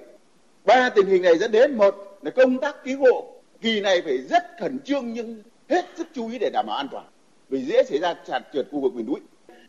Ba 0.65 0.91
tình 0.91 1.07
hình 1.07 1.23
này 1.23 1.39
dẫn 1.39 1.53
đến, 1.53 1.77
một 1.77 2.19
là 2.23 2.31
công 2.31 2.59
tác 2.59 2.85
cứu 2.85 3.01
hộ, 3.01 3.33
kỳ 3.61 3.81
này 3.81 4.03
phải 4.03 4.19
rất 4.19 4.43
khẩn 4.61 4.79
trương 4.85 5.13
nhưng 5.13 5.43
hết 5.69 5.85
sức 5.97 6.07
chú 6.15 6.29
ý 6.31 6.39
để 6.39 6.51
đảm 6.53 6.67
bảo 6.67 6.77
an 6.77 6.89
toàn, 6.93 7.07
vì 7.49 7.61
dễ 7.61 7.83
xảy 7.83 7.99
ra 7.99 8.15
sạt 8.27 8.43
trượt 8.53 8.67
khu 8.73 8.81
vực 8.81 8.95
miền 8.95 9.07
núi. 9.07 9.21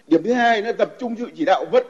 Điểm 0.08 0.24
thứ 0.24 0.34
hai 0.34 0.62
là 0.62 0.72
tập 0.72 0.94
trung 1.00 1.16
sự 1.20 1.28
chỉ 1.36 1.46
đạo 1.46 1.66
vận 1.72 1.86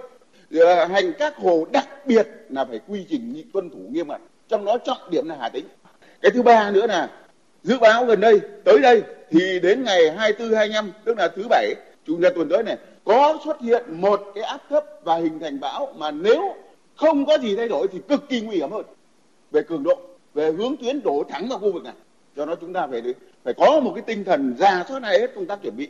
ờ, 0.60 0.86
hành 0.86 1.14
các 1.20 1.36
hồ 1.38 1.66
đặc 1.72 1.88
biệt 2.06 2.28
là 2.50 2.66
phải 2.66 2.80
quy 2.88 3.06
trình 3.10 3.44
tuân 3.54 3.70
thủ 3.70 3.80
nghiêm 3.90 4.08
ngặt, 4.08 4.22
trong 4.48 4.66
đó 4.66 4.78
trọng 4.78 5.10
điểm 5.10 5.30
là 5.30 5.38
Hà 5.40 5.50
Tĩnh. 5.50 5.66
Cái 6.22 6.32
thứ 6.32 6.42
ba 6.42 6.72
nữa 6.72 6.88
là 6.88 7.10
dự 7.64 7.78
báo 7.80 8.06
gần 8.06 8.20
đây, 8.20 8.40
tới 8.66 8.80
đây 8.80 9.04
thì 9.32 9.60
đến 9.60 9.84
ngày 9.84 10.12
24 10.18 10.58
25 10.58 10.92
tức 11.06 11.18
là 11.18 11.28
thứ 11.28 11.44
bảy 11.50 11.76
chủ 12.06 12.18
nhật 12.18 12.34
tuần 12.36 12.50
tới 12.50 12.64
này, 12.64 12.78
có 13.04 13.40
xuất 13.46 13.62
hiện 13.62 13.84
một 13.90 14.22
cái 14.36 14.44
áp 14.44 14.62
thấp 14.70 14.86
và 15.04 15.16
hình 15.16 15.40
thành 15.40 15.60
bão 15.60 15.94
mà 15.98 16.12
nếu 16.12 16.56
không 16.96 17.26
có 17.26 17.38
gì 17.38 17.56
thay 17.56 17.68
đổi 17.68 17.88
thì 17.92 18.00
cực 18.10 18.30
kỳ 18.30 18.42
nguy 18.42 18.56
hiểm 18.56 18.72
hơn. 18.72 18.86
Về 19.52 19.62
cường 19.64 19.84
độ, 19.84 20.00
về 20.34 20.52
hướng 20.52 20.78
tuyến 20.78 21.02
đổ 21.04 21.24
thẳng 21.30 21.48
vào 21.50 21.60
khu 21.60 21.72
vực 21.72 21.84
này. 21.84 21.94
Cho 22.36 22.46
nó 22.46 22.56
chúng 22.56 22.74
ta 22.74 22.88
phải 22.88 23.02
phải 23.44 23.54
có 23.54 23.80
một 23.80 23.92
cái 23.96 24.04
tinh 24.08 24.24
thần 24.24 24.56
ra 24.60 24.86
soát 24.88 25.00
này 25.00 25.20
hết 25.20 25.32
công 25.36 25.46
tác 25.46 25.60
chuẩn 25.64 25.78
bị. 25.78 25.90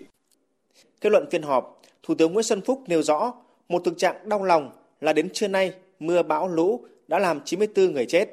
Kết 1.02 1.12
luận 1.12 1.26
phiên 1.32 1.42
họp, 1.42 1.82
thủ 2.04 2.16
tướng 2.16 2.34
nguyễn 2.34 2.44
xuân 2.44 2.62
phúc 2.62 2.82
nêu 2.88 3.02
rõ, 3.02 3.34
một 3.70 3.82
thực 3.86 3.98
trạng 3.98 4.30
đau 4.30 4.44
lòng 4.44 4.72
là 5.02 5.14
đến 5.14 5.30
trưa 5.34 5.48
nay, 5.48 5.74
mưa 6.00 6.24
bão 6.24 6.48
lũ 6.48 6.86
đã 7.08 7.20
làm 7.20 7.42
94 7.46 7.94
người 7.94 8.06
chết. 8.06 8.30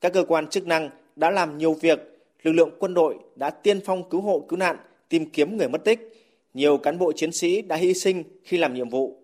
Các 0.00 0.12
cơ 0.12 0.24
quan 0.28 0.46
chức 0.46 0.66
năng 0.66 0.90
đã 1.16 1.30
làm 1.30 1.58
nhiều 1.58 1.76
việc, 1.80 1.98
lực 2.42 2.52
lượng 2.52 2.70
quân 2.78 2.94
đội 2.94 3.18
đã 3.36 3.50
tiên 3.50 3.80
phong 3.84 4.10
cứu 4.10 4.20
hộ 4.20 4.44
cứu 4.48 4.58
nạn, 4.58 4.76
tìm 5.08 5.30
kiếm 5.30 5.56
người 5.56 5.68
mất 5.68 5.84
tích 5.84 6.13
nhiều 6.54 6.78
cán 6.78 6.98
bộ 6.98 7.12
chiến 7.12 7.32
sĩ 7.32 7.62
đã 7.62 7.76
hy 7.76 7.94
sinh 7.94 8.24
khi 8.44 8.56
làm 8.56 8.74
nhiệm 8.74 8.88
vụ. 8.88 9.22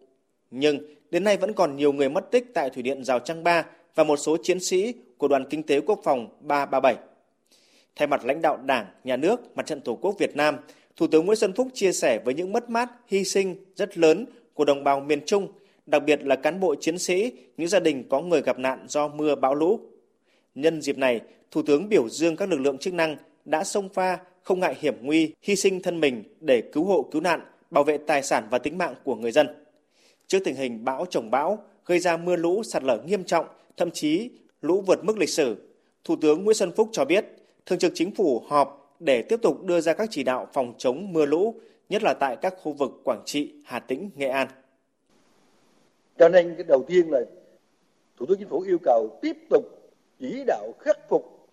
Nhưng 0.51 0.79
đến 1.11 1.25
nay 1.25 1.37
vẫn 1.37 1.53
còn 1.53 1.77
nhiều 1.77 1.93
người 1.93 2.09
mất 2.09 2.31
tích 2.31 2.45
tại 2.55 2.71
Thủy 2.71 2.83
điện 2.83 3.05
Rào 3.05 3.19
Trăng 3.19 3.45
Ba 3.45 3.67
và 3.95 4.05
một 4.05 4.17
số 4.17 4.37
chiến 4.43 4.61
sĩ 4.61 4.95
của 5.19 5.29
Đoàn 5.29 5.45
Kinh 5.51 5.63
tế 5.63 5.81
Quốc 5.81 6.01
phòng 6.05 6.29
337. 6.41 6.97
Thay 7.97 8.09
mặt 8.09 8.25
lãnh 8.25 8.43
đạo 8.43 8.57
Đảng, 8.57 8.87
Nhà 9.05 9.17
nước, 9.17 9.57
Mặt 9.57 9.67
trận 9.67 9.81
Tổ 9.81 9.95
quốc 9.95 10.19
Việt 10.19 10.37
Nam, 10.37 10.57
Thủ 10.97 11.07
tướng 11.07 11.27
Nguyễn 11.27 11.37
Xuân 11.37 11.53
Phúc 11.53 11.69
chia 11.75 11.93
sẻ 11.93 12.21
với 12.25 12.35
những 12.35 12.53
mất 12.53 12.71
mát, 12.71 12.91
hy 13.07 13.25
sinh 13.25 13.57
rất 13.77 13.99
lớn 13.99 14.27
của 14.55 14.65
đồng 14.65 14.85
bào 14.85 15.01
miền 15.01 15.21
Trung, 15.27 15.49
đặc 15.87 16.03
biệt 16.07 16.25
là 16.25 16.37
cán 16.37 16.61
bộ 16.61 16.75
chiến 16.75 16.99
sĩ, 16.99 17.33
những 17.57 17.69
gia 17.69 17.81
đình 17.81 18.05
có 18.09 18.21
người 18.21 18.43
gặp 18.43 18.59
nạn 18.59 18.85
do 18.89 19.09
mưa 19.09 19.35
bão 19.35 19.55
lũ. 19.55 19.81
Nhân 20.55 20.83
dịp 20.83 20.99
này, 20.99 21.21
Thủ 21.51 21.63
tướng 21.63 21.89
biểu 21.89 22.09
dương 22.09 22.37
các 22.37 22.49
lực 22.49 22.61
lượng 22.61 22.79
chức 22.79 22.95
năng 22.95 23.17
đã 23.45 23.65
xông 23.65 23.89
pha 23.89 24.19
không 24.43 24.61
ngại 24.61 24.77
hiểm 24.81 24.95
nguy, 25.03 25.35
hy 25.43 25.57
sinh 25.57 25.83
thân 25.83 26.01
mình 26.01 26.25
để 26.41 26.63
cứu 26.73 26.85
hộ 26.85 27.09
cứu 27.11 27.23
nạn, 27.23 27.41
bảo 27.71 27.85
vệ 27.85 27.99
tài 27.99 28.23
sản 28.23 28.49
và 28.51 28.59
tính 28.59 28.79
mạng 28.79 28.95
của 29.05 29.15
người 29.15 29.33
dân. 29.33 29.65
Trước 30.27 30.39
tình 30.45 30.57
hình 30.57 30.85
bão 30.85 31.07
trồng 31.11 31.31
bão 31.31 31.59
gây 31.87 31.99
ra 31.99 32.17
mưa 32.17 32.37
lũ 32.37 32.63
sạt 32.63 32.83
lở 32.83 32.99
nghiêm 33.07 33.25
trọng, 33.25 33.47
thậm 33.77 33.91
chí 33.91 34.31
lũ 34.63 34.83
vượt 34.87 35.05
mức 35.05 35.19
lịch 35.19 35.29
sử, 35.29 35.57
Thủ 36.05 36.17
tướng 36.21 36.45
Nguyễn 36.45 36.55
Xuân 36.55 36.73
Phúc 36.77 36.89
cho 36.93 37.05
biết, 37.05 37.25
Thường 37.67 37.79
trực 37.79 37.93
Chính 37.95 38.15
phủ 38.15 38.43
họp 38.49 38.97
để 39.01 39.23
tiếp 39.23 39.43
tục 39.43 39.65
đưa 39.65 39.81
ra 39.81 39.93
các 39.93 40.09
chỉ 40.11 40.23
đạo 40.23 40.49
phòng 40.53 40.75
chống 40.79 41.13
mưa 41.13 41.27
lũ, 41.27 41.55
nhất 41.89 42.03
là 42.03 42.15
tại 42.15 42.37
các 42.37 42.55
khu 42.63 42.73
vực 42.73 42.91
Quảng 43.05 43.23
Trị, 43.25 43.55
Hà 43.65 43.79
Tĩnh, 43.79 44.11
Nghệ 44.17 44.29
An. 44.29 44.49
Cho 46.19 46.29
nên 46.29 46.55
cái 46.55 46.65
đầu 46.69 46.85
tiên 46.89 47.07
là 47.11 47.21
Thủ 48.17 48.27
tướng 48.27 48.39
Chính 48.39 48.49
phủ 48.49 48.61
yêu 48.61 48.79
cầu 48.83 49.19
tiếp 49.23 49.37
tục 49.51 49.65
chỉ 50.19 50.45
đạo 50.47 50.73
khắc 50.81 51.09
phục 51.09 51.49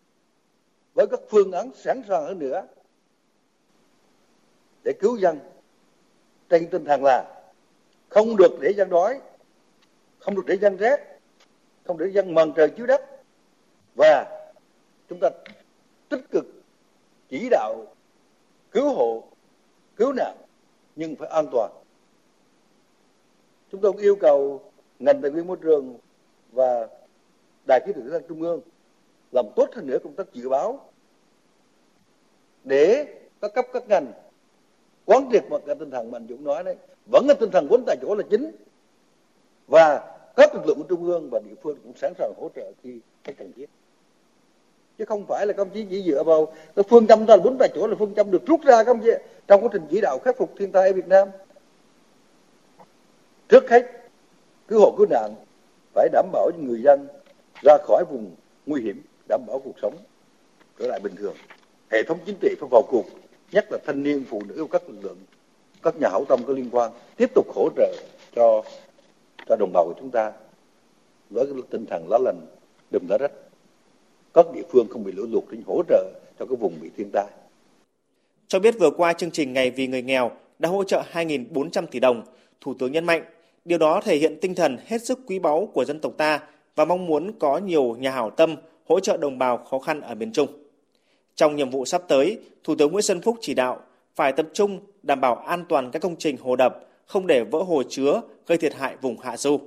với 0.93 1.07
các 1.11 1.19
phương 1.29 1.51
án 1.51 1.71
sẵn 1.75 2.01
sàng 2.07 2.25
hơn 2.25 2.39
nữa 2.39 2.61
để 4.87 4.93
cứu 4.93 5.17
dân. 5.17 5.39
Trên 6.49 6.69
tinh 6.69 6.85
thần 6.85 7.03
là 7.03 7.41
không 8.09 8.37
được 8.37 8.59
để 8.61 8.73
dân 8.73 8.89
đói, 8.89 9.21
không 10.19 10.35
được 10.35 10.43
để 10.47 10.57
dân 10.57 10.77
rét, 10.77 11.19
không 11.83 11.97
để 11.97 12.11
dân 12.11 12.33
mần 12.33 12.53
trời 12.55 12.69
chiếu 12.69 12.85
đất. 12.85 13.01
Và 13.95 14.41
chúng 15.09 15.19
ta 15.19 15.29
tích 16.09 16.31
cực 16.31 16.45
chỉ 17.29 17.47
đạo 17.51 17.85
cứu 18.71 18.89
hộ, 18.89 19.23
cứu 19.95 20.13
nạn 20.13 20.37
nhưng 20.95 21.15
phải 21.15 21.29
an 21.29 21.45
toàn. 21.51 21.71
Chúng 23.71 23.81
tôi 23.81 23.91
cũng 23.91 24.01
yêu 24.01 24.15
cầu 24.21 24.71
ngành 24.99 25.21
tài 25.21 25.31
nguyên 25.31 25.47
môi 25.47 25.57
trường 25.61 25.97
và 26.51 26.87
đài 27.67 27.79
khí 27.85 27.93
tượng 27.93 28.03
thủy 28.03 28.13
văn 28.13 28.23
trung 28.29 28.41
ương 28.41 28.61
làm 29.31 29.45
tốt 29.55 29.69
hơn 29.73 29.87
nữa 29.87 29.97
công 30.03 30.15
tác 30.15 30.33
dự 30.33 30.49
báo 30.49 30.89
để 32.63 33.05
các 33.41 33.51
cấp 33.55 33.65
các 33.73 33.83
ngành 33.87 34.11
quán 35.07 35.29
triệt 35.31 35.43
một 35.49 35.61
cái 35.65 35.75
tinh 35.75 35.91
thần 35.91 36.11
mạnh 36.11 36.27
dũng 36.29 36.43
nói 36.43 36.63
đấy. 36.63 36.75
Vẫn 37.11 37.27
là 37.27 37.33
tinh 37.33 37.51
thần 37.51 37.67
vốn 37.67 37.83
tại 37.87 37.97
chỗ 38.01 38.15
là 38.15 38.23
chính. 38.29 38.51
Và 39.67 40.15
các 40.35 40.55
lực 40.55 40.67
lượng 40.67 40.77
của 40.77 40.85
trung 40.89 41.05
ương 41.05 41.29
và 41.29 41.39
địa 41.39 41.55
phương 41.63 41.77
cũng 41.83 41.93
sẵn 41.95 42.13
sàng 42.17 42.33
hỗ 42.37 42.49
trợ 42.55 42.71
khi 42.83 42.99
cái 43.23 43.35
cần 43.37 43.51
thiết. 43.55 43.65
Chứ 44.97 45.05
không 45.05 45.25
phải 45.25 45.45
là 45.45 45.53
công 45.53 45.69
chí 45.69 45.85
chỉ 45.89 46.03
dựa 46.03 46.23
vào 46.23 46.53
cái 46.75 46.83
phương 46.89 47.07
châm 47.07 47.27
là 47.27 47.37
bốn 47.37 47.57
tại 47.57 47.69
chỗ 47.75 47.87
là 47.87 47.95
phương 47.99 48.15
châm 48.15 48.31
được 48.31 48.45
rút 48.45 48.61
ra, 48.63 48.83
công 48.83 49.01
chí, 49.01 49.09
trong 49.47 49.61
quá 49.61 49.69
trình 49.73 49.87
chỉ 49.89 50.01
đạo 50.01 50.19
khắc 50.19 50.37
phục 50.37 50.53
thiên 50.57 50.71
tai 50.71 50.87
ở 50.87 50.93
Việt 50.93 51.07
Nam. 51.07 51.27
Trước 53.49 53.69
hết, 53.69 53.85
cứu 54.67 54.79
hộ 54.79 54.95
cứu 54.97 55.07
nạn 55.09 55.35
phải 55.93 56.09
đảm 56.11 56.25
bảo 56.31 56.51
cho 56.51 56.63
người 56.63 56.81
dân 56.81 57.07
ra 57.63 57.77
khỏi 57.83 58.03
vùng 58.09 58.35
nguy 58.65 58.81
hiểm, 58.81 59.01
đảm 59.29 59.41
bảo 59.47 59.59
cuộc 59.59 59.75
sống 59.81 59.95
trở 60.79 60.87
lại 60.87 60.99
bình 60.99 61.15
thường. 61.15 61.35
Hệ 61.91 62.03
thống 62.03 62.17
chính 62.25 62.35
trị 62.41 62.55
phải 62.59 62.69
vào 62.71 62.83
cuộc 62.89 63.05
nhất 63.51 63.67
là 63.71 63.77
thanh 63.85 64.03
niên 64.03 64.23
phụ 64.29 64.41
nữ 64.47 64.67
các 64.71 64.89
lực 64.89 65.03
lượng 65.03 65.17
các 65.83 65.95
nhà 65.99 66.09
hảo 66.09 66.25
tâm 66.29 66.39
có 66.47 66.53
liên 66.53 66.69
quan 66.71 66.91
tiếp 67.17 67.31
tục 67.35 67.47
hỗ 67.55 67.69
trợ 67.75 67.95
cho 68.35 68.63
cho 69.49 69.55
đồng 69.55 69.71
bào 69.73 69.85
của 69.85 69.93
chúng 69.99 70.11
ta 70.11 70.31
với 71.29 71.45
cái 71.45 71.53
tinh 71.69 71.85
thần 71.89 72.07
lá 72.09 72.17
lành 72.17 72.39
đùm 72.91 73.07
lá 73.09 73.17
rách 73.17 73.31
các 74.33 74.45
địa 74.53 74.63
phương 74.69 74.87
không 74.89 75.03
bị 75.03 75.11
lũ 75.11 75.25
lụt 75.31 75.43
để 75.51 75.57
hỗ 75.67 75.83
trợ 75.87 76.11
cho 76.39 76.45
các 76.45 76.59
vùng 76.59 76.73
bị 76.81 76.89
thiên 76.97 77.09
tai. 77.13 77.25
Cho 78.47 78.59
biết 78.59 78.75
vừa 78.79 78.91
qua 78.91 79.13
chương 79.13 79.31
trình 79.31 79.53
Ngày 79.53 79.71
vì 79.71 79.87
người 79.87 80.01
nghèo 80.01 80.31
đã 80.59 80.69
hỗ 80.69 80.83
trợ 80.83 81.03
2.400 81.13 81.85
tỷ 81.85 81.99
đồng, 81.99 82.23
Thủ 82.61 82.73
tướng 82.79 82.91
nhấn 82.91 83.05
mạnh 83.05 83.23
điều 83.65 83.77
đó 83.77 84.01
thể 84.03 84.17
hiện 84.17 84.37
tinh 84.41 84.55
thần 84.55 84.77
hết 84.85 85.01
sức 85.05 85.19
quý 85.27 85.39
báu 85.39 85.69
của 85.73 85.85
dân 85.85 85.99
tộc 85.99 86.13
ta 86.17 86.39
và 86.75 86.85
mong 86.85 87.05
muốn 87.05 87.31
có 87.39 87.57
nhiều 87.57 87.95
nhà 87.99 88.11
hảo 88.11 88.29
tâm 88.29 88.55
hỗ 88.87 88.99
trợ 88.99 89.17
đồng 89.17 89.37
bào 89.37 89.57
khó 89.57 89.79
khăn 89.79 90.01
ở 90.01 90.15
miền 90.15 90.31
Trung. 90.31 90.66
Trong 91.37 91.55
nhiệm 91.55 91.69
vụ 91.69 91.85
sắp 91.85 92.01
tới, 92.07 92.39
Thủ 92.63 92.75
tướng 92.75 92.91
Nguyễn 92.91 93.01
Xuân 93.01 93.21
Phúc 93.21 93.37
chỉ 93.41 93.53
đạo 93.53 93.79
phải 94.15 94.33
tập 94.33 94.47
trung 94.53 94.79
đảm 95.03 95.21
bảo 95.21 95.35
an 95.35 95.65
toàn 95.69 95.91
các 95.91 96.01
công 96.01 96.15
trình 96.15 96.37
hồ 96.37 96.55
đập, 96.55 96.79
không 97.05 97.27
để 97.27 97.43
vỡ 97.43 97.59
hồ 97.59 97.83
chứa 97.89 98.21
gây 98.47 98.57
thiệt 98.57 98.73
hại 98.73 98.95
vùng 99.01 99.19
hạ 99.19 99.37
du. 99.37 99.59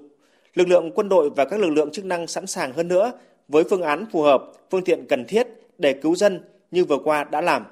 Lực 0.55 0.69
lượng 0.69 0.91
quân 0.95 1.09
đội 1.09 1.31
và 1.31 1.45
các 1.45 1.61
lực 1.61 1.71
lượng 1.71 1.91
chức 1.91 2.05
năng 2.05 2.27
sẵn 2.27 2.47
sàng 2.47 2.73
hơn 2.73 2.89
nữa 2.89 3.13
với 3.49 3.65
phương 3.71 3.83
án 3.83 4.07
phù 4.13 4.23
hợp, 4.23 4.53
phương 4.71 4.85
tiện 4.85 5.07
cần 5.09 5.25
thiết 5.25 5.47
để 5.79 5.93
cứu 5.93 6.15
dân 6.15 6.41
như 6.71 6.85
vừa 6.85 6.99
qua 7.05 7.25
đã 7.25 7.41
làm. 7.41 7.67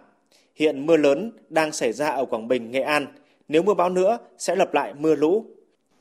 Hiện 0.54 0.86
mưa 0.86 0.96
lớn 0.96 1.32
đang 1.48 1.72
xảy 1.72 1.92
ra 1.92 2.08
ở 2.08 2.24
Quảng 2.24 2.48
Bình, 2.48 2.70
Nghệ 2.70 2.80
An. 2.80 3.06
Nếu 3.48 3.62
mưa 3.62 3.74
bão 3.74 3.90
nữa 3.90 4.18
sẽ 4.38 4.56
lập 4.56 4.74
lại 4.74 4.94
mưa 4.98 5.14
lũ. 5.14 5.44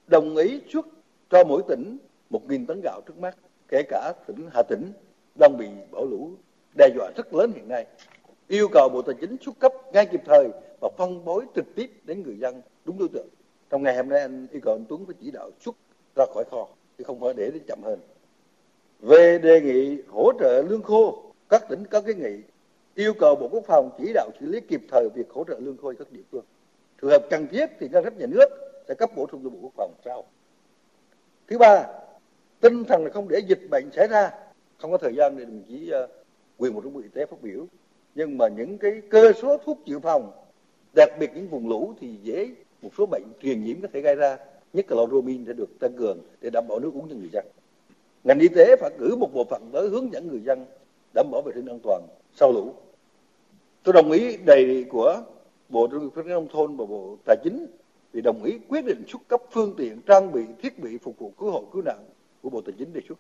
Đồng 0.07 0.36
ý 0.36 0.62
xuất 0.73 0.86
cho 1.29 1.43
mỗi 1.43 1.62
tỉnh 1.67 1.97
1.000 2.29 2.65
tấn 2.65 2.81
gạo 2.83 3.01
trước 3.07 3.17
mắt, 3.17 3.38
kể 3.67 3.81
cả 3.89 4.13
tỉnh 4.27 4.49
Hà 4.53 4.62
Tĩnh 4.63 4.91
đang 5.39 5.57
bị 5.57 5.67
bão 5.91 6.05
lũ 6.05 6.31
đe 6.77 6.89
dọa 6.95 7.11
rất 7.15 7.33
lớn 7.33 7.51
hiện 7.55 7.67
nay. 7.67 7.85
Yêu 8.47 8.67
cầu 8.71 8.89
Bộ 8.89 9.01
Tài 9.01 9.15
chính 9.21 9.37
xuất 9.41 9.59
cấp 9.59 9.73
ngay 9.93 10.05
kịp 10.05 10.21
thời 10.25 10.49
và 10.81 10.89
phân 10.97 11.25
bối 11.25 11.45
trực 11.55 11.65
tiếp 11.75 11.89
đến 12.03 12.23
người 12.23 12.37
dân 12.39 12.61
đúng 12.85 12.97
đối 12.97 13.07
tượng. 13.09 13.27
Trong 13.69 13.83
ngày 13.83 13.95
hôm 13.95 14.09
nay 14.09 14.21
anh 14.21 14.47
yêu 14.51 14.61
cầu 14.63 14.73
anh 14.75 14.85
Tuấn 14.89 15.05
phải 15.05 15.15
chỉ 15.21 15.31
đạo 15.31 15.49
xuất 15.65 15.75
ra 16.15 16.25
khỏi 16.33 16.43
kho, 16.51 16.67
chứ 16.97 17.03
không 17.03 17.19
phải 17.19 17.33
để 17.33 17.51
đến 17.53 17.63
chậm 17.67 17.79
hơn. 17.83 17.99
Về 18.99 19.37
đề 19.37 19.61
nghị 19.61 20.01
hỗ 20.07 20.31
trợ 20.39 20.61
lương 20.69 20.83
khô, 20.83 21.23
các 21.49 21.69
tỉnh 21.69 21.85
có 21.85 22.01
cái 22.01 22.15
nghị 22.15 22.41
yêu 22.95 23.13
cầu 23.13 23.35
Bộ 23.35 23.47
Quốc 23.51 23.63
phòng 23.67 23.89
chỉ 23.97 24.11
đạo 24.13 24.29
xử 24.39 24.45
lý 24.45 24.59
kịp 24.61 24.81
thời 24.91 25.09
việc 25.09 25.29
hỗ 25.29 25.43
trợ 25.43 25.59
lương 25.59 25.77
khô 25.77 25.93
các 25.99 26.11
địa 26.11 26.21
phương. 26.31 26.43
Trường 27.01 27.11
hợp 27.11 27.23
cần 27.29 27.47
thiết 27.47 27.65
thì 27.79 27.89
ngân 27.89 28.03
sách 28.03 28.17
nhà 28.17 28.25
nước 28.25 28.47
sẽ 28.87 28.93
cấp 28.93 29.09
bổ 29.15 29.27
sung 29.31 29.41
cho 29.43 29.49
Bộ 29.49 29.57
Quốc 29.61 29.73
phòng 29.77 29.93
sau. 30.05 30.23
Thứ 31.47 31.57
ba, 31.57 31.85
tinh 32.59 32.83
thần 32.83 33.03
là 33.03 33.09
không 33.09 33.27
để 33.29 33.39
dịch 33.47 33.61
bệnh 33.71 33.89
xảy 33.95 34.07
ra, 34.07 34.31
không 34.77 34.91
có 34.91 34.97
thời 34.97 35.13
gian 35.15 35.37
để 35.37 35.45
đồng 35.45 35.63
chí 35.67 35.89
ờ, 35.89 36.07
quyền 36.57 36.73
một 36.73 36.83
bộ 36.93 36.99
y 36.99 37.09
tế 37.13 37.25
phát 37.25 37.41
biểu. 37.41 37.65
Nhưng 38.15 38.37
mà 38.37 38.47
những 38.47 38.77
cái 38.77 39.01
cơ 39.09 39.33
số 39.41 39.57
thuốc 39.57 39.81
dự 39.85 39.99
phòng, 39.99 40.31
đặc 40.95 41.09
biệt 41.19 41.31
những 41.35 41.47
vùng 41.47 41.69
lũ 41.69 41.93
thì 41.99 42.15
dễ 42.23 42.49
một 42.81 42.89
số 42.97 43.05
bệnh 43.05 43.23
truyền 43.41 43.63
nhiễm 43.63 43.81
có 43.81 43.87
thể 43.93 44.01
gây 44.01 44.15
ra, 44.15 44.37
nhất 44.73 44.91
là 44.91 44.95
cloramin 45.05 45.45
sẽ 45.47 45.53
được 45.53 45.79
tăng 45.79 45.93
cường 45.93 46.19
để 46.41 46.49
đảm 46.49 46.67
bảo 46.67 46.79
nước 46.79 46.91
uống 46.93 47.09
cho 47.09 47.15
người 47.15 47.29
dân. 47.31 47.45
Ngành 48.23 48.39
y 48.39 48.47
tế 48.47 48.75
phải 48.79 48.91
cử 48.99 49.15
một 49.15 49.33
bộ 49.33 49.43
phận 49.43 49.69
tới 49.73 49.89
hướng 49.89 50.13
dẫn 50.13 50.27
người 50.27 50.41
dân 50.45 50.65
đảm 51.13 51.27
bảo 51.31 51.41
vệ 51.41 51.51
sinh 51.55 51.65
an 51.65 51.79
toàn 51.83 52.01
sau 52.33 52.51
lũ. 52.51 52.73
Tôi 53.83 53.93
đồng 53.93 54.11
ý 54.11 54.37
đề 54.45 54.65
nghị 54.65 54.83
của 54.83 55.21
bộ 55.69 55.87
nông 55.87 56.03
nghiệp 56.03 56.09
phát 56.15 56.21
triển 56.21 56.31
nông 56.33 56.47
thôn 56.47 56.77
và 56.77 56.85
bộ 56.85 57.17
tài 57.25 57.37
chính 57.43 57.65
vì 58.13 58.21
đồng 58.21 58.43
ý 58.43 58.59
quyết 58.67 58.85
định 58.85 59.03
xuất 59.07 59.21
cấp 59.27 59.41
phương 59.51 59.73
tiện 59.77 60.01
trang 60.01 60.31
bị 60.31 60.41
thiết 60.61 60.79
bị 60.79 60.97
phục 60.97 61.19
vụ 61.19 61.31
cứu 61.39 61.51
hộ 61.51 61.63
cứu 61.73 61.81
nạn 61.85 62.05
của 62.41 62.49
bộ 62.49 62.61
tài 62.61 62.73
chính 62.77 62.93
đề 62.93 63.01
xuất 63.07 63.17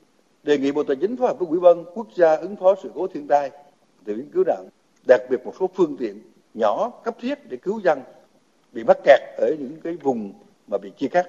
đề 0.47 0.57
nghị 0.57 0.71
bộ 0.71 0.83
tài 0.83 0.95
chính 1.01 1.17
phối 1.17 1.27
hợp 1.27 1.39
với 1.39 1.47
ủy 1.47 1.59
ban 1.59 1.85
quốc 1.93 2.07
gia 2.15 2.35
ứng 2.35 2.55
phó 2.55 2.75
sự 2.83 2.91
cố 2.95 3.07
thiên 3.07 3.27
tai 3.27 3.51
tìm 4.05 4.29
cứu 4.33 4.43
nạn 4.47 4.69
đặc 5.07 5.21
biệt 5.29 5.37
một 5.45 5.53
số 5.59 5.69
phương 5.75 5.95
tiện 5.99 6.21
nhỏ 6.53 6.89
cấp 7.03 7.15
thiết 7.21 7.49
để 7.49 7.57
cứu 7.57 7.81
dân 7.83 8.01
bị 8.73 8.83
mắc 8.83 8.97
kẹt 9.03 9.19
ở 9.37 9.55
những 9.59 9.77
cái 9.83 9.93
vùng 10.03 10.33
mà 10.67 10.77
bị 10.77 10.91
chia 10.97 11.07
cắt 11.07 11.25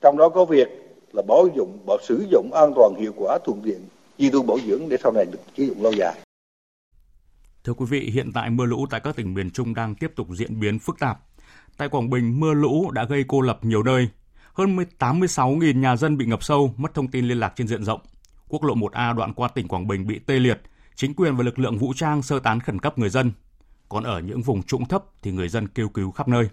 trong 0.00 0.16
đó 0.16 0.28
có 0.28 0.44
việc 0.44 0.68
là 1.12 1.22
bảo 1.28 1.46
dụng 1.56 1.78
bảo 1.86 1.98
sử 2.02 2.26
dụng 2.30 2.50
an 2.54 2.72
toàn 2.76 2.94
hiệu 2.98 3.12
quả 3.16 3.38
thuận 3.44 3.60
tiện 3.64 3.80
duy 4.18 4.30
tu 4.30 4.42
bảo 4.42 4.58
dưỡng 4.66 4.88
để 4.88 4.96
sau 5.02 5.12
này 5.12 5.24
được 5.32 5.38
sử 5.56 5.64
dụng 5.64 5.82
lâu 5.82 5.92
dài. 5.92 6.14
Thưa 7.64 7.72
quý 7.72 7.86
vị, 7.88 8.00
hiện 8.00 8.32
tại 8.34 8.50
mưa 8.50 8.64
lũ 8.64 8.86
tại 8.90 9.00
các 9.04 9.16
tỉnh 9.16 9.34
miền 9.34 9.50
Trung 9.50 9.74
đang 9.74 9.94
tiếp 9.94 10.12
tục 10.16 10.26
diễn 10.32 10.60
biến 10.60 10.78
phức 10.78 10.98
tạp. 10.98 11.18
Tại 11.76 11.88
Quảng 11.88 12.10
Bình, 12.10 12.40
mưa 12.40 12.54
lũ 12.54 12.90
đã 12.90 13.04
gây 13.04 13.24
cô 13.28 13.40
lập 13.40 13.58
nhiều 13.62 13.82
nơi. 13.82 14.08
Hơn 14.52 14.76
86.000 14.98 15.80
nhà 15.80 15.96
dân 15.96 16.16
bị 16.16 16.26
ngập 16.26 16.42
sâu, 16.42 16.74
mất 16.76 16.94
thông 16.94 17.08
tin 17.08 17.28
liên 17.28 17.40
lạc 17.40 17.52
trên 17.56 17.68
diện 17.68 17.84
rộng. 17.84 18.00
Quốc 18.54 18.64
lộ 18.64 18.74
1A 18.74 19.16
đoạn 19.16 19.32
qua 19.36 19.48
tỉnh 19.48 19.68
Quảng 19.68 19.86
Bình 19.86 20.06
bị 20.06 20.20
tê 20.26 20.38
liệt, 20.38 20.60
chính 20.94 21.14
quyền 21.14 21.36
và 21.36 21.44
lực 21.44 21.58
lượng 21.58 21.78
vũ 21.78 21.92
trang 21.96 22.22
sơ 22.22 22.38
tán 22.38 22.60
khẩn 22.60 22.78
cấp 22.78 22.98
người 22.98 23.08
dân. 23.08 23.32
Còn 23.88 24.04
ở 24.04 24.20
những 24.20 24.42
vùng 24.42 24.62
trũng 24.62 24.84
thấp 24.84 25.02
thì 25.22 25.30
người 25.30 25.48
dân 25.48 25.68
kêu 25.68 25.88
cứu 25.88 26.10
khắp 26.10 26.28
nơi. 26.28 26.48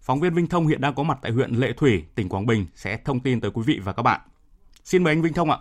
Phóng 0.00 0.20
viên 0.20 0.34
Vinh 0.34 0.46
Thông 0.46 0.66
hiện 0.66 0.80
đang 0.80 0.94
có 0.94 1.02
mặt 1.02 1.18
tại 1.22 1.32
huyện 1.32 1.50
Lệ 1.50 1.72
Thủy, 1.72 2.04
tỉnh 2.14 2.28
Quảng 2.28 2.46
Bình 2.46 2.66
sẽ 2.74 2.96
thông 3.04 3.20
tin 3.20 3.40
tới 3.40 3.50
quý 3.50 3.62
vị 3.66 3.80
và 3.84 3.92
các 3.92 4.02
bạn. 4.02 4.20
Xin 4.84 5.04
mời 5.04 5.12
anh 5.12 5.22
Vinh 5.22 5.32
Thông 5.32 5.50
ạ. 5.50 5.58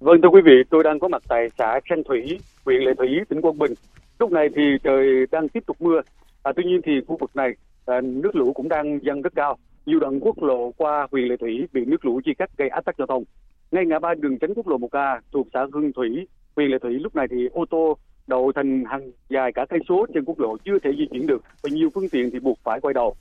Vâng 0.00 0.20
thưa 0.22 0.28
quý 0.28 0.40
vị, 0.44 0.52
tôi 0.70 0.84
đang 0.84 1.00
có 1.00 1.08
mặt 1.08 1.22
tại 1.28 1.48
xã 1.58 1.80
Thanh 1.88 2.04
Thủy, 2.04 2.38
huyện 2.64 2.82
Lệ 2.82 2.92
Thủy, 2.98 3.08
tỉnh 3.28 3.40
Quảng 3.42 3.58
Bình. 3.58 3.72
Lúc 4.18 4.32
này 4.32 4.48
thì 4.56 4.62
trời 4.84 5.26
đang 5.30 5.48
tiếp 5.48 5.62
tục 5.66 5.76
mưa. 5.80 6.00
À, 6.42 6.52
tuy 6.56 6.64
nhiên 6.64 6.80
thì 6.84 6.92
khu 7.08 7.16
vực 7.20 7.30
này 7.36 7.50
à, 7.86 8.00
nước 8.00 8.36
lũ 8.36 8.52
cũng 8.52 8.68
đang 8.68 8.98
dâng 9.02 9.22
rất 9.22 9.32
cao. 9.36 9.58
Nhiều 9.86 10.00
đoạn 10.00 10.20
quốc 10.20 10.42
lộ 10.42 10.72
qua 10.76 11.06
huyện 11.12 11.24
Lệ 11.24 11.36
Thủy 11.40 11.68
bị 11.72 11.84
nước 11.84 12.04
lũ 12.04 12.20
chia 12.24 12.34
cắt 12.38 12.50
gây 12.56 12.68
ách 12.68 12.84
tắc 12.84 12.98
giao 12.98 13.06
thông. 13.06 13.24
Ngay 13.70 13.86
ngã 13.86 13.98
ba 13.98 14.14
đường 14.14 14.38
tránh 14.38 14.54
quốc 14.54 14.68
lộ 14.68 14.78
1A 14.78 15.20
thuộc 15.32 15.46
xã 15.54 15.66
Hưng 15.72 15.92
Thủy, 15.92 16.26
huyện 16.56 16.70
Lệ 16.70 16.78
Thủy 16.82 16.92
lúc 16.92 17.16
này 17.16 17.26
thì 17.30 17.48
ô 17.52 17.64
tô 17.70 17.96
đậu 18.26 18.52
thành 18.52 18.84
hàng 18.84 19.10
dài 19.28 19.52
cả 19.52 19.66
cây 19.68 19.80
số 19.88 20.06
trên 20.14 20.24
quốc 20.24 20.40
lộ 20.40 20.56
chưa 20.64 20.78
thể 20.78 20.90
di 20.98 21.06
chuyển 21.10 21.26
được 21.26 21.42
và 21.62 21.70
nhiều 21.72 21.90
phương 21.94 22.08
tiện 22.08 22.30
thì 22.30 22.38
buộc 22.38 22.58
phải 22.64 22.80
quay 22.80 22.94
đầu. 22.94 23.14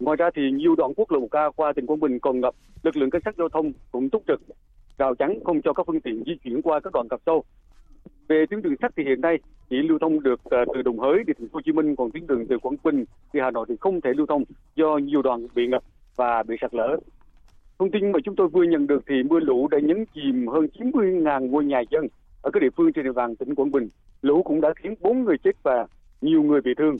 Ngoài 0.00 0.16
ra 0.16 0.30
thì 0.34 0.50
nhiều 0.50 0.74
đoạn 0.74 0.92
quốc 0.96 1.10
lộ 1.10 1.20
1A 1.20 1.50
qua 1.56 1.72
tỉnh 1.72 1.86
Quảng 1.86 2.00
Bình 2.00 2.18
còn 2.18 2.40
ngập, 2.40 2.54
lực 2.82 2.96
lượng 2.96 3.10
cảnh 3.10 3.22
sát 3.24 3.34
giao 3.38 3.48
thông 3.48 3.72
cũng 3.92 4.10
túc 4.10 4.22
trực, 4.26 4.40
rào 4.98 5.14
chắn 5.14 5.38
không 5.44 5.62
cho 5.62 5.72
các 5.72 5.86
phương 5.86 6.00
tiện 6.00 6.22
di 6.26 6.32
chuyển 6.44 6.62
qua 6.62 6.80
các 6.80 6.92
đoạn 6.92 7.06
ngập 7.10 7.20
sâu. 7.26 7.44
Về 8.28 8.44
tuyến 8.50 8.62
đường 8.62 8.74
sắt 8.82 8.92
thì 8.96 9.04
hiện 9.04 9.20
nay 9.20 9.38
chỉ 9.70 9.76
lưu 9.76 9.98
thông 9.98 10.22
được 10.22 10.40
ờ, 10.44 10.64
từ 10.74 10.82
Đồng 10.82 10.98
Hới 10.98 11.24
đi 11.26 11.32
thành 11.38 11.48
phố 11.48 11.56
Hồ 11.56 11.60
Chí 11.64 11.72
Minh, 11.72 11.96
còn 11.96 12.10
tuyến 12.10 12.26
đường 12.26 12.46
từ 12.48 12.58
Quảng 12.58 12.76
Bình 12.84 13.04
đi 13.32 13.40
Hà 13.40 13.50
Nội 13.50 13.66
thì 13.68 13.74
không 13.80 14.00
thể 14.00 14.10
lưu 14.16 14.26
thông 14.26 14.44
do 14.76 14.98
nhiều 14.98 15.22
đoạn 15.22 15.46
bị 15.54 15.66
ngập 15.66 15.82
và 16.16 16.42
bị 16.42 16.56
sạt 16.60 16.74
lở. 16.74 16.96
Thông 17.78 17.90
tin 17.90 18.12
mà 18.12 18.18
chúng 18.24 18.36
tôi 18.36 18.48
vừa 18.48 18.62
nhận 18.62 18.86
được 18.86 19.02
thì 19.08 19.22
mưa 19.22 19.40
lũ 19.40 19.68
đã 19.68 19.78
nhấn 19.78 20.04
chìm 20.14 20.46
hơn 20.46 20.66
90.000 20.78 21.46
ngôi 21.46 21.64
nhà 21.64 21.82
dân 21.90 22.06
ở 22.42 22.50
các 22.50 22.60
địa 22.62 22.70
phương 22.76 22.92
trên 22.92 23.04
địa 23.04 23.12
bàn 23.12 23.36
tỉnh 23.36 23.54
Quảng 23.54 23.70
Bình. 23.70 23.88
Lũ 24.22 24.42
cũng 24.42 24.60
đã 24.60 24.72
khiến 24.76 24.94
4 25.00 25.24
người 25.24 25.36
chết 25.44 25.62
và 25.62 25.86
nhiều 26.20 26.42
người 26.42 26.60
bị 26.60 26.74
thương. 26.78 26.96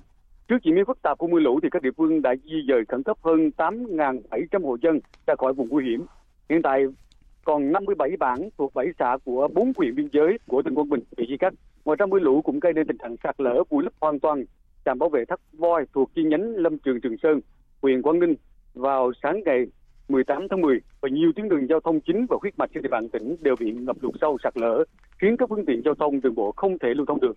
Trước 0.49 0.57
diễn 0.65 0.75
biến 0.75 0.85
phức 0.85 1.03
tạp 1.03 1.19
của 1.19 1.27
mưa 1.27 1.39
lũ 1.39 1.61
thì 1.63 1.69
các 1.71 1.83
địa 1.83 1.91
phương 1.97 2.23
đã 2.23 2.35
di 2.45 2.65
dời 2.69 2.85
khẩn 2.89 3.03
cấp 3.03 3.17
hơn 3.23 3.51
8.700 3.57 4.67
hộ 4.67 4.77
dân 4.83 5.01
ra 5.27 5.35
khỏi 5.39 5.53
vùng 5.53 5.69
nguy 5.69 5.85
hiểm. 5.85 6.07
Hiện 6.51 6.63
tại 6.63 6.85
còn 7.45 7.73
57 7.73 8.17
bản 8.19 8.39
thuộc 8.59 8.75
7 8.75 8.87
xã 8.99 9.19
của 9.25 9.49
4 9.55 9.73
huyện 9.77 9.95
biên 9.95 10.09
giới 10.13 10.39
của 10.47 10.63
tỉnh 10.63 10.75
Quảng 10.75 10.89
Bình 10.89 11.01
bị 11.17 11.27
chia 11.29 11.37
cắt. 11.37 11.55
Ngoài 11.85 11.97
ra 12.01 12.07
mưa 12.07 12.19
lũ 12.19 12.43
cũng 12.43 12.61
gây 12.61 12.73
nên 12.73 12.87
tình 12.87 12.99
trạng 12.99 13.17
sạt 13.25 13.41
lở 13.41 13.63
vùi 13.69 13.85
lấp 13.85 13.93
hoàn 14.01 14.21
toàn 14.21 14.45
trạm 14.85 14.99
bảo 14.99 15.09
vệ 15.09 15.25
thác 15.25 15.41
voi 15.53 15.85
thuộc 15.95 16.11
chi 16.15 16.23
nhánh 16.23 16.57
Lâm 16.57 16.79
Trường 16.79 17.01
Trường 17.01 17.17
Sơn, 17.23 17.41
huyện 17.83 18.03
Quảng 18.03 18.19
Ninh 18.19 18.35
vào 18.75 19.13
sáng 19.23 19.41
ngày 19.45 19.67
18 20.09 20.49
tháng 20.51 20.61
10 20.61 20.81
và 21.01 21.09
nhiều 21.09 21.33
tuyến 21.37 21.49
đường 21.49 21.69
giao 21.69 21.81
thông 21.81 22.01
chính 22.01 22.27
và 22.31 22.37
huyết 22.41 22.59
mạch 22.59 22.71
trên 22.75 22.83
địa 22.83 22.89
bàn 22.89 23.09
tỉnh 23.09 23.37
đều 23.41 23.55
bị 23.61 23.73
ngập 23.73 23.97
lụt 24.01 24.15
sâu 24.21 24.39
sạt 24.43 24.57
lở, 24.57 24.85
khiến 25.19 25.37
các 25.37 25.49
phương 25.49 25.65
tiện 25.67 25.83
giao 25.85 25.95
thông 25.95 26.21
đường 26.21 26.35
bộ 26.35 26.53
không 26.57 26.79
thể 26.79 26.89
lưu 26.95 27.07
thông 27.07 27.21
được. 27.21 27.37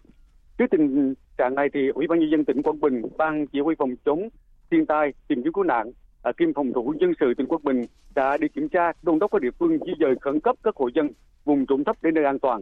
Trước 0.58 0.66
tình 0.72 1.14
trạng 1.38 1.56
này 1.56 1.68
thì 1.74 1.88
Ủy 1.88 2.08
ban 2.08 2.20
nhân 2.20 2.30
dân 2.32 2.46
tỉnh 2.46 2.62
Quảng 2.62 2.80
Bình, 2.80 3.02
ban 3.18 3.48
chỉ 3.48 3.60
huy 3.60 3.76
phòng 3.78 3.96
chống 4.06 4.30
thiên 4.72 4.86
tai, 4.86 5.14
tìm 5.28 5.44
kiếm 5.44 5.54
cứu 5.54 5.64
nạn, 5.64 5.92
à, 6.24 6.32
kiêm 6.38 6.54
phòng 6.54 6.74
thủ 6.74 6.94
dân 7.02 7.14
sự 7.20 7.34
tỉnh 7.34 7.48
Quảng 7.48 7.64
Bình 7.64 7.82
đã 8.16 8.38
đi 8.38 8.48
kiểm 8.48 8.70
tra 8.70 8.92
đôn 9.02 9.20
đốc 9.20 9.32
các 9.32 9.42
địa 9.42 9.52
phương 9.60 9.78
di 9.86 9.94
dời 10.00 10.16
khẩn 10.22 10.40
cấp 10.40 10.56
các 10.64 10.76
hộ 10.76 10.90
dân 10.96 11.10
vùng 11.46 11.66
trũng 11.66 11.84
thấp 11.84 11.96
đến 12.02 12.14
nơi 12.14 12.26
an 12.26 12.40
toàn, 12.40 12.62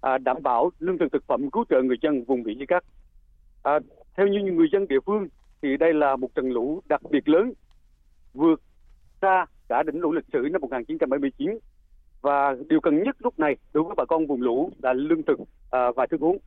à, 0.00 0.18
đảm 0.18 0.36
bảo 0.42 0.70
lương 0.78 0.98
thực 0.98 1.12
thực 1.12 1.26
phẩm 1.26 1.50
cứu 1.50 1.64
trợ 1.70 1.82
người 1.82 1.96
dân 2.02 2.24
vùng 2.24 2.42
bị 2.42 2.56
chia 2.58 2.66
cắt. 2.66 2.84
À, 3.62 3.78
theo 4.16 4.26
như 4.26 4.42
người 4.42 4.68
dân 4.72 4.88
địa 4.88 5.00
phương 5.06 5.28
thì 5.62 5.76
đây 5.76 5.94
là 5.94 6.16
một 6.16 6.34
trận 6.34 6.50
lũ 6.50 6.82
đặc 6.88 7.02
biệt 7.10 7.28
lớn 7.28 7.52
vượt 8.34 8.60
xa 9.22 9.46
cả 9.68 9.82
đỉnh 9.82 10.00
lũ 10.00 10.12
lịch 10.12 10.24
sử 10.32 10.48
năm 10.52 10.60
1979 10.60 11.58
và 12.22 12.54
điều 12.68 12.80
cần 12.80 13.02
nhất 13.02 13.16
lúc 13.18 13.38
này 13.38 13.56
đối 13.72 13.84
với 13.84 13.94
bà 13.96 14.04
con 14.04 14.26
vùng 14.26 14.42
lũ 14.42 14.70
là 14.82 14.92
lương 14.92 15.22
thực 15.22 15.38
à, 15.70 15.90
và 15.96 16.06
thức 16.10 16.20
uống. 16.20 16.38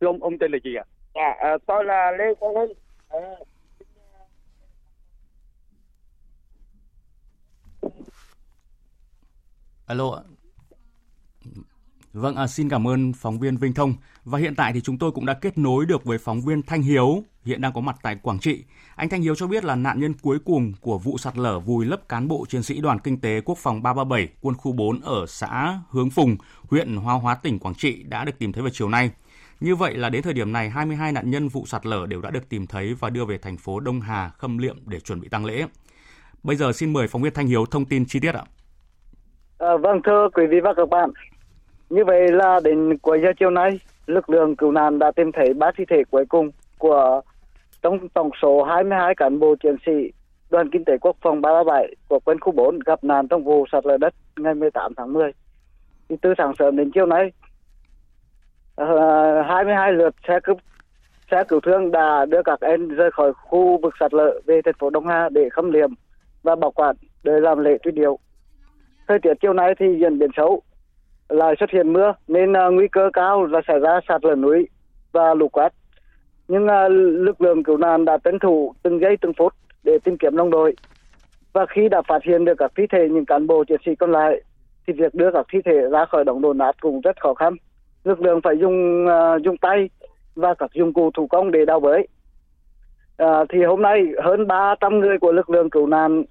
Thưa 0.00 0.06
ông, 0.06 0.22
ông 0.22 0.38
tên 0.38 0.52
là 0.52 0.58
gì 0.64 0.74
ạ? 0.74 0.84
Dạ, 1.14 1.34
à, 1.40 1.58
tôi 1.66 1.84
là 1.84 2.12
Lê 2.18 2.34
Quang 2.34 2.54
Hưng. 2.54 2.72
À, 3.08 3.18
Alo 9.86 10.10
ạ. 10.10 10.22
Vâng, 12.12 12.36
à, 12.36 12.46
xin 12.46 12.68
cảm 12.68 12.86
ơn 12.88 13.12
phóng 13.12 13.38
viên 13.38 13.56
Vinh 13.56 13.74
Thông. 13.74 13.94
Và 14.24 14.38
hiện 14.38 14.54
tại 14.54 14.72
thì 14.72 14.80
chúng 14.80 14.98
tôi 14.98 15.12
cũng 15.12 15.26
đã 15.26 15.34
kết 15.34 15.58
nối 15.58 15.86
được 15.86 16.04
với 16.04 16.18
phóng 16.18 16.40
viên 16.40 16.62
Thanh 16.62 16.82
Hiếu, 16.82 17.24
hiện 17.44 17.60
đang 17.60 17.72
có 17.72 17.80
mặt 17.80 17.96
tại 18.02 18.16
Quảng 18.22 18.38
Trị. 18.38 18.64
Anh 18.96 19.08
Thanh 19.08 19.22
Hiếu 19.22 19.34
cho 19.34 19.46
biết 19.46 19.64
là 19.64 19.74
nạn 19.74 20.00
nhân 20.00 20.14
cuối 20.22 20.38
cùng 20.44 20.72
của 20.80 20.98
vụ 20.98 21.18
sạt 21.18 21.38
lở 21.38 21.58
vùi 21.58 21.86
lấp 21.86 22.08
cán 22.08 22.28
bộ 22.28 22.44
chiến 22.48 22.62
sĩ 22.62 22.80
đoàn 22.80 22.98
kinh 22.98 23.20
tế 23.20 23.40
quốc 23.44 23.58
phòng 23.58 23.82
337 23.82 24.28
quân 24.40 24.54
khu 24.56 24.72
4 24.72 25.00
ở 25.00 25.26
xã 25.28 25.78
Hướng 25.90 26.10
Phùng, 26.10 26.36
huyện 26.70 26.96
Hoa 26.96 27.14
Hóa 27.14 27.34
tỉnh 27.34 27.58
Quảng 27.58 27.74
Trị 27.74 28.02
đã 28.02 28.24
được 28.24 28.38
tìm 28.38 28.52
thấy 28.52 28.62
vào 28.62 28.70
chiều 28.72 28.88
nay. 28.88 29.10
Như 29.60 29.76
vậy 29.76 29.94
là 29.94 30.10
đến 30.10 30.22
thời 30.22 30.32
điểm 30.32 30.52
này 30.52 30.70
22 30.70 31.12
nạn 31.12 31.30
nhân 31.30 31.48
vụ 31.48 31.66
sạt 31.66 31.86
lở 31.86 32.06
đều 32.06 32.20
đã 32.20 32.30
được 32.30 32.48
tìm 32.48 32.66
thấy 32.66 32.94
và 32.94 33.10
đưa 33.10 33.24
về 33.24 33.38
thành 33.38 33.56
phố 33.56 33.80
Đông 33.80 34.00
Hà 34.00 34.28
khâm 34.28 34.58
liệm 34.58 34.76
để 34.86 35.00
chuẩn 35.00 35.20
bị 35.20 35.28
tang 35.28 35.44
lễ. 35.44 35.66
Bây 36.42 36.56
giờ 36.56 36.72
xin 36.72 36.92
mời 36.92 37.08
phóng 37.08 37.22
viên 37.22 37.34
Thanh 37.34 37.46
Hiếu 37.46 37.66
thông 37.66 37.84
tin 37.84 38.04
chi 38.06 38.20
tiết 38.20 38.34
ạ. 38.34 38.44
À, 39.58 39.76
vâng 39.82 40.00
thưa 40.04 40.28
quý 40.34 40.42
vị 40.50 40.56
và 40.62 40.74
các 40.76 40.88
bạn, 40.88 41.10
như 41.90 42.04
vậy 42.06 42.32
là 42.32 42.60
đến 42.64 42.98
cuối 42.98 43.20
giờ 43.22 43.28
chiều 43.38 43.50
nay, 43.50 43.80
lực 44.06 44.30
lượng 44.30 44.56
cứu 44.56 44.72
nạn 44.72 44.98
đã 44.98 45.10
tìm 45.10 45.32
thấy 45.32 45.54
ba 45.54 45.70
thi 45.76 45.84
thể 45.88 46.02
cuối 46.10 46.24
cùng 46.28 46.50
của 46.78 47.20
trong 47.82 48.08
tổng 48.08 48.30
số 48.42 48.62
22 48.62 49.14
cán 49.14 49.38
bộ 49.38 49.54
chiến 49.62 49.76
sĩ 49.86 50.12
đoàn 50.50 50.70
kinh 50.70 50.84
tế 50.84 50.98
quốc 51.00 51.16
phòng 51.20 51.40
337 51.40 51.94
của 52.08 52.20
quân 52.24 52.40
khu 52.40 52.52
4 52.52 52.78
gặp 52.86 53.04
nạn 53.04 53.28
trong 53.28 53.44
vụ 53.44 53.64
sạt 53.72 53.86
lở 53.86 53.96
đất 53.96 54.14
ngày 54.36 54.54
18 54.54 54.92
tháng 54.96 55.12
10. 55.12 55.32
Thì 56.08 56.16
từ 56.22 56.34
sáng 56.38 56.52
sớm 56.58 56.76
đến 56.76 56.90
chiều 56.94 57.06
nay, 57.06 57.32
ờ, 58.74 59.42
22 59.42 59.92
lượt 59.92 60.14
xe 60.28 60.40
cứu 60.44 60.56
xe 61.30 61.44
cứu 61.48 61.60
thương 61.60 61.90
đã 61.90 62.24
đưa 62.24 62.42
các 62.44 62.60
em 62.60 62.88
rời 62.88 63.10
khỏi 63.10 63.32
khu 63.32 63.78
vực 63.82 63.94
sạt 64.00 64.14
lở 64.14 64.40
về 64.46 64.60
thành 64.64 64.74
phố 64.78 64.90
Đông 64.90 65.06
Hà 65.06 65.28
để 65.28 65.48
khâm 65.48 65.70
liệm 65.70 65.90
và 66.42 66.56
bảo 66.56 66.70
quản 66.70 66.96
để 67.22 67.40
làm 67.40 67.58
lễ 67.58 67.78
truy 67.82 67.92
điệu. 67.92 68.18
Thời 69.08 69.18
tiết 69.18 69.32
chiều 69.40 69.52
nay 69.52 69.74
thì 69.78 69.86
diễn 70.00 70.18
biến 70.18 70.30
xấu, 70.36 70.62
lại 71.32 71.54
xuất 71.60 71.70
hiện 71.70 71.92
mưa 71.92 72.12
nên 72.28 72.52
uh, 72.52 72.72
nguy 72.72 72.88
cơ 72.88 73.10
cao 73.12 73.46
là 73.46 73.60
xảy 73.68 73.78
ra 73.78 74.00
sạt 74.08 74.24
lở 74.24 74.34
núi 74.34 74.68
và 75.12 75.34
lũ 75.34 75.48
quét. 75.48 75.72
Nhưng 76.48 76.64
uh, 76.64 76.90
lực 77.26 77.40
lượng 77.40 77.62
cứu 77.62 77.76
nạn 77.76 78.04
đã 78.04 78.16
tấn 78.16 78.38
thủ 78.38 78.74
từng 78.82 79.00
giây 79.00 79.16
từng 79.20 79.32
phút 79.38 79.54
để 79.84 79.98
tìm 80.04 80.16
kiếm 80.16 80.36
đồng 80.36 80.50
đội. 80.50 80.74
Và 81.52 81.66
khi 81.66 81.88
đã 81.88 82.02
phát 82.08 82.22
hiện 82.24 82.44
được 82.44 82.54
các 82.58 82.72
thi 82.76 82.82
thể 82.92 83.08
những 83.10 83.24
cán 83.24 83.46
bộ 83.46 83.64
chiến 83.64 83.80
sĩ 83.86 83.94
còn 83.94 84.12
lại, 84.12 84.40
thì 84.86 84.92
việc 84.92 85.14
đưa 85.14 85.30
các 85.32 85.46
thi 85.52 85.58
thể 85.64 85.80
ra 85.90 86.04
khỏi 86.04 86.24
đống 86.24 86.42
đổ 86.42 86.52
nát 86.52 86.76
cũng 86.80 87.00
rất 87.00 87.20
khó 87.20 87.34
khăn. 87.34 87.56
Lực 88.04 88.20
lượng 88.20 88.40
phải 88.44 88.58
dùng 88.58 89.06
uh, 89.06 89.42
dùng 89.42 89.56
tay 89.56 89.88
và 90.34 90.54
các 90.54 90.70
dụng 90.74 90.92
cụ 90.92 91.10
thủ 91.10 91.26
công 91.26 91.50
để 91.50 91.64
đào 91.64 91.80
bới. 91.80 92.06
À, 93.16 93.44
thì 93.48 93.64
hôm 93.64 93.82
nay 93.82 94.04
hơn 94.22 94.46
300 94.46 95.00
người 95.00 95.18
của 95.18 95.32
lực 95.32 95.50
lượng 95.50 95.70
cứu 95.70 95.86
nạn 95.86 96.22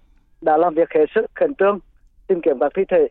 đã 0.41 0.57
làm 0.57 0.73
việc 0.73 0.89
hết 0.91 1.05
sức 1.15 1.25
khẩn 1.35 1.55
trương 1.55 1.79
tìm 2.27 2.41
kiếm 2.41 2.59
các 2.59 2.71
thi 2.75 2.83
thể 2.89 3.07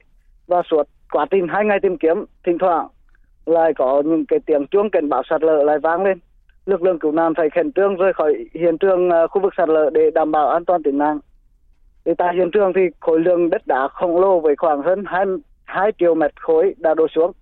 và 0.51 0.63
suốt 0.71 0.83
quá 1.11 1.27
trình 1.31 1.47
hai 1.49 1.65
ngày 1.65 1.79
tìm 1.83 1.97
kiếm 1.97 2.25
thỉnh 2.45 2.59
thoảng 2.59 2.89
lại 3.47 3.73
có 3.75 4.03
những 4.07 4.27
cái 4.27 4.39
tiếng 4.47 4.67
chuông 4.67 4.91
cảnh 4.91 5.09
báo 5.09 5.23
sạt 5.31 5.43
lở 5.43 5.63
lại 5.63 5.79
vang 5.79 6.05
lên. 6.05 6.19
Lực 6.67 6.83
lượng 6.83 6.99
cứu 6.99 7.13
nạn 7.13 7.35
phải 7.37 7.51
khẩn 7.51 7.73
trương 7.73 7.97
rời 7.97 8.13
khỏi 8.13 8.35
hiện 8.55 8.79
trường 8.79 9.11
à, 9.11 9.27
khu 9.27 9.43
vực 9.43 9.53
sạt 9.57 9.69
lở 9.69 9.91
để 9.93 10.11
đảm 10.15 10.33
bảo 10.33 10.49
an 10.49 10.65
toàn 10.65 10.83
tính 10.83 10.99
mạng. 10.99 11.21
Thì 12.05 12.13
tại 12.19 12.35
hiện 12.35 12.51
trường 12.51 12.73
thì 12.73 12.81
khối 13.01 13.21
lượng 13.21 13.51
đất 13.51 13.67
đá 13.67 13.89
khổng 13.89 14.21
lồ 14.21 14.41
với 14.41 14.57
khoảng 14.57 14.83
hơn 14.83 15.05
2, 15.07 15.25
2 15.65 15.93
triệu 15.99 16.15
mét 16.15 16.41
khối 16.41 16.75
đã 16.79 16.95
đổ 16.95 17.07
xuống. 17.15 17.33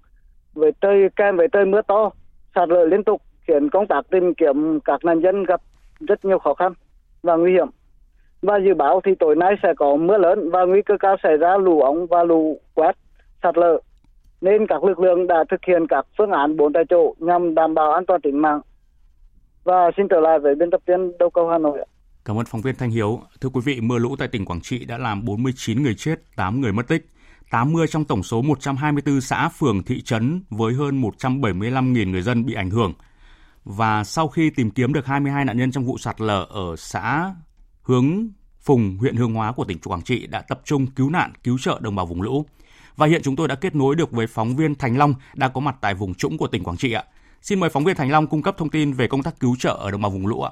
Với 0.54 0.72
trời 0.80 1.08
kèm 1.16 1.36
với 1.36 1.48
trời 1.52 1.64
mưa 1.64 1.82
to 1.82 2.10
sạt 2.54 2.68
lở 2.68 2.84
liên 2.84 3.04
tục 3.04 3.22
khiến 3.46 3.70
công 3.70 3.86
tác 3.86 4.10
tìm 4.10 4.34
kiếm 4.34 4.80
các 4.84 5.04
nạn 5.04 5.20
nhân 5.20 5.44
gặp 5.44 5.60
rất 6.00 6.24
nhiều 6.24 6.38
khó 6.38 6.54
khăn 6.54 6.72
và 7.22 7.36
nguy 7.36 7.52
hiểm 7.52 7.68
và 8.42 8.58
dự 8.64 8.74
báo 8.74 9.00
thì 9.04 9.12
tối 9.18 9.36
nay 9.36 9.54
sẽ 9.62 9.68
có 9.76 9.96
mưa 9.96 10.18
lớn 10.18 10.50
và 10.50 10.64
nguy 10.64 10.82
cơ 10.82 10.94
cao 11.00 11.16
xảy 11.22 11.36
ra 11.36 11.56
lũ 11.56 11.80
ống 11.80 12.06
và 12.06 12.22
lũ 12.24 12.60
quét 12.74 12.96
sạt 13.42 13.58
lở 13.58 13.80
nên 14.40 14.66
các 14.66 14.84
lực 14.84 14.98
lượng 15.00 15.26
đã 15.26 15.44
thực 15.50 15.60
hiện 15.68 15.86
các 15.88 16.06
phương 16.18 16.30
án 16.30 16.56
bốn 16.56 16.72
tại 16.72 16.82
chỗ 16.90 17.14
nhằm 17.18 17.54
đảm 17.54 17.74
bảo 17.74 17.92
an 17.92 18.06
toàn 18.06 18.20
tính 18.20 18.42
mạng 18.42 18.60
và 19.64 19.90
xin 19.96 20.06
trở 20.10 20.20
lại 20.20 20.38
với 20.38 20.54
biên 20.54 20.70
tập 20.70 20.80
viên 20.86 21.18
Đâu 21.18 21.30
Câu 21.30 21.48
Hà 21.48 21.58
Nội. 21.58 21.78
Cảm 22.24 22.38
ơn 22.38 22.46
phóng 22.46 22.60
viên 22.60 22.74
Thanh 22.74 22.90
Hiếu. 22.90 23.20
Thưa 23.40 23.48
quý 23.48 23.60
vị, 23.64 23.80
mưa 23.80 23.98
lũ 23.98 24.16
tại 24.18 24.28
tỉnh 24.28 24.44
Quảng 24.44 24.60
Trị 24.60 24.84
đã 24.84 24.98
làm 24.98 25.24
49 25.24 25.82
người 25.82 25.94
chết, 25.94 26.14
8 26.36 26.60
người 26.60 26.72
mất 26.72 26.88
tích. 26.88 27.06
80 27.50 27.86
trong 27.86 28.04
tổng 28.04 28.22
số 28.22 28.42
124 28.42 29.20
xã, 29.20 29.48
phường, 29.48 29.82
thị 29.82 30.00
trấn 30.02 30.42
với 30.50 30.74
hơn 30.74 31.02
175.000 31.02 32.10
người 32.10 32.22
dân 32.22 32.46
bị 32.46 32.54
ảnh 32.54 32.70
hưởng. 32.70 32.92
Và 33.64 34.04
sau 34.04 34.28
khi 34.28 34.50
tìm 34.50 34.70
kiếm 34.70 34.92
được 34.92 35.06
22 35.06 35.44
nạn 35.44 35.58
nhân 35.58 35.70
trong 35.70 35.84
vụ 35.84 35.98
sạt 35.98 36.20
lở 36.20 36.46
ở 36.50 36.76
xã 36.76 37.34
hướng 37.88 38.28
Phùng, 38.60 38.96
huyện 38.98 39.16
Hương 39.16 39.34
Hóa 39.34 39.52
của 39.52 39.64
tỉnh 39.64 39.78
Quảng 39.78 40.02
Trị 40.02 40.26
đã 40.26 40.42
tập 40.42 40.60
trung 40.64 40.86
cứu 40.86 41.10
nạn, 41.10 41.32
cứu 41.44 41.58
trợ 41.58 41.78
đồng 41.82 41.96
bào 41.96 42.06
vùng 42.06 42.22
lũ. 42.22 42.46
Và 42.96 43.06
hiện 43.06 43.22
chúng 43.24 43.36
tôi 43.36 43.48
đã 43.48 43.54
kết 43.54 43.74
nối 43.74 43.96
được 43.96 44.12
với 44.12 44.26
phóng 44.26 44.56
viên 44.56 44.74
Thành 44.74 44.98
Long 44.98 45.14
đang 45.34 45.52
có 45.52 45.60
mặt 45.60 45.76
tại 45.80 45.94
vùng 45.94 46.14
trũng 46.14 46.38
của 46.38 46.46
tỉnh 46.46 46.64
Quảng 46.64 46.76
Trị 46.76 46.92
ạ. 46.92 47.04
Xin 47.42 47.60
mời 47.60 47.70
phóng 47.70 47.84
viên 47.84 47.96
Thành 47.96 48.10
Long 48.10 48.26
cung 48.26 48.42
cấp 48.42 48.54
thông 48.58 48.70
tin 48.70 48.92
về 48.92 49.06
công 49.06 49.22
tác 49.22 49.40
cứu 49.40 49.56
trợ 49.58 49.70
ở 49.70 49.90
đồng 49.90 50.02
bào 50.02 50.10
vùng 50.10 50.26
lũ 50.26 50.42
ạ. 50.42 50.50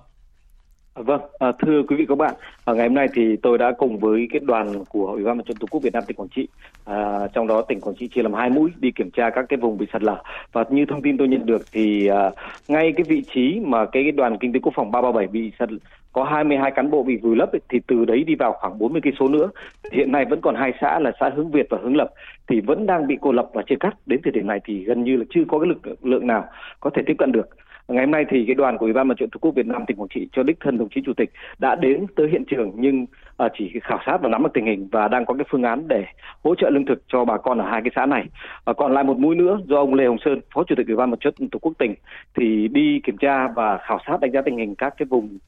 Vâng, 0.97 1.21
à, 1.39 1.53
thưa 1.59 1.83
quý 1.89 1.97
vị 1.97 2.07
các 2.09 2.19
bạn, 2.19 2.35
à, 2.65 2.73
ngày 2.75 2.89
hôm 2.89 2.95
nay 2.95 3.09
thì 3.15 3.37
tôi 3.43 3.59
đã 3.59 3.73
cùng 3.79 3.99
với 3.99 4.29
cái 4.31 4.41
đoàn 4.41 4.85
của 4.89 5.07
Ủy 5.07 5.25
ban 5.25 5.37
Mặt 5.37 5.43
trận 5.47 5.57
Tổ 5.57 5.67
quốc 5.67 5.83
Việt 5.83 5.93
Nam 5.93 6.05
tỉnh 6.07 6.17
Quảng 6.17 6.29
Trị, 6.29 6.49
à, 6.85 7.27
trong 7.33 7.47
đó 7.47 7.63
tỉnh 7.63 7.81
Quảng 7.81 7.97
Trị 7.99 8.09
chia 8.15 8.23
làm 8.23 8.35
hai 8.35 8.51
mũi 8.51 8.71
đi 8.77 8.91
kiểm 8.91 9.11
tra 9.11 9.31
các 9.31 9.45
cái 9.49 9.57
vùng 9.57 9.79
bị 9.79 9.87
sạt 9.93 10.03
lở 10.03 10.23
và 10.53 10.65
như 10.71 10.85
thông 10.87 11.03
tin 11.03 11.19
tôi 11.19 11.29
nhận 11.29 11.47
được 11.47 11.63
thì 11.73 12.07
à, 12.07 12.31
ngay 12.69 12.93
cái 12.97 13.05
vị 13.09 13.23
trí 13.35 13.61
mà 13.65 13.87
cái 13.93 14.13
đoàn 14.13 14.39
kinh 14.41 14.53
tế 14.53 14.61
quốc 14.61 14.73
phòng 14.77 14.91
337 14.91 15.27
bị 15.27 15.53
sạt 15.59 15.69
có 16.13 16.25
22 16.25 16.71
cán 16.71 16.91
bộ 16.91 17.03
bị 17.03 17.17
vùi 17.17 17.37
lấp 17.37 17.53
ấy, 17.53 17.61
thì 17.69 17.81
từ 17.87 18.05
đấy 18.05 18.25
đi 18.25 18.35
vào 18.35 18.53
khoảng 18.53 18.79
40 18.79 19.01
cây 19.05 19.13
số 19.21 19.29
nữa. 19.29 19.51
Hiện 19.93 20.13
nay 20.13 20.25
vẫn 20.25 20.41
còn 20.41 20.55
hai 20.55 20.73
xã 20.81 20.99
là 20.99 21.13
xã 21.21 21.31
Hướng 21.37 21.51
Việt 21.51 21.67
và 21.71 21.79
Hướng 21.83 21.97
Lập 21.97 22.11
thì 22.49 22.61
vẫn 22.61 22.87
đang 22.87 23.07
bị 23.07 23.17
cô 23.21 23.33
lập 23.33 23.49
và 23.53 23.63
chia 23.63 23.77
cắt. 23.81 23.95
Đến 24.07 24.21
thời 24.25 24.33
điểm 24.33 24.47
này 24.47 24.61
thì 24.65 24.85
gần 24.85 25.05
như 25.05 25.17
là 25.17 25.25
chưa 25.31 25.41
có 25.49 25.59
cái 25.59 25.69
lực 25.69 26.05
lượng 26.05 26.27
nào 26.27 26.45
có 26.81 26.91
thể 26.91 27.03
tiếp 27.07 27.15
cận 27.19 27.33
được. 27.33 27.49
Ngày 27.89 28.05
hôm 28.05 28.11
nay 28.11 28.25
thì 28.29 28.45
cái 28.47 28.55
đoàn 28.55 28.79
của 28.79 28.87
Ủy 28.87 28.93
ban 28.93 29.09
Mặt 29.09 29.15
trận 29.19 29.31
Tổ 29.31 29.39
quốc 29.41 29.55
Việt 29.55 29.67
Nam 29.67 29.85
tỉnh 29.87 29.97
Quảng 29.97 30.09
Trị 30.15 30.29
cho 30.33 30.43
đích 30.43 30.61
thân 30.61 30.79
đồng 30.79 30.89
chí 30.89 31.01
chủ 31.07 31.13
tịch 31.17 31.31
đã 31.59 31.75
đến 31.75 32.07
tới 32.17 32.29
hiện 32.29 32.45
trường 32.45 32.73
nhưng 32.75 33.07
à, 33.37 33.49
chỉ 33.59 33.73
khảo 33.83 33.99
sát 34.07 34.19
và 34.23 34.29
nắm 34.29 34.43
được 34.43 34.49
tình 34.55 34.67
hình 34.67 34.89
và 34.93 35.09
đang 35.09 35.27
có 35.27 35.35
cái 35.35 35.45
phương 35.51 35.63
án 35.63 35.89
để 35.89 36.05
hỗ 36.45 36.55
trợ 36.55 36.71
lương 36.71 36.87
thực 36.87 37.03
cho 37.09 37.25
bà 37.25 37.37
con 37.37 37.59
ở 37.59 37.71
hai 37.71 37.83
cái 37.83 37.91
xã 37.97 38.07
này. 38.07 38.25
Và 38.65 38.73
còn 38.73 38.95
lại 38.95 39.05
một 39.05 39.19
mũi 39.19 39.35
nữa 39.35 39.59
do 39.67 39.77
ông 39.77 39.95
Lê 39.95 40.07
Hồng 40.07 40.19
Sơn, 40.25 40.41
Phó 40.55 40.65
Chủ 40.65 40.75
tịch 40.79 40.87
Ủy 40.87 40.97
ban 40.97 41.11
Mặt 41.11 41.21
trận 41.21 41.35
Tổ 41.53 41.59
quốc 41.59 41.73
tỉnh 41.79 41.95
thì 42.37 42.69
đi 42.69 43.01
kiểm 43.05 43.17
tra 43.17 43.49
và 43.49 43.79
khảo 43.79 43.99
sát 44.07 44.21
đánh 44.21 44.33
giá 44.33 44.43
tình 44.43 44.59
hình 44.59 44.75
các 44.75 44.95
cái 44.99 45.07
vùng 45.07 45.39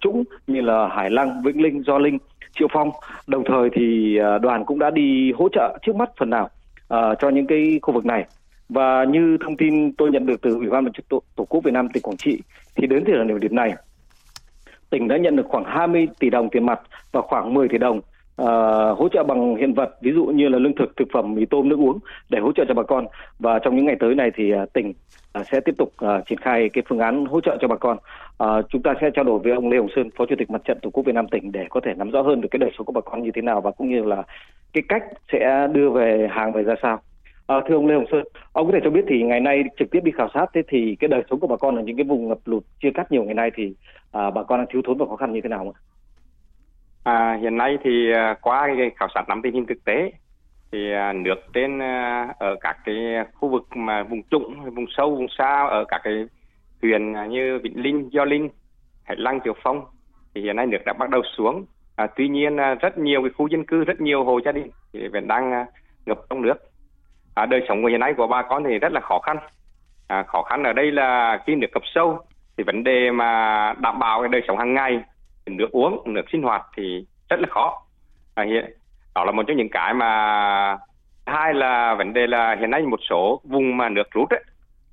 trũng 0.00 0.24
như 0.46 0.60
là 0.60 0.88
Hải 0.88 1.10
Lăng, 1.10 1.42
Vĩnh 1.42 1.62
Linh, 1.62 1.82
Do 1.86 1.98
Linh, 1.98 2.18
Triệu 2.58 2.68
Phong. 2.72 2.90
Đồng 3.26 3.44
thời 3.44 3.70
thì 3.72 4.16
à, 4.18 4.38
đoàn 4.38 4.64
cũng 4.64 4.78
đã 4.78 4.90
đi 4.90 5.32
hỗ 5.32 5.48
trợ 5.52 5.78
trước 5.82 5.96
mắt 5.96 6.10
phần 6.16 6.30
nào 6.30 6.50
uh, 6.94 7.18
cho 7.18 7.28
những 7.28 7.46
cái 7.46 7.78
khu 7.82 7.94
vực 7.94 8.06
này 8.06 8.24
và 8.68 9.04
như 9.04 9.36
thông 9.44 9.56
tin 9.56 9.92
tôi 9.92 10.10
nhận 10.10 10.26
được 10.26 10.40
từ 10.42 10.54
Ủy 10.54 10.70
ban 10.70 10.84
Mặt 10.84 10.90
trận 10.94 11.04
Tổ, 11.08 11.22
Tổ 11.36 11.44
quốc 11.44 11.64
Việt 11.64 11.74
Nam 11.74 11.88
tỉnh 11.92 12.02
Quảng 12.02 12.16
Trị 12.16 12.42
thì 12.74 12.86
đến 12.86 13.04
thời 13.06 13.38
điểm 13.40 13.56
này 13.56 13.74
tỉnh 14.92 15.08
đã 15.08 15.16
nhận 15.16 15.36
được 15.36 15.46
khoảng 15.48 15.64
20 15.64 16.08
tỷ 16.18 16.30
đồng 16.30 16.50
tiền 16.50 16.66
mặt 16.66 16.80
và 17.12 17.22
khoảng 17.22 17.54
10 17.54 17.68
tỷ 17.68 17.78
đồng 17.78 18.00
uh, 18.42 18.98
hỗ 18.98 19.08
trợ 19.12 19.22
bằng 19.22 19.56
hiện 19.56 19.74
vật 19.74 19.90
ví 20.00 20.12
dụ 20.12 20.24
như 20.24 20.48
là 20.48 20.58
lương 20.58 20.76
thực 20.76 20.96
thực 20.96 21.08
phẩm 21.12 21.34
mì 21.34 21.44
tôm 21.44 21.68
nước 21.68 21.78
uống 21.78 21.98
để 22.30 22.38
hỗ 22.40 22.52
trợ 22.52 22.64
cho 22.68 22.74
bà 22.74 22.82
con. 22.82 23.06
Và 23.38 23.58
trong 23.58 23.76
những 23.76 23.86
ngày 23.86 23.96
tới 24.00 24.14
này 24.14 24.30
thì 24.36 24.54
uh, 24.54 24.72
tỉnh 24.72 24.92
uh, 25.38 25.46
sẽ 25.52 25.60
tiếp 25.60 25.74
tục 25.78 25.92
uh, 26.04 26.26
triển 26.28 26.38
khai 26.38 26.68
cái 26.72 26.84
phương 26.88 26.98
án 26.98 27.26
hỗ 27.26 27.40
trợ 27.40 27.56
cho 27.60 27.68
bà 27.68 27.76
con. 27.76 27.96
Uh, 28.44 28.66
chúng 28.68 28.82
ta 28.82 28.94
sẽ 29.00 29.10
trao 29.14 29.24
đổi 29.24 29.38
với 29.38 29.52
ông 29.52 29.70
Lê 29.70 29.78
Hồng 29.78 29.88
Sơn 29.96 30.10
phó 30.16 30.26
chủ 30.26 30.34
tịch 30.38 30.50
mặt 30.50 30.62
trận 30.64 30.78
tổ 30.82 30.90
quốc 30.90 31.06
Việt 31.06 31.14
Nam 31.14 31.28
tỉnh 31.28 31.52
để 31.52 31.66
có 31.70 31.80
thể 31.84 31.94
nắm 31.96 32.10
rõ 32.10 32.22
hơn 32.22 32.40
được 32.40 32.48
cái 32.50 32.58
đời 32.58 32.70
sống 32.78 32.86
của 32.86 32.92
bà 32.92 33.00
con 33.00 33.22
như 33.22 33.30
thế 33.34 33.42
nào 33.42 33.60
và 33.60 33.70
cũng 33.70 33.90
như 33.90 34.02
là 34.02 34.22
cái 34.72 34.82
cách 34.88 35.02
sẽ 35.32 35.68
đưa 35.72 35.90
về 35.90 36.28
hàng 36.30 36.52
về 36.52 36.62
ra 36.62 36.74
sao. 36.82 37.00
À, 37.46 37.56
thưa 37.68 37.74
ông 37.74 37.86
Lê 37.86 37.94
Hồng 37.94 38.06
Sơn, 38.10 38.24
ông 38.52 38.66
có 38.66 38.72
thể 38.72 38.80
cho 38.84 38.90
biết 38.90 39.04
thì 39.08 39.22
ngày 39.22 39.40
nay 39.40 39.64
trực 39.78 39.90
tiếp 39.90 40.00
đi 40.04 40.12
khảo 40.16 40.28
sát 40.34 40.46
thế 40.54 40.62
thì 40.68 40.96
cái 41.00 41.08
đời 41.08 41.22
sống 41.30 41.40
của 41.40 41.46
bà 41.46 41.56
con 41.56 41.76
ở 41.76 41.82
những 41.82 41.96
cái 41.96 42.04
vùng 42.04 42.28
ngập 42.28 42.38
lụt 42.44 42.62
chia 42.82 42.90
cắt 42.94 43.12
nhiều 43.12 43.24
ngày 43.24 43.34
nay 43.34 43.50
thì 43.54 43.74
à, 44.12 44.30
bà 44.30 44.42
con 44.42 44.60
đang 44.60 44.66
thiếu 44.70 44.82
thốn 44.84 44.98
và 44.98 45.06
khó 45.06 45.16
khăn 45.16 45.32
như 45.32 45.40
thế 45.40 45.48
nào 45.48 45.58
không 45.58 45.72
À, 47.04 47.38
hiện 47.42 47.56
nay 47.56 47.78
thì 47.84 48.12
à, 48.12 48.34
qua 48.42 48.68
cái 48.76 48.90
khảo 48.96 49.08
sát 49.14 49.28
nắm 49.28 49.42
tình 49.42 49.54
hình 49.54 49.66
thực 49.66 49.84
tế 49.84 50.12
thì 50.72 50.92
à, 50.92 51.12
nước 51.12 51.34
trên 51.52 51.82
à, 51.82 52.28
ở 52.38 52.56
các 52.60 52.76
cái 52.84 52.96
khu 53.34 53.48
vực 53.48 53.76
mà 53.76 54.02
vùng 54.02 54.22
trũng, 54.30 54.74
vùng 54.74 54.86
sâu, 54.96 55.16
vùng 55.16 55.26
xa 55.38 55.66
ở 55.66 55.84
các 55.88 56.00
cái 56.04 56.14
huyện 56.82 57.12
như 57.30 57.58
Vĩnh 57.62 57.82
Linh, 57.82 58.10
Gio 58.12 58.24
Linh, 58.24 58.48
Hải 59.02 59.16
Lăng, 59.16 59.40
Triệu 59.44 59.54
Phong 59.62 59.84
thì 60.34 60.42
hiện 60.42 60.56
nay 60.56 60.66
nước 60.66 60.78
đã 60.86 60.92
bắt 60.92 61.10
đầu 61.10 61.22
xuống. 61.36 61.64
À, 61.96 62.06
tuy 62.16 62.28
nhiên 62.28 62.56
rất 62.80 62.98
nhiều 62.98 63.22
cái 63.22 63.30
khu 63.36 63.46
dân 63.48 63.64
cư, 63.64 63.84
rất 63.84 64.00
nhiều 64.00 64.24
hộ 64.24 64.40
gia 64.44 64.52
đình 64.52 64.70
thì 64.92 65.08
vẫn 65.08 65.28
đang 65.28 65.64
ngập 66.06 66.18
trong 66.30 66.42
nước. 66.42 66.71
À, 67.34 67.46
đời 67.46 67.62
sống 67.68 67.82
của 67.82 67.88
hiện 67.88 68.00
nay 68.00 68.14
của 68.16 68.26
bà 68.26 68.42
con 68.42 68.64
thì 68.64 68.78
rất 68.78 68.92
là 68.92 69.00
khó 69.00 69.18
khăn. 69.18 69.36
À, 70.08 70.22
khó 70.22 70.42
khăn 70.42 70.62
ở 70.62 70.72
đây 70.72 70.92
là 70.92 71.38
khi 71.46 71.54
nước 71.54 71.66
ngập 71.72 71.82
sâu 71.94 72.18
thì 72.56 72.64
vấn 72.64 72.84
đề 72.84 73.10
mà 73.10 73.72
đảm 73.78 73.98
bảo 73.98 74.20
cái 74.20 74.28
đời 74.28 74.42
sống 74.48 74.58
hàng 74.58 74.74
ngày, 74.74 75.00
nước 75.46 75.68
uống, 75.72 76.02
nước 76.06 76.22
sinh 76.32 76.42
hoạt 76.42 76.62
thì 76.76 77.06
rất 77.28 77.40
là 77.40 77.46
khó. 77.50 77.82
À, 78.34 78.44
hiện, 78.44 78.64
đó 79.14 79.24
là 79.24 79.32
một 79.32 79.42
trong 79.46 79.56
những 79.56 79.68
cái 79.68 79.94
mà 79.94 80.78
hai 81.26 81.54
là 81.54 81.94
vấn 81.94 82.12
đề 82.12 82.26
là 82.26 82.56
hiện 82.60 82.70
nay 82.70 82.82
một 82.82 83.00
số 83.10 83.40
vùng 83.44 83.76
mà 83.76 83.88
nước 83.88 84.10
rút 84.10 84.30
ấy, 84.30 84.44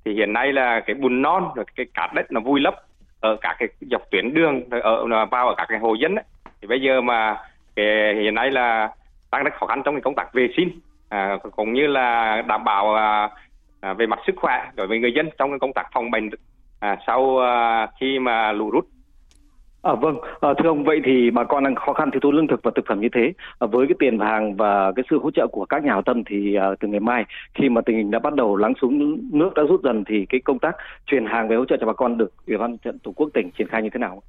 thì 0.04 0.14
hiện 0.14 0.32
nay 0.32 0.52
là 0.52 0.80
cái 0.80 0.94
bùn 0.94 1.22
non 1.22 1.50
rồi 1.54 1.64
cái 1.76 1.86
cát 1.94 2.14
đất 2.14 2.32
nó 2.32 2.40
vui 2.40 2.60
lấp 2.60 2.74
ở 3.20 3.36
các 3.40 3.56
cái 3.58 3.68
dọc 3.80 4.02
tuyến 4.10 4.34
đường 4.34 4.68
rồi 4.70 4.80
ở 4.80 5.26
vào 5.26 5.48
ở 5.48 5.54
các 5.56 5.66
cái 5.68 5.78
hồ 5.78 5.94
dân 5.94 6.14
ấy. 6.14 6.24
thì 6.60 6.68
bây 6.68 6.80
giờ 6.80 7.00
mà 7.00 7.36
cái, 7.76 8.14
hiện 8.14 8.34
nay 8.34 8.50
là 8.50 8.88
đang 9.32 9.44
rất 9.44 9.54
khó 9.54 9.66
khăn 9.66 9.82
trong 9.84 9.94
cái 9.94 10.00
công 10.00 10.14
tác 10.14 10.34
vệ 10.34 10.48
sinh 10.56 10.80
à, 11.10 11.38
cũng 11.56 11.72
như 11.72 11.86
là 11.86 12.42
đảm 12.46 12.64
bảo 12.64 12.94
à, 12.94 13.30
à, 13.80 13.94
về 13.94 14.06
mặt 14.06 14.18
sức 14.26 14.34
khỏe 14.36 14.70
đối 14.74 14.86
với 14.86 14.98
người 14.98 15.12
dân 15.16 15.30
trong 15.38 15.58
công 15.58 15.72
tác 15.72 15.86
phòng 15.94 16.10
bệnh. 16.10 16.30
À, 16.80 16.96
sau 17.06 17.38
à, 17.38 17.86
khi 18.00 18.18
mà 18.18 18.52
lũ 18.52 18.70
rút. 18.70 18.86
À, 19.82 19.94
vâng, 19.94 20.16
à, 20.40 20.48
thưa 20.58 20.68
ông 20.68 20.84
vậy 20.84 21.00
thì 21.04 21.30
bà 21.30 21.44
con 21.44 21.64
đang 21.64 21.74
khó 21.74 21.92
khăn 21.92 22.10
thiếu 22.10 22.20
thốn 22.20 22.36
lương 22.36 22.46
thực 22.46 22.60
và 22.62 22.70
thực 22.74 22.84
phẩm 22.88 23.00
như 23.00 23.08
thế. 23.12 23.32
À, 23.58 23.66
với 23.66 23.86
cái 23.86 23.94
tiền 23.98 24.18
hàng 24.18 24.56
và 24.56 24.92
cái 24.96 25.04
sự 25.10 25.18
hỗ 25.18 25.30
trợ 25.30 25.46
của 25.52 25.64
các 25.64 25.84
nhà 25.84 25.92
hảo 25.92 26.02
tâm 26.02 26.24
thì 26.24 26.54
à, 26.54 26.66
từ 26.80 26.88
ngày 26.88 27.00
mai 27.00 27.24
khi 27.54 27.68
mà 27.68 27.80
tình 27.80 27.96
hình 27.96 28.10
đã 28.10 28.18
bắt 28.18 28.34
đầu 28.34 28.56
lắng 28.56 28.72
xuống 28.80 29.18
nước 29.32 29.54
đã 29.54 29.62
rút 29.68 29.80
dần 29.84 30.04
thì 30.04 30.26
cái 30.28 30.40
công 30.40 30.58
tác 30.58 30.76
truyền 31.06 31.26
hàng 31.26 31.48
về 31.48 31.56
hỗ 31.56 31.64
trợ 31.64 31.76
cho 31.80 31.86
bà 31.86 31.92
con 31.92 32.18
được 32.18 32.32
ủy 32.46 32.56
ban 32.56 32.78
trận 32.78 32.98
tổ 32.98 33.12
quốc 33.12 33.30
tỉnh 33.34 33.50
triển 33.58 33.68
khai 33.68 33.82
như 33.82 33.90
thế 33.90 33.98
nào? 33.98 34.22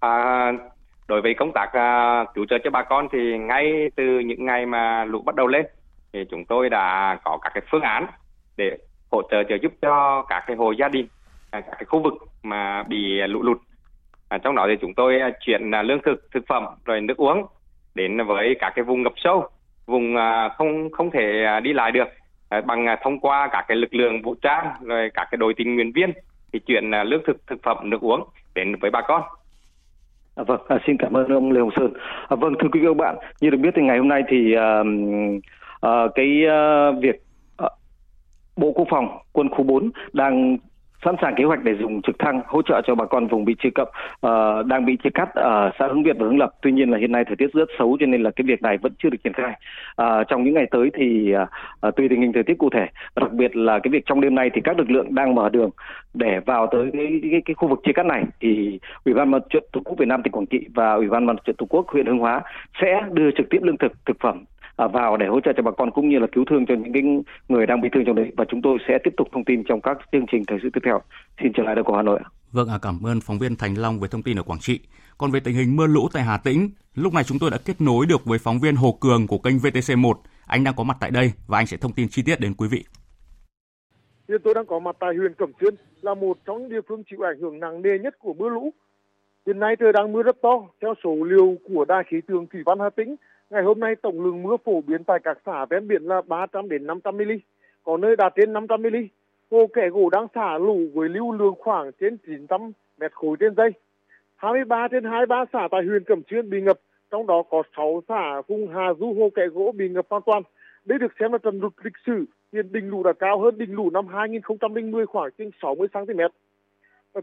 À, 0.00 0.52
đối 1.08 1.22
với 1.22 1.34
công 1.34 1.52
tác 1.54 1.66
uh, 1.66 2.34
cứu 2.34 2.46
trợ 2.50 2.58
cho 2.64 2.70
bà 2.70 2.82
con 2.82 3.08
thì 3.12 3.38
ngay 3.38 3.90
từ 3.96 4.18
những 4.18 4.44
ngày 4.44 4.66
mà 4.66 5.04
lũ 5.04 5.22
bắt 5.22 5.34
đầu 5.34 5.46
lên 5.46 5.66
thì 6.12 6.24
chúng 6.30 6.44
tôi 6.44 6.68
đã 6.68 7.18
có 7.24 7.38
các 7.42 7.50
cái 7.54 7.62
phương 7.70 7.82
án 7.82 8.06
để 8.56 8.76
hỗ 9.10 9.22
trợ 9.30 9.42
trợ 9.48 9.56
giúp 9.62 9.72
cho 9.82 10.22
các 10.28 10.44
cái 10.46 10.56
hộ 10.56 10.72
gia 10.72 10.88
đình 10.88 11.06
à, 11.50 11.60
các 11.60 11.74
cái 11.78 11.84
khu 11.84 12.02
vực 12.02 12.14
mà 12.42 12.82
bị 12.82 13.20
lũ 13.26 13.42
lụt 13.42 13.58
À, 14.28 14.38
trong 14.38 14.54
đó 14.54 14.66
thì 14.68 14.76
chúng 14.80 14.94
tôi 14.94 15.20
à, 15.20 15.30
chuyển 15.40 15.70
lương 15.84 16.02
thực, 16.02 16.30
thực 16.32 16.44
phẩm 16.48 16.64
rồi 16.84 17.00
nước 17.00 17.16
uống 17.16 17.46
đến 17.94 18.26
với 18.26 18.56
các 18.60 18.72
cái 18.76 18.84
vùng 18.84 19.02
ngập 19.02 19.12
sâu, 19.16 19.48
vùng 19.86 20.16
không 20.58 20.90
không 20.90 21.10
thể 21.10 21.44
đi 21.62 21.72
lại 21.72 21.92
được 21.92 22.08
à, 22.48 22.60
bằng 22.60 22.86
thông 23.02 23.20
qua 23.20 23.48
các 23.52 23.64
cái 23.68 23.76
lực 23.76 23.94
lượng 23.94 24.22
vũ 24.22 24.34
trang 24.42 24.66
rồi 24.82 25.10
các 25.14 25.28
cái 25.30 25.36
đội 25.36 25.54
tình 25.56 25.74
nguyện 25.74 25.92
viên 25.92 26.12
thì 26.52 26.58
chuyển 26.58 26.90
lương 26.90 27.22
thực, 27.26 27.46
thực 27.46 27.62
phẩm, 27.62 27.90
nước 27.90 28.00
uống 28.00 28.28
đến 28.54 28.76
với 28.80 28.90
bà 28.90 29.00
con. 29.00 29.22
À, 30.36 30.44
vâng, 30.44 30.60
à, 30.68 30.78
xin 30.86 30.96
cảm 30.96 31.12
ơn 31.12 31.28
ông 31.28 31.52
Lê 31.52 31.60
Hồng 31.60 31.70
Sơn. 31.76 31.92
À, 32.28 32.36
vâng, 32.36 32.54
thưa 32.58 32.68
quý 32.72 32.80
vị 32.80 32.86
và 32.86 32.92
các 32.92 32.96
bạn, 32.96 33.16
như 33.40 33.50
được 33.50 33.58
biết 33.58 33.70
thì 33.76 33.82
ngày 33.82 33.98
hôm 33.98 34.08
nay 34.08 34.22
thì 34.28 34.54
à, 34.54 34.82
à, 35.80 35.90
cái 36.14 36.46
à, 36.48 36.90
việc 36.90 37.22
à, 37.56 37.68
Bộ 38.56 38.72
Quốc 38.72 38.86
phòng 38.90 39.18
quân 39.32 39.48
khu 39.48 39.62
4 39.62 39.90
đang 40.12 40.56
sẵn 41.06 41.16
sàng 41.22 41.34
kế 41.36 41.44
hoạch 41.44 41.64
để 41.64 41.74
dùng 41.80 42.02
trực 42.02 42.18
thăng 42.18 42.42
hỗ 42.46 42.62
trợ 42.62 42.82
cho 42.86 42.94
bà 42.94 43.04
con 43.04 43.26
vùng 43.26 43.44
bị 43.44 43.54
chia 43.62 43.70
cập 43.74 43.88
uh, 43.88 44.20
ờ, 44.20 44.62
đang 44.62 44.86
bị 44.86 44.96
chia 45.04 45.10
cắt 45.14 45.34
ở 45.34 45.70
xã 45.78 45.86
Hướng 45.86 46.02
Việt 46.02 46.16
và 46.18 46.26
Hướng 46.26 46.38
Lập. 46.38 46.50
Tuy 46.62 46.72
nhiên 46.72 46.90
là 46.90 46.98
hiện 46.98 47.12
nay 47.12 47.24
thời 47.24 47.36
tiết 47.36 47.52
rất 47.52 47.68
xấu 47.78 47.96
cho 48.00 48.06
nên 48.06 48.22
là 48.22 48.30
cái 48.30 48.44
việc 48.46 48.62
này 48.62 48.78
vẫn 48.78 48.92
chưa 48.98 49.10
được 49.10 49.18
triển 49.24 49.32
khai. 49.32 49.52
Uh, 50.02 50.28
trong 50.28 50.44
những 50.44 50.54
ngày 50.54 50.66
tới 50.70 50.90
thì 50.94 51.34
uh, 51.88 51.96
tùy 51.96 52.08
tình 52.08 52.20
hình 52.20 52.32
thời 52.32 52.42
tiết 52.42 52.58
cụ 52.58 52.70
thể, 52.70 52.86
đặc 53.16 53.32
biệt 53.32 53.56
là 53.56 53.78
cái 53.78 53.90
việc 53.90 54.06
trong 54.06 54.20
đêm 54.20 54.34
nay 54.34 54.50
thì 54.54 54.60
các 54.64 54.78
lực 54.78 54.90
lượng 54.90 55.14
đang 55.14 55.34
mở 55.34 55.48
đường 55.48 55.70
để 56.14 56.40
vào 56.46 56.66
tới 56.72 56.90
cái 56.92 57.20
cái, 57.30 57.42
cái 57.44 57.54
khu 57.54 57.68
vực 57.68 57.80
chia 57.84 57.92
cắt 57.92 58.06
này 58.06 58.24
thì 58.40 58.80
Ủy 59.04 59.14
ban 59.14 59.30
Mặt 59.30 59.42
trận 59.50 59.64
Tổ 59.72 59.80
quốc 59.84 59.98
Việt 59.98 60.08
Nam 60.08 60.22
tỉnh 60.22 60.32
Quảng 60.32 60.46
Trị 60.46 60.60
và 60.74 60.92
Ủy 60.92 61.08
ban 61.08 61.26
Mặt 61.26 61.36
trận 61.44 61.56
Tổ 61.56 61.66
quốc 61.70 61.88
huyện 61.88 62.06
Hương 62.06 62.18
Hóa 62.18 62.42
sẽ 62.82 63.00
đưa 63.12 63.30
trực 63.30 63.46
tiếp 63.50 63.58
lương 63.62 63.78
thực 63.78 63.92
thực 64.06 64.16
phẩm 64.20 64.44
vào 64.76 65.16
để 65.16 65.26
hỗ 65.26 65.40
trợ 65.40 65.52
cho 65.56 65.62
bà 65.62 65.70
con 65.70 65.90
cũng 65.90 66.08
như 66.08 66.18
là 66.18 66.26
cứu 66.32 66.44
thương 66.50 66.66
cho 66.66 66.74
những 66.74 66.92
cái 66.92 67.02
người 67.48 67.66
đang 67.66 67.80
bị 67.80 67.88
thương 67.92 68.04
trong 68.06 68.16
đấy 68.16 68.32
và 68.36 68.44
chúng 68.48 68.62
tôi 68.62 68.78
sẽ 68.88 68.98
tiếp 69.04 69.10
tục 69.16 69.28
thông 69.32 69.44
tin 69.44 69.64
trong 69.64 69.80
các 69.80 69.98
chương 70.12 70.26
trình 70.32 70.44
thời 70.46 70.58
sự 70.62 70.70
tiếp 70.72 70.80
theo. 70.84 71.00
Xin 71.42 71.52
trở 71.56 71.62
lại 71.62 71.74
đầu 71.74 71.84
của 71.84 71.96
Hà 71.96 72.02
Nội. 72.02 72.20
Vâng, 72.52 72.68
à, 72.68 72.78
cảm 72.82 73.06
ơn 73.06 73.20
phóng 73.20 73.38
viên 73.38 73.56
Thành 73.56 73.74
Long 73.78 74.00
về 74.00 74.08
thông 74.08 74.22
tin 74.22 74.38
ở 74.38 74.42
Quảng 74.42 74.60
Trị. 74.60 74.80
Còn 75.18 75.30
về 75.30 75.40
tình 75.40 75.54
hình 75.54 75.76
mưa 75.76 75.86
lũ 75.86 76.08
tại 76.12 76.22
Hà 76.22 76.36
Tĩnh, 76.38 76.70
lúc 76.94 77.14
này 77.14 77.24
chúng 77.24 77.38
tôi 77.38 77.50
đã 77.50 77.58
kết 77.64 77.80
nối 77.80 78.06
được 78.06 78.24
với 78.24 78.38
phóng 78.38 78.58
viên 78.58 78.76
Hồ 78.76 78.98
Cường 79.00 79.26
của 79.26 79.38
kênh 79.38 79.56
VTC1. 79.56 80.14
Anh 80.46 80.64
đang 80.64 80.74
có 80.76 80.84
mặt 80.84 80.96
tại 81.00 81.10
đây 81.10 81.32
và 81.46 81.58
anh 81.58 81.66
sẽ 81.66 81.76
thông 81.76 81.92
tin 81.92 82.08
chi 82.08 82.22
tiết 82.26 82.40
đến 82.40 82.54
quý 82.54 82.68
vị. 82.70 82.84
Hiện 84.28 84.40
tôi 84.44 84.54
đang 84.54 84.66
có 84.66 84.78
mặt 84.78 84.96
tại 85.00 85.10
huyện 85.18 85.34
Cẩm 85.34 85.52
Xuyên 85.60 85.74
là 86.02 86.14
một 86.14 86.38
trong 86.44 86.58
những 86.58 86.68
địa 86.68 86.80
phương 86.88 87.02
chịu 87.10 87.26
ảnh 87.26 87.40
hưởng 87.40 87.60
nặng 87.60 87.82
nề 87.82 87.98
nhất 87.98 88.14
của 88.18 88.34
mưa 88.34 88.48
lũ. 88.48 88.70
Hiện 89.46 89.60
nay 89.60 89.76
trời 89.80 89.92
đang 89.92 90.12
mưa 90.12 90.22
rất 90.22 90.36
to. 90.42 90.68
Theo 90.82 90.94
số 91.04 91.14
liệu 91.24 91.56
của 91.64 91.84
Đài 91.84 92.02
khí 92.10 92.16
tượng 92.28 92.46
thủy 92.46 92.62
văn 92.66 92.78
Hà 92.80 92.90
Tĩnh, 92.90 93.16
Ngày 93.50 93.62
hôm 93.62 93.80
nay 93.80 93.94
tổng 93.96 94.24
lượng 94.24 94.42
mưa 94.42 94.56
phổ 94.64 94.80
biến 94.80 95.04
tại 95.04 95.18
các 95.24 95.38
xã 95.46 95.64
ven 95.64 95.88
biển 95.88 96.02
là 96.02 96.22
300 96.26 96.68
đến 96.68 96.86
500 96.86 97.16
mm, 97.16 97.30
có 97.84 97.96
nơi 97.96 98.16
đạt 98.16 98.32
trên 98.36 98.52
500 98.52 98.82
mm. 98.82 98.96
Hồ 99.50 99.66
Kẻ 99.72 99.88
Gỗ 99.88 100.10
đang 100.10 100.26
xả 100.34 100.58
lũ 100.58 100.78
với 100.94 101.08
lưu 101.08 101.32
lượng 101.32 101.54
khoảng 101.58 101.90
trên 102.00 102.16
900 102.26 102.72
mét 102.98 103.12
khối 103.12 103.36
trên 103.40 103.54
giây. 103.54 103.70
23 104.36 104.88
trên 104.90 105.04
23 105.04 105.44
xã 105.52 105.68
tại 105.70 105.82
huyện 105.84 106.04
Cẩm 106.04 106.22
Xuyên 106.30 106.50
bị 106.50 106.60
ngập, 106.60 106.78
trong 107.10 107.26
đó 107.26 107.42
có 107.50 107.62
6 107.76 108.02
xã 108.08 108.42
vùng 108.48 108.68
Hà 108.68 108.94
Du 108.98 109.14
Hồ 109.18 109.30
Kẻ 109.34 109.46
Gỗ 109.46 109.72
bị 109.76 109.88
ngập 109.88 110.06
hoàn 110.10 110.22
toàn. 110.26 110.42
Đây 110.84 110.98
được 110.98 111.12
xem 111.20 111.32
là 111.32 111.38
trận 111.38 111.60
lụt 111.60 111.72
lịch 111.84 111.96
sử, 112.06 112.24
hiện 112.52 112.72
đỉnh 112.72 112.90
lũ 112.90 113.02
đã 113.02 113.12
cao 113.12 113.40
hơn 113.40 113.58
đỉnh 113.58 113.74
lũ 113.74 113.90
năm 113.90 114.06
2010 114.06 115.06
khoảng 115.06 115.30
trên 115.38 115.50
60 115.62 115.88
cm. 115.92 116.20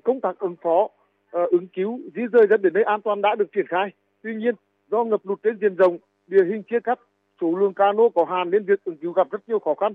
Công 0.04 0.22
tác 0.22 0.40
ứng 0.40 0.56
phó, 0.62 0.88
ờ, 1.32 1.46
ứng 1.52 1.68
cứu, 1.68 2.00
di 2.16 2.22
rời 2.32 2.48
dân 2.48 2.62
đến 2.62 2.74
nơi 2.74 2.84
an 2.84 3.02
toàn 3.02 3.22
đã 3.22 3.36
được 3.36 3.52
triển 3.52 3.68
khai. 3.68 3.90
Tuy 4.24 4.36
nhiên, 4.36 4.56
do 4.92 5.04
ngập 5.04 5.22
lụt 5.24 5.44
trên 5.44 5.58
diện 5.62 5.76
rộng, 5.76 5.98
địa 6.28 6.44
hình 6.44 6.64
chia 6.64 6.80
cắt, 6.80 7.00
số 7.42 7.56
lượng 7.56 7.74
cano 7.74 8.10
có 8.16 8.26
hạn 8.26 8.50
nên 8.50 8.66
việc 8.66 8.84
ứng 8.84 8.98
cứu 8.98 9.12
gặp 9.12 9.28
rất 9.32 9.50
nhiều 9.50 9.60
khó 9.60 9.74
khăn. 9.74 9.94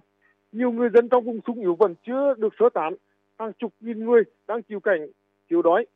Nhiều 0.53 0.71
người 0.71 0.89
dân 0.95 1.09
trong 1.09 1.25
vùng 1.25 1.41
sung 1.47 1.61
yếu 1.61 1.75
vẫn 1.75 1.95
chưa 2.07 2.35
được 2.39 2.55
sơ 2.59 2.69
tán, 2.75 2.95
hàng 3.39 3.53
chục 3.59 3.73
nghìn 3.81 4.05
người 4.05 4.23
đang 4.49 4.63
chịu 4.63 4.81
cảnh 4.81 5.07
thiếu 5.51 5.63
đói. 5.63 5.87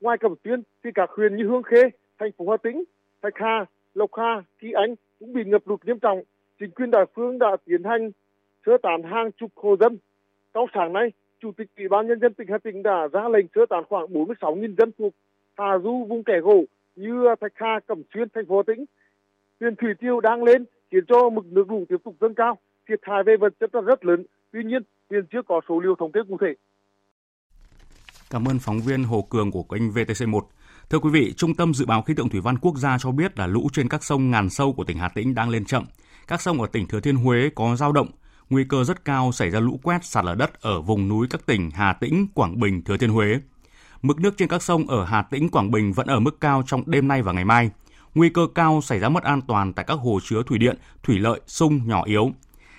Ngoài 0.00 0.18
Cẩm 0.18 0.34
Xuyên 0.44 0.62
thì 0.84 0.90
các 0.94 1.10
huyện 1.10 1.36
như 1.36 1.44
Hương 1.48 1.62
Khê, 1.62 1.82
thành 2.18 2.32
phố 2.32 2.50
Hà 2.50 2.56
Tĩnh, 2.56 2.84
Thạch 3.22 3.34
Hà, 3.36 3.64
Lộc 3.94 4.10
Hà, 4.16 4.42
Kỳ 4.58 4.72
Anh 4.72 4.94
cũng 5.18 5.32
bị 5.32 5.44
ngập 5.44 5.62
lụt 5.68 5.84
nghiêm 5.84 5.98
trọng. 5.98 6.22
Chính 6.60 6.70
quyền 6.70 6.90
địa 6.90 7.04
phương 7.14 7.38
đã 7.38 7.56
tiến 7.64 7.84
hành 7.84 8.10
sơ 8.66 8.72
tán 8.82 9.02
hàng 9.02 9.32
chục 9.32 9.50
hộ 9.56 9.76
dân. 9.80 9.98
Trong 10.54 10.66
sáng 10.74 10.92
nay, 10.92 11.12
Chủ 11.40 11.52
tịch 11.56 11.68
Ủy 11.76 11.88
ban 11.88 12.06
nhân 12.06 12.20
dân 12.20 12.34
tỉnh 12.34 12.48
Hà 12.48 12.58
Tĩnh 12.58 12.82
đã 12.82 13.08
ra 13.12 13.28
lệnh 13.28 13.46
sơ 13.54 13.66
tán 13.66 13.84
khoảng 13.88 14.06
46.000 14.06 14.74
dân 14.78 14.90
thuộc 14.98 15.12
Hà 15.56 15.78
Du 15.78 16.04
vùng 16.08 16.24
kẻ 16.24 16.40
gỗ 16.40 16.64
như 16.96 17.24
Thạch 17.40 17.52
Hà, 17.54 17.80
Cẩm 17.86 18.02
Xuyên, 18.14 18.28
thành 18.34 18.46
phố 18.46 18.56
Hà 18.56 18.74
Tĩnh 18.74 18.84
Tiền 19.62 19.74
thủy 19.80 19.90
triều 20.00 20.20
đang 20.20 20.42
lên 20.42 20.64
khiến 20.90 21.04
cho 21.08 21.30
mực 21.30 21.44
nước 21.44 21.70
lũ 21.70 21.84
tiếp 21.88 21.96
tục 22.04 22.16
dâng 22.20 22.34
cao, 22.34 22.58
thiệt 22.88 23.00
hại 23.02 23.22
về 23.26 23.36
vật 23.40 23.52
chất 23.60 23.74
là 23.74 23.80
rất 23.80 24.04
lớn. 24.04 24.26
Tuy 24.52 24.64
nhiên, 24.64 24.82
hiện 25.10 25.24
chưa 25.32 25.42
có 25.48 25.60
số 25.68 25.80
liệu 25.80 25.94
thống 25.98 26.12
kê 26.12 26.20
cụ 26.28 26.36
thể. 26.40 26.54
Cảm 28.30 28.44
ơn 28.48 28.58
phóng 28.58 28.80
viên 28.80 29.04
Hồ 29.04 29.26
Cường 29.30 29.50
của 29.50 29.62
kênh 29.62 29.90
VTC1. 29.90 30.40
Thưa 30.90 30.98
quý 30.98 31.10
vị, 31.10 31.32
Trung 31.36 31.54
tâm 31.54 31.74
Dự 31.74 31.86
báo 31.86 32.02
Khí 32.02 32.14
tượng 32.14 32.28
Thủy 32.28 32.40
văn 32.40 32.58
Quốc 32.58 32.76
gia 32.76 32.98
cho 32.98 33.10
biết 33.10 33.38
là 33.38 33.46
lũ 33.46 33.68
trên 33.72 33.88
các 33.88 34.04
sông 34.04 34.30
ngàn 34.30 34.50
sâu 34.50 34.72
của 34.72 34.84
tỉnh 34.84 34.98
Hà 34.98 35.08
Tĩnh 35.08 35.34
đang 35.34 35.50
lên 35.50 35.64
chậm. 35.64 35.84
Các 36.28 36.40
sông 36.40 36.60
ở 36.60 36.66
tỉnh 36.72 36.86
Thừa 36.86 37.00
Thiên 37.00 37.16
Huế 37.16 37.50
có 37.54 37.76
dao 37.76 37.92
động, 37.92 38.08
nguy 38.50 38.64
cơ 38.68 38.84
rất 38.84 39.04
cao 39.04 39.32
xảy 39.32 39.50
ra 39.50 39.60
lũ 39.60 39.80
quét 39.82 40.04
sạt 40.04 40.24
lở 40.24 40.34
đất 40.34 40.60
ở 40.60 40.80
vùng 40.80 41.08
núi 41.08 41.26
các 41.30 41.46
tỉnh 41.46 41.70
Hà 41.70 41.92
Tĩnh, 41.92 42.26
Quảng 42.34 42.60
Bình, 42.60 42.84
Thừa 42.84 42.96
Thiên 42.96 43.10
Huế. 43.10 43.40
Mực 44.02 44.20
nước 44.20 44.34
trên 44.36 44.48
các 44.48 44.62
sông 44.62 44.86
ở 44.86 45.04
Hà 45.04 45.22
Tĩnh, 45.22 45.48
Quảng 45.48 45.70
Bình 45.70 45.92
vẫn 45.92 46.06
ở 46.06 46.20
mức 46.20 46.40
cao 46.40 46.62
trong 46.66 46.82
đêm 46.86 47.08
nay 47.08 47.22
và 47.22 47.32
ngày 47.32 47.44
mai 47.44 47.70
nguy 48.14 48.28
cơ 48.28 48.46
cao 48.54 48.80
xảy 48.82 48.98
ra 48.98 49.08
mất 49.08 49.22
an 49.22 49.40
toàn 49.42 49.72
tại 49.72 49.84
các 49.88 49.94
hồ 49.94 50.20
chứa 50.24 50.42
thủy 50.46 50.58
điện, 50.58 50.78
thủy 51.02 51.18
lợi, 51.18 51.40
sung 51.46 51.80
nhỏ 51.86 52.04
yếu. 52.04 52.32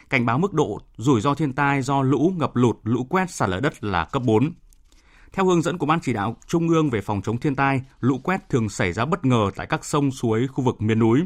Cảnh 0.10 0.26
báo 0.26 0.38
mức 0.38 0.54
độ 0.54 0.80
rủi 0.98 1.22
ro 1.22 1.36
thiên 1.36 1.54
tai 1.54 1.82
do 1.82 2.02
lũ, 2.02 2.34
ngập 2.38 2.56
lụt, 2.56 2.78
lũ 2.84 3.04
quét, 3.10 3.30
sạt 3.30 3.50
lở 3.50 3.60
đất 3.60 3.84
là 3.84 4.06
cấp 4.06 4.22
4. 4.26 4.54
Theo 5.34 5.46
hướng 5.46 5.62
dẫn 5.62 5.78
của 5.78 5.86
Ban 5.86 6.00
chỉ 6.02 6.14
đạo 6.14 6.36
Trung 6.48 6.70
ương 6.70 6.90
về 6.90 7.02
phòng 7.02 7.22
chống 7.22 7.38
thiên 7.38 7.56
tai, 7.56 7.82
lũ 8.00 8.20
quét 8.24 8.50
thường 8.50 8.70
xảy 8.70 8.94
ra 8.94 9.06
bất 9.06 9.26
ngờ 9.26 9.52
tại 9.56 9.68
các 9.68 9.86
sông 9.86 10.12
suối 10.12 10.48
khu 10.48 10.64
vực 10.64 10.82
miền 10.82 11.00
núi. 11.00 11.22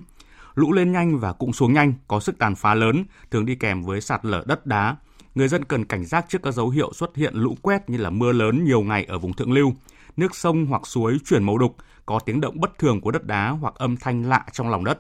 Lũ 0.56 0.74
lên 0.74 0.92
nhanh 0.92 1.20
và 1.20 1.34
cũng 1.34 1.54
xuống 1.54 1.74
nhanh, 1.74 1.94
có 2.08 2.20
sức 2.20 2.38
tàn 2.38 2.56
phá 2.56 2.74
lớn, 2.74 3.06
thường 3.32 3.46
đi 3.46 3.56
kèm 3.56 3.84
với 3.84 4.02
sạt 4.02 4.26
lở 4.26 4.44
đất 4.48 4.66
đá. 4.66 4.96
Người 5.36 5.48
dân 5.48 5.66
cần 5.66 5.86
cảnh 5.86 6.06
giác 6.06 6.26
trước 6.30 6.44
các 6.44 6.52
dấu 6.52 6.70
hiệu 6.70 6.94
xuất 6.94 7.16
hiện 7.16 7.34
lũ 7.36 7.58
quét 7.62 7.90
như 7.90 7.98
là 7.98 8.10
mưa 8.10 8.32
lớn 8.32 8.66
nhiều 8.66 8.82
ngày 8.82 9.06
ở 9.06 9.20
vùng 9.20 9.34
thượng 9.34 9.52
lưu, 9.52 9.74
nước 10.18 10.36
sông 10.36 10.66
hoặc 10.66 10.88
suối 10.88 11.18
chuyển 11.26 11.44
màu 11.44 11.58
đục, 11.58 11.76
có 12.06 12.20
tiếng 12.20 12.42
động 12.42 12.60
bất 12.60 12.78
thường 12.78 13.02
của 13.02 13.12
đất 13.12 13.26
đá 13.26 13.50
hoặc 13.50 13.76
âm 13.76 13.98
thanh 13.98 14.30
lạ 14.30 14.46
trong 14.52 14.70
lòng 14.70 14.84
đất. 14.84 15.00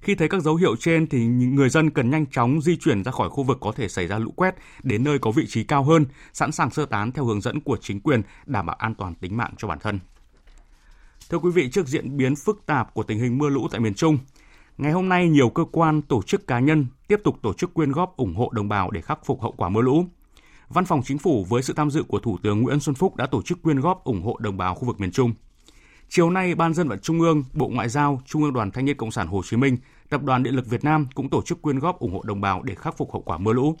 Khi 0.00 0.14
thấy 0.14 0.28
các 0.28 0.42
dấu 0.42 0.56
hiệu 0.56 0.76
trên 0.76 1.06
thì 1.06 1.26
người 1.26 1.68
dân 1.68 1.90
cần 1.90 2.10
nhanh 2.10 2.26
chóng 2.26 2.60
di 2.62 2.76
chuyển 2.76 3.04
ra 3.04 3.12
khỏi 3.12 3.28
khu 3.28 3.42
vực 3.42 3.58
có 3.60 3.72
thể 3.72 3.88
xảy 3.88 4.06
ra 4.06 4.18
lũ 4.18 4.30
quét 4.36 4.54
đến 4.82 5.04
nơi 5.04 5.18
có 5.18 5.30
vị 5.30 5.44
trí 5.48 5.64
cao 5.64 5.84
hơn, 5.84 6.06
sẵn 6.32 6.52
sàng 6.52 6.70
sơ 6.70 6.86
tán 6.86 7.12
theo 7.12 7.24
hướng 7.24 7.40
dẫn 7.40 7.60
của 7.60 7.76
chính 7.76 8.00
quyền 8.00 8.22
đảm 8.46 8.66
bảo 8.66 8.76
an 8.76 8.94
toàn 8.94 9.14
tính 9.14 9.36
mạng 9.36 9.54
cho 9.56 9.68
bản 9.68 9.78
thân. 9.78 10.00
Thưa 11.30 11.38
quý 11.38 11.50
vị, 11.50 11.70
trước 11.70 11.86
diễn 11.86 12.16
biến 12.16 12.36
phức 12.36 12.66
tạp 12.66 12.94
của 12.94 13.02
tình 13.02 13.18
hình 13.18 13.38
mưa 13.38 13.48
lũ 13.48 13.68
tại 13.70 13.80
miền 13.80 13.94
Trung, 13.94 14.18
ngày 14.78 14.92
hôm 14.92 15.08
nay 15.08 15.28
nhiều 15.28 15.48
cơ 15.48 15.64
quan, 15.72 16.02
tổ 16.02 16.22
chức 16.22 16.46
cá 16.46 16.58
nhân 16.58 16.86
tiếp 17.08 17.20
tục 17.24 17.36
tổ 17.42 17.52
chức 17.52 17.74
quyên 17.74 17.92
góp 17.92 18.16
ủng 18.16 18.34
hộ 18.34 18.50
đồng 18.52 18.68
bào 18.68 18.90
để 18.90 19.00
khắc 19.00 19.26
phục 19.26 19.42
hậu 19.42 19.52
quả 19.52 19.68
mưa 19.68 19.80
lũ. 19.80 20.06
Văn 20.68 20.84
phòng 20.84 21.02
Chính 21.04 21.18
phủ 21.18 21.46
với 21.48 21.62
sự 21.62 21.72
tham 21.76 21.90
dự 21.90 22.02
của 22.02 22.18
Thủ 22.18 22.38
tướng 22.42 22.62
Nguyễn 22.62 22.80
Xuân 22.80 22.94
Phúc 22.94 23.16
đã 23.16 23.26
tổ 23.26 23.42
chức 23.42 23.62
quyên 23.62 23.80
góp 23.80 24.04
ủng 24.04 24.22
hộ 24.22 24.36
đồng 24.40 24.56
bào 24.56 24.74
khu 24.74 24.84
vực 24.84 25.00
miền 25.00 25.12
Trung. 25.12 25.34
Chiều 26.08 26.30
nay, 26.30 26.54
Ban 26.54 26.74
dân 26.74 26.88
vận 26.88 26.98
Trung 27.00 27.20
ương, 27.20 27.44
Bộ 27.52 27.68
Ngoại 27.68 27.88
giao, 27.88 28.22
Trung 28.26 28.42
ương 28.42 28.52
Đoàn 28.52 28.70
Thanh 28.70 28.84
niên 28.84 28.96
Cộng 28.96 29.10
sản 29.10 29.26
Hồ 29.26 29.42
Chí 29.44 29.56
Minh, 29.56 29.78
Tập 30.08 30.22
đoàn 30.22 30.42
Điện 30.42 30.54
lực 30.54 30.66
Việt 30.66 30.84
Nam 30.84 31.06
cũng 31.14 31.30
tổ 31.30 31.42
chức 31.42 31.62
quyên 31.62 31.78
góp 31.78 31.98
ủng 31.98 32.12
hộ 32.12 32.22
đồng 32.22 32.40
bào 32.40 32.62
để 32.62 32.74
khắc 32.74 32.96
phục 32.96 33.12
hậu 33.12 33.22
quả 33.22 33.38
mưa 33.38 33.52
lũ. 33.52 33.76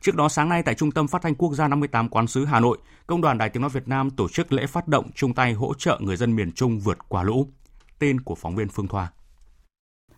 Trước 0.00 0.14
đó 0.16 0.28
sáng 0.28 0.48
nay 0.48 0.62
tại 0.62 0.74
Trung 0.74 0.90
tâm 0.90 1.08
Phát 1.08 1.22
thanh 1.22 1.34
Quốc 1.34 1.54
gia 1.54 1.68
58 1.68 2.08
Quán 2.08 2.26
sứ 2.26 2.44
Hà 2.44 2.60
Nội, 2.60 2.78
Công 3.06 3.20
đoàn 3.20 3.38
Đài 3.38 3.50
Tiếng 3.50 3.60
nói 3.60 3.70
Việt 3.70 3.88
Nam 3.88 4.10
tổ 4.10 4.28
chức 4.28 4.52
lễ 4.52 4.66
phát 4.66 4.88
động 4.88 5.10
chung 5.14 5.34
tay 5.34 5.52
hỗ 5.52 5.74
trợ 5.74 5.98
người 6.00 6.16
dân 6.16 6.36
miền 6.36 6.52
Trung 6.52 6.80
vượt 6.80 6.98
qua 7.08 7.22
lũ. 7.22 7.48
Tên 7.98 8.20
của 8.20 8.34
phóng 8.34 8.56
viên 8.56 8.68
Phương 8.68 8.88
Thoa. 8.88 9.12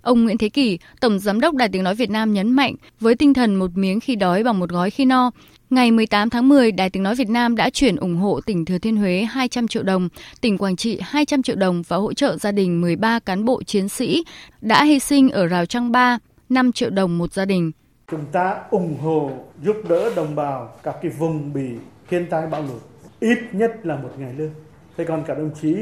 Ông 0.06 0.24
Nguyễn 0.24 0.38
Thế 0.38 0.48
Kỷ, 0.48 0.78
Tổng 1.00 1.18
Giám 1.18 1.40
đốc 1.40 1.54
Đài 1.54 1.68
Tiếng 1.68 1.84
Nói 1.84 1.94
Việt 1.94 2.10
Nam 2.10 2.32
nhấn 2.32 2.50
mạnh, 2.50 2.74
với 3.00 3.14
tinh 3.14 3.34
thần 3.34 3.54
một 3.54 3.70
miếng 3.74 4.00
khi 4.00 4.16
đói 4.16 4.42
bằng 4.42 4.58
một 4.58 4.70
gói 4.70 4.90
khi 4.90 5.04
no, 5.04 5.30
ngày 5.70 5.90
18 5.90 6.30
tháng 6.30 6.48
10, 6.48 6.72
Đài 6.72 6.90
Tiếng 6.90 7.02
Nói 7.02 7.14
Việt 7.14 7.28
Nam 7.28 7.56
đã 7.56 7.70
chuyển 7.70 7.96
ủng 7.96 8.16
hộ 8.16 8.40
tỉnh 8.40 8.64
Thừa 8.64 8.78
Thiên 8.78 8.96
Huế 8.96 9.22
200 9.30 9.68
triệu 9.68 9.82
đồng, 9.82 10.08
tỉnh 10.40 10.58
Quảng 10.58 10.76
Trị 10.76 10.98
200 11.02 11.42
triệu 11.42 11.56
đồng 11.56 11.82
và 11.88 11.96
hỗ 11.96 12.12
trợ 12.12 12.36
gia 12.36 12.52
đình 12.52 12.80
13 12.80 13.18
cán 13.18 13.44
bộ 13.44 13.62
chiến 13.62 13.88
sĩ 13.88 14.24
đã 14.60 14.84
hy 14.84 14.98
sinh 14.98 15.30
ở 15.30 15.46
Rào 15.46 15.66
Trăng 15.66 15.92
Ba, 15.92 16.18
5 16.48 16.72
triệu 16.72 16.90
đồng 16.90 17.18
một 17.18 17.32
gia 17.32 17.44
đình. 17.44 17.72
Chúng 18.10 18.24
ta 18.32 18.54
ủng 18.70 18.98
hộ 19.02 19.30
giúp 19.62 19.76
đỡ 19.88 20.14
đồng 20.16 20.34
bào 20.34 20.74
các 20.82 20.96
cái 21.02 21.10
vùng 21.18 21.52
bị 21.52 21.68
thiên 22.10 22.26
tai 22.30 22.46
bão 22.46 22.62
lụt, 22.62 22.82
ít 23.20 23.38
nhất 23.52 23.70
là 23.82 23.96
một 23.96 24.10
ngày 24.18 24.34
lương. 24.36 24.54
Thế 24.96 25.04
còn 25.04 25.24
cả 25.26 25.34
đồng 25.34 25.50
chí 25.62 25.76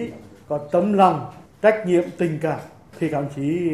có 0.48 0.58
tấm 0.72 0.92
lòng, 0.92 1.26
trách 1.62 1.86
nhiệm, 1.86 2.04
tình 2.18 2.38
cảm 2.42 2.58
thì 3.00 3.08
các 3.08 3.20
đồng 3.20 3.30
chí 3.36 3.70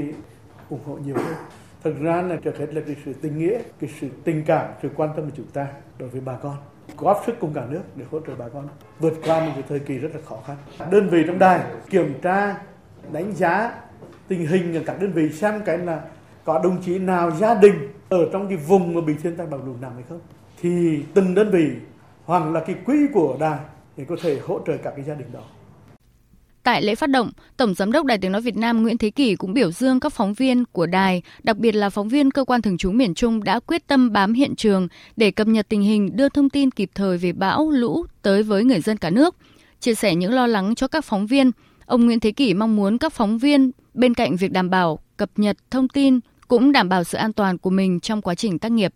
ủng 0.70 0.80
hộ 0.86 0.94
nhiều 0.94 1.14
hơn. 1.16 1.34
Thực 1.82 2.00
ra 2.00 2.22
là 2.22 2.36
trước 2.36 2.58
hết 2.58 2.74
là 2.74 2.80
cái 2.86 2.96
sự 3.04 3.12
tình 3.12 3.38
nghĩa, 3.38 3.58
cái 3.80 3.90
sự 4.00 4.08
tình 4.24 4.42
cảm, 4.46 4.66
sự 4.82 4.88
quan 4.96 5.10
tâm 5.16 5.24
của 5.24 5.36
chúng 5.36 5.46
ta 5.46 5.66
đối 5.98 6.08
với 6.08 6.20
bà 6.20 6.34
con. 6.34 6.56
Góp 6.98 7.22
sức 7.26 7.36
cùng 7.40 7.52
cả 7.54 7.66
nước 7.70 7.82
để 7.96 8.04
hỗ 8.10 8.20
trợ 8.20 8.32
bà 8.38 8.48
con 8.48 8.68
vượt 8.98 9.14
qua 9.24 9.44
một 9.44 9.52
cái 9.54 9.64
thời 9.68 9.78
kỳ 9.78 9.98
rất 9.98 10.08
là 10.14 10.20
khó 10.24 10.38
khăn. 10.46 10.56
Đơn 10.90 11.08
vị 11.08 11.24
trong 11.26 11.38
đài 11.38 11.60
kiểm 11.90 12.14
tra, 12.22 12.56
đánh 13.12 13.32
giá 13.32 13.72
tình 14.28 14.46
hình 14.46 14.74
ở 14.74 14.82
các 14.86 15.00
đơn 15.00 15.12
vị 15.12 15.28
xem 15.32 15.62
cái 15.64 15.78
là 15.78 16.02
có 16.44 16.60
đồng 16.64 16.82
chí 16.82 16.98
nào 16.98 17.30
gia 17.30 17.54
đình 17.54 17.74
ở 18.08 18.28
trong 18.32 18.48
cái 18.48 18.56
vùng 18.56 18.94
mà 18.94 19.00
bị 19.00 19.14
thiên 19.22 19.36
tai 19.36 19.46
bão 19.46 19.60
lụt 19.66 19.76
nằm 19.80 19.92
hay 19.94 20.04
không 20.08 20.20
thì 20.60 21.02
từng 21.14 21.34
đơn 21.34 21.50
vị 21.50 21.70
hoặc 22.24 22.46
là 22.52 22.60
cái 22.60 22.76
quỹ 22.86 23.06
của 23.14 23.36
đài 23.40 23.58
để 23.96 24.04
có 24.08 24.16
thể 24.22 24.38
hỗ 24.46 24.60
trợ 24.66 24.76
các 24.76 24.92
cái 24.96 25.04
gia 25.04 25.14
đình 25.14 25.32
đó. 25.32 25.42
Tại 26.62 26.82
lễ 26.82 26.94
phát 26.94 27.10
động, 27.10 27.30
Tổng 27.56 27.74
Giám 27.74 27.92
đốc 27.92 28.06
Đài 28.06 28.18
Tiếng 28.18 28.32
Nói 28.32 28.40
Việt 28.40 28.56
Nam 28.56 28.82
Nguyễn 28.82 28.98
Thế 28.98 29.10
Kỷ 29.10 29.36
cũng 29.36 29.54
biểu 29.54 29.70
dương 29.70 30.00
các 30.00 30.12
phóng 30.12 30.34
viên 30.34 30.64
của 30.64 30.86
đài, 30.86 31.22
đặc 31.42 31.56
biệt 31.56 31.74
là 31.74 31.90
phóng 31.90 32.08
viên 32.08 32.30
cơ 32.30 32.44
quan 32.44 32.62
thường 32.62 32.78
trú 32.78 32.92
miền 32.92 33.14
Trung 33.14 33.44
đã 33.44 33.60
quyết 33.60 33.86
tâm 33.86 34.12
bám 34.12 34.32
hiện 34.32 34.56
trường 34.56 34.88
để 35.16 35.30
cập 35.30 35.46
nhật 35.46 35.68
tình 35.68 35.82
hình, 35.82 36.16
đưa 36.16 36.28
thông 36.28 36.50
tin 36.50 36.70
kịp 36.70 36.90
thời 36.94 37.18
về 37.18 37.32
bão, 37.32 37.70
lũ 37.70 38.06
tới 38.22 38.42
với 38.42 38.64
người 38.64 38.80
dân 38.80 38.96
cả 38.96 39.10
nước. 39.10 39.36
Chia 39.80 39.94
sẻ 39.94 40.14
những 40.14 40.32
lo 40.32 40.46
lắng 40.46 40.74
cho 40.74 40.88
các 40.88 41.04
phóng 41.04 41.26
viên, 41.26 41.50
ông 41.86 42.06
Nguyễn 42.06 42.20
Thế 42.20 42.32
Kỷ 42.32 42.54
mong 42.54 42.76
muốn 42.76 42.98
các 42.98 43.12
phóng 43.12 43.38
viên 43.38 43.70
bên 43.94 44.14
cạnh 44.14 44.36
việc 44.36 44.52
đảm 44.52 44.70
bảo 44.70 44.98
cập 45.16 45.30
nhật 45.36 45.56
thông 45.70 45.88
tin 45.88 46.20
cũng 46.48 46.72
đảm 46.72 46.88
bảo 46.88 47.04
sự 47.04 47.18
an 47.18 47.32
toàn 47.32 47.58
của 47.58 47.70
mình 47.70 48.00
trong 48.00 48.22
quá 48.22 48.34
trình 48.34 48.58
tác 48.58 48.72
nghiệp. 48.72 48.94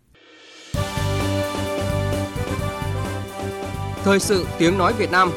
Thời 4.03 4.19
sự 4.19 4.45
tiếng 4.59 4.77
nói 4.77 4.93
Việt 4.93 5.11
Nam 5.11 5.31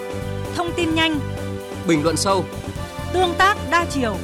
Thông 0.54 0.70
tin 0.76 0.94
nhanh 0.94 1.18
Bình 1.88 2.02
luận 2.02 2.16
sâu 2.16 2.44
Tương 3.12 3.34
tác 3.38 3.56
đa 3.70 3.86
chiều 3.90 4.16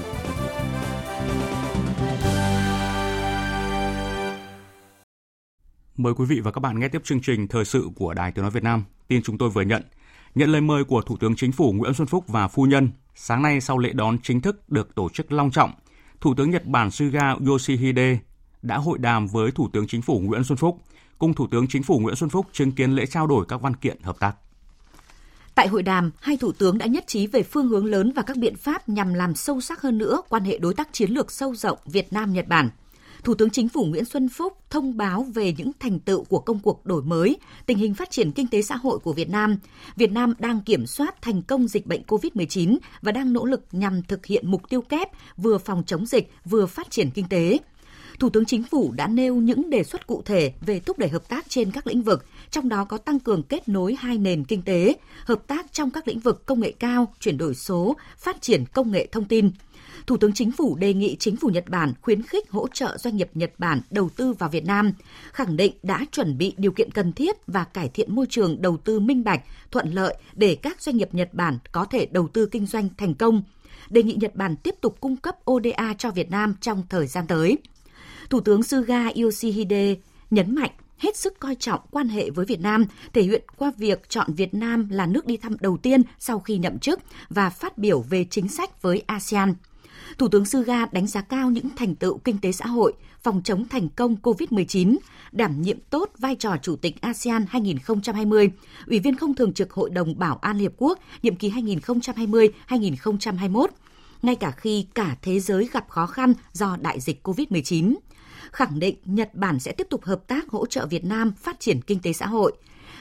Mời 5.97 6.15
quý 6.15 6.25
vị 6.25 6.41
và 6.41 6.51
các 6.53 6.59
bạn 6.61 6.81
nghe 6.81 6.89
tiếp 6.89 7.05
chương 7.05 7.21
trình 7.21 7.49
Thời 7.49 7.65
sự 7.65 7.89
của 7.97 8.15
Đài 8.15 8.33
Tiếng 8.33 8.43
Nói 8.43 8.51
Việt 8.51 8.62
Nam. 8.62 8.85
Tin 9.09 9.23
chúng 9.23 9.39
tôi 9.39 9.51
vừa 9.51 9.62
nhận. 9.62 9.83
Nhận 10.35 10.53
lời 10.53 10.61
mời 10.61 10.85
của 10.85 11.03
Thủ 11.03 11.17
tướng 11.17 11.37
Chính 11.37 11.53
phủ 11.53 11.73
Nguyễn 11.73 11.95
Xuân 11.95 12.07
Phúc 12.07 12.25
và 12.29 12.49
Phu 12.49 12.62
Nhân, 12.62 12.91
sáng 13.15 13.43
nay 13.43 13.61
sau 13.61 13.79
lễ 13.79 13.91
đón 13.93 14.19
chính 14.23 14.41
thức 14.41 14.71
được 14.71 14.95
tổ 14.95 15.09
chức 15.09 15.33
long 15.33 15.51
trọng, 15.51 15.73
Thủ 16.21 16.35
tướng 16.35 16.51
Nhật 16.51 16.67
Bản 16.67 16.91
Suga 16.91 17.35
Yoshihide 17.47 18.19
đã 18.62 18.79
hội 18.79 18.99
đàm 18.99 19.27
với 19.27 19.51
Thủ 19.51 19.69
tướng 19.73 19.87
Chính 19.87 20.03
phủ 20.03 20.21
Nguyễn 20.25 20.45
Xuân 20.45 20.59
Phúc, 20.59 20.83
cùng 21.19 21.35
Thủ 21.35 21.47
tướng 21.51 21.67
Chính 21.69 21.83
phủ 21.83 21.99
Nguyễn 21.99 22.17
Xuân 22.17 22.31
Phúc 22.31 22.47
chứng 22.53 22.73
kiến 22.73 22.91
lễ 22.91 23.07
trao 23.07 23.27
đổi 23.27 23.47
các 23.49 23.61
văn 23.61 23.77
kiện 23.77 24.03
hợp 24.03 24.17
tác. 24.21 24.37
Tại 25.55 25.68
hội 25.68 25.82
đàm, 25.82 26.11
hai 26.20 26.36
thủ 26.36 26.52
tướng 26.52 26.78
đã 26.78 26.86
nhất 26.86 27.05
trí 27.07 27.26
về 27.26 27.42
phương 27.42 27.68
hướng 27.68 27.86
lớn 27.86 28.12
và 28.16 28.22
các 28.22 28.36
biện 28.36 28.57
pháp 28.57 28.88
nhằm 28.88 29.14
làm 29.14 29.34
sâu 29.34 29.61
sắc 29.61 29.80
hơn 29.80 29.98
nữa 29.98 30.22
quan 30.28 30.44
hệ 30.44 30.59
đối 30.59 30.74
tác 30.74 30.88
chiến 30.92 31.11
lược 31.11 31.30
sâu 31.32 31.55
rộng 31.55 31.78
Việt 31.86 32.12
Nam-Nhật 32.12 32.48
Bản. 32.48 32.70
Thủ 33.24 33.34
tướng 33.34 33.50
Chính 33.50 33.68
phủ 33.68 33.84
Nguyễn 33.84 34.05
Xuân 34.05 34.28
Phúc 34.28 34.52
thông 34.70 34.96
báo 34.96 35.26
về 35.34 35.55
những 35.59 35.70
thành 35.80 35.98
tựu 35.98 36.24
của 36.24 36.38
công 36.38 36.59
cuộc 36.59 36.86
đổi 36.86 37.02
mới, 37.02 37.36
tình 37.66 37.78
hình 37.78 37.94
phát 37.94 38.11
triển 38.11 38.32
kinh 38.32 38.46
tế 38.46 38.62
xã 38.62 38.76
hội 38.76 38.98
của 38.98 39.12
Việt 39.12 39.30
Nam. 39.30 39.57
Việt 39.96 40.12
Nam 40.12 40.34
đang 40.38 40.61
kiểm 40.61 40.86
soát 40.86 41.22
thành 41.22 41.42
công 41.42 41.68
dịch 41.68 41.86
bệnh 41.86 42.02
COVID-19 42.02 42.76
và 43.02 43.12
đang 43.12 43.32
nỗ 43.32 43.44
lực 43.44 43.64
nhằm 43.72 44.02
thực 44.02 44.26
hiện 44.26 44.50
mục 44.50 44.68
tiêu 44.68 44.80
kép 44.80 45.09
vừa 45.36 45.59
phòng 45.59 45.82
chống 45.86 46.07
dịch 46.07 46.32
vừa 46.44 46.66
phát 46.66 46.90
triển 46.90 47.11
kinh 47.11 47.28
tế. 47.28 47.59
Thủ 48.19 48.31
tướng 48.31 48.45
Chính 48.45 48.62
phủ 48.62 48.93
đã 48.97 49.07
nêu 49.07 49.37
những 49.37 49.71
đề 49.71 49.83
xuất 49.83 50.07
cụ 50.07 50.23
thể 50.25 50.53
về 50.61 50.81
thúc 50.81 50.99
đẩy 50.99 51.09
hợp 51.09 51.29
tác 51.29 51.45
trên 51.49 51.71
các 51.71 51.87
lĩnh 51.87 52.03
vực, 52.03 52.25
trong 52.51 52.69
đó 52.69 52.85
có 52.85 52.99
tăng 52.99 53.21
cường 53.21 53.43
kết 53.43 53.69
nối 53.69 53.97
hai 53.99 54.19
nền 54.19 54.45
kinh 54.45 54.62
tế, 54.62 54.95
hợp 55.25 55.47
tác 55.47 55.73
trong 55.73 55.91
các 55.91 56.09
lĩnh 56.09 56.21
vực 56.21 56.47
công 56.47 56.61
nghệ 56.61 56.73
cao, 56.79 57.15
chuyển 57.21 57.39
đổi 57.39 57.55
số, 57.55 57.97
phát 58.19 58.43
triển 58.43 58.65
công 58.73 58.91
nghệ 58.91 59.07
thông 59.12 59.25
tin. 59.25 59.51
Thủ 60.07 60.17
tướng 60.17 60.33
Chính 60.33 60.53
phủ 60.53 60.77
đề 60.77 60.95
nghị 60.95 61.17
Chính 61.17 61.37
phủ 61.37 61.49
Nhật 61.49 61.65
Bản 61.69 61.93
khuyến 62.03 62.23
khích 62.23 62.51
hỗ 62.51 62.69
trợ 62.69 62.97
doanh 62.99 63.17
nghiệp 63.17 63.31
Nhật 63.35 63.53
Bản 63.59 63.81
đầu 63.91 64.09
tư 64.17 64.33
vào 64.33 64.51
Việt 64.51 64.65
Nam, 64.65 64.93
khẳng 65.33 65.57
định 65.57 65.73
đã 65.83 66.07
chuẩn 66.12 66.39
bị 66.39 66.55
điều 66.57 66.73
kiện 66.73 66.91
cần 66.91 67.12
thiết 67.12 67.47
và 67.47 67.65
cải 67.65 67.89
thiện 67.89 68.15
môi 68.15 68.27
trường 68.31 68.62
đầu 68.62 68.77
tư 68.77 69.01
minh 69.01 69.25
bạch, 69.25 69.41
thuận 69.71 69.93
lợi 69.93 70.15
để 70.35 70.55
các 70.55 70.83
doanh 70.83 70.97
nghiệp 70.97 71.09
Nhật 71.12 71.35
Bản 71.35 71.59
có 71.73 71.85
thể 71.85 72.07
đầu 72.07 72.29
tư 72.29 72.47
kinh 72.47 72.67
doanh 72.67 72.89
thành 72.99 73.15
công. 73.15 73.43
Đề 73.91 74.03
nghị 74.03 74.15
Nhật 74.21 74.35
Bản 74.35 74.57
tiếp 74.57 74.75
tục 74.81 74.97
cung 75.01 75.17
cấp 75.17 75.37
ODA 75.51 75.95
cho 75.99 76.11
Việt 76.11 76.31
Nam 76.31 76.55
trong 76.61 76.83
thời 76.89 77.07
gian 77.07 77.27
tới. 77.27 77.59
Thủ 78.31 78.41
tướng 78.41 78.62
Suga 78.62 79.09
Yoshihide 79.22 79.95
nhấn 80.31 80.55
mạnh 80.55 80.70
hết 80.99 81.16
sức 81.16 81.41
coi 81.41 81.55
trọng 81.55 81.81
quan 81.91 82.09
hệ 82.09 82.31
với 82.31 82.47
Việt 82.47 82.61
Nam, 82.61 82.85
thể 83.12 83.22
hiện 83.22 83.43
qua 83.57 83.72
việc 83.77 84.09
chọn 84.09 84.35
Việt 84.35 84.55
Nam 84.55 84.89
là 84.91 85.07
nước 85.07 85.27
đi 85.27 85.37
thăm 85.37 85.57
đầu 85.61 85.77
tiên 85.77 86.03
sau 86.18 86.39
khi 86.39 86.59
nhậm 86.59 86.79
chức 86.79 87.01
và 87.29 87.51
phát 87.51 87.79
biểu 87.79 88.01
về 88.01 88.25
chính 88.31 88.49
sách 88.49 88.83
với 88.83 89.03
ASEAN. 89.07 89.55
Thủ 90.18 90.29
tướng 90.29 90.47
Suga 90.47 90.87
đánh 90.93 91.07
giá 91.07 91.20
cao 91.20 91.51
những 91.51 91.68
thành 91.77 91.95
tựu 91.95 92.18
kinh 92.18 92.39
tế 92.39 92.53
xã 92.53 92.66
hội, 92.66 92.93
phòng 93.22 93.41
chống 93.45 93.68
thành 93.68 93.89
công 93.89 94.16
COVID-19, 94.22 94.97
đảm 95.33 95.62
nhiệm 95.62 95.79
tốt 95.91 96.11
vai 96.18 96.35
trò 96.35 96.57
Chủ 96.62 96.77
tịch 96.77 97.01
ASEAN 97.01 97.47
2020, 97.49 98.51
Ủy 98.87 98.99
viên 98.99 99.16
không 99.16 99.35
thường 99.35 99.53
trực 99.53 99.72
Hội 99.72 99.91
đồng 99.91 100.18
Bảo 100.18 100.37
an 100.37 100.59
Liên 100.59 100.68
Hợp 100.68 100.75
Quốc 100.77 100.99
nhiệm 101.22 101.37
kỳ 101.37 101.51
2020-2021, 101.51 103.66
ngay 104.22 104.37
cả 104.37 104.51
khi 104.51 104.87
cả 104.95 105.16
thế 105.22 105.41
giới 105.41 105.68
gặp 105.72 105.89
khó 105.89 106.07
khăn 106.07 106.35
do 106.53 106.77
đại 106.81 107.01
dịch 107.01 107.29
COVID-19 107.29 107.95
khẳng 108.53 108.78
định 108.78 108.97
Nhật 109.05 109.34
Bản 109.34 109.61
sẽ 109.61 109.72
tiếp 109.72 109.86
tục 109.90 110.05
hợp 110.05 110.26
tác 110.26 110.49
hỗ 110.49 110.66
trợ 110.66 110.86
Việt 110.86 111.05
Nam 111.05 111.32
phát 111.32 111.61
triển 111.61 111.80
kinh 111.80 112.01
tế 112.01 112.12
xã 112.12 112.26
hội. 112.26 112.53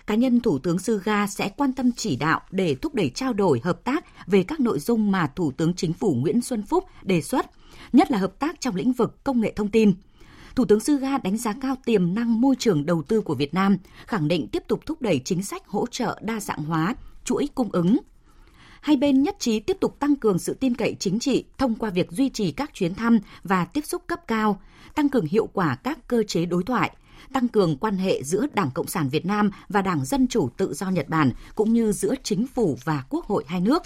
Cá 0.07 0.15
nhân 0.15 0.39
Thủ 0.39 0.59
tướng 0.59 0.79
Suga 0.79 1.27
sẽ 1.27 1.49
quan 1.57 1.73
tâm 1.73 1.91
chỉ 1.91 2.15
đạo 2.15 2.41
để 2.51 2.75
thúc 2.75 2.95
đẩy 2.95 3.09
trao 3.09 3.33
đổi 3.33 3.61
hợp 3.63 3.83
tác 3.83 4.27
về 4.27 4.43
các 4.43 4.59
nội 4.59 4.79
dung 4.79 5.11
mà 5.11 5.27
Thủ 5.35 5.51
tướng 5.51 5.73
Chính 5.73 5.93
phủ 5.93 6.13
Nguyễn 6.13 6.41
Xuân 6.41 6.63
Phúc 6.63 6.85
đề 7.03 7.21
xuất, 7.21 7.45
nhất 7.93 8.11
là 8.11 8.17
hợp 8.17 8.39
tác 8.39 8.61
trong 8.61 8.75
lĩnh 8.75 8.93
vực 8.93 9.23
công 9.23 9.41
nghệ 9.41 9.53
thông 9.55 9.69
tin. 9.69 9.93
Thủ 10.55 10.65
tướng 10.65 10.79
Suga 10.79 11.17
đánh 11.17 11.37
giá 11.37 11.53
cao 11.61 11.75
tiềm 11.85 12.15
năng 12.15 12.41
môi 12.41 12.55
trường 12.59 12.85
đầu 12.85 13.03
tư 13.03 13.21
của 13.21 13.35
Việt 13.35 13.53
Nam, 13.53 13.77
khẳng 14.07 14.27
định 14.27 14.47
tiếp 14.47 14.63
tục 14.67 14.81
thúc 14.85 15.01
đẩy 15.01 15.21
chính 15.25 15.43
sách 15.43 15.67
hỗ 15.67 15.85
trợ 15.91 16.19
đa 16.21 16.39
dạng 16.39 16.63
hóa, 16.63 16.95
chuỗi 17.23 17.49
cung 17.55 17.69
ứng, 17.71 17.97
hai 18.84 18.97
bên 18.97 19.23
nhất 19.23 19.36
trí 19.39 19.59
tiếp 19.59 19.77
tục 19.79 19.99
tăng 19.99 20.15
cường 20.15 20.39
sự 20.39 20.53
tin 20.53 20.75
cậy 20.75 20.95
chính 20.99 21.19
trị 21.19 21.45
thông 21.57 21.75
qua 21.75 21.89
việc 21.89 22.11
duy 22.11 22.29
trì 22.29 22.51
các 22.51 22.73
chuyến 22.73 22.95
thăm 22.95 23.19
và 23.43 23.65
tiếp 23.65 23.81
xúc 23.86 24.03
cấp 24.07 24.27
cao, 24.27 24.61
tăng 24.95 25.09
cường 25.09 25.25
hiệu 25.25 25.49
quả 25.53 25.75
các 25.75 26.07
cơ 26.07 26.23
chế 26.23 26.45
đối 26.45 26.63
thoại, 26.63 26.91
tăng 27.34 27.47
cường 27.47 27.77
quan 27.77 27.97
hệ 27.97 28.23
giữa 28.23 28.45
Đảng 28.53 28.71
Cộng 28.71 28.88
sản 28.88 29.09
Việt 29.09 29.25
Nam 29.25 29.51
và 29.69 29.81
Đảng 29.81 30.05
Dân 30.05 30.27
Chủ 30.27 30.49
Tự 30.57 30.73
do 30.73 30.89
Nhật 30.89 31.09
Bản 31.09 31.31
cũng 31.55 31.73
như 31.73 31.91
giữa 31.91 32.15
chính 32.23 32.47
phủ 32.47 32.77
và 32.84 33.03
quốc 33.09 33.25
hội 33.25 33.43
hai 33.47 33.61
nước. 33.61 33.84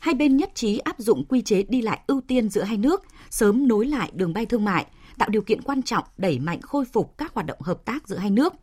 Hai 0.00 0.14
bên 0.14 0.36
nhất 0.36 0.50
trí 0.54 0.78
áp 0.78 0.98
dụng 0.98 1.24
quy 1.24 1.42
chế 1.42 1.62
đi 1.62 1.82
lại 1.82 2.00
ưu 2.06 2.20
tiên 2.20 2.48
giữa 2.48 2.62
hai 2.62 2.76
nước, 2.76 3.02
sớm 3.30 3.68
nối 3.68 3.86
lại 3.86 4.10
đường 4.14 4.32
bay 4.32 4.46
thương 4.46 4.64
mại, 4.64 4.86
tạo 5.18 5.28
điều 5.28 5.42
kiện 5.42 5.62
quan 5.62 5.82
trọng 5.82 6.04
đẩy 6.16 6.38
mạnh 6.38 6.60
khôi 6.62 6.84
phục 6.84 7.18
các 7.18 7.34
hoạt 7.34 7.46
động 7.46 7.60
hợp 7.60 7.84
tác 7.84 8.08
giữa 8.08 8.16
hai 8.16 8.30
nước, 8.30 8.54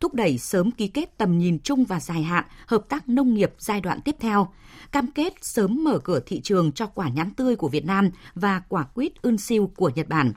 thúc 0.00 0.14
đẩy 0.14 0.38
sớm 0.38 0.70
ký 0.70 0.88
kết 0.88 1.18
tầm 1.18 1.38
nhìn 1.38 1.58
chung 1.58 1.84
và 1.84 2.00
dài 2.00 2.22
hạn 2.22 2.44
hợp 2.66 2.84
tác 2.88 3.08
nông 3.08 3.34
nghiệp 3.34 3.52
giai 3.58 3.80
đoạn 3.80 4.00
tiếp 4.00 4.16
theo, 4.20 4.48
cam 4.92 5.06
kết 5.06 5.32
sớm 5.42 5.84
mở 5.84 5.98
cửa 5.98 6.20
thị 6.26 6.40
trường 6.40 6.72
cho 6.72 6.86
quả 6.86 7.08
nhãn 7.08 7.30
tươi 7.30 7.56
của 7.56 7.68
Việt 7.68 7.84
Nam 7.84 8.10
và 8.34 8.62
quả 8.68 8.84
quýt 8.84 9.22
ưn 9.22 9.38
siêu 9.38 9.70
của 9.76 9.90
Nhật 9.94 10.08
Bản, 10.08 10.32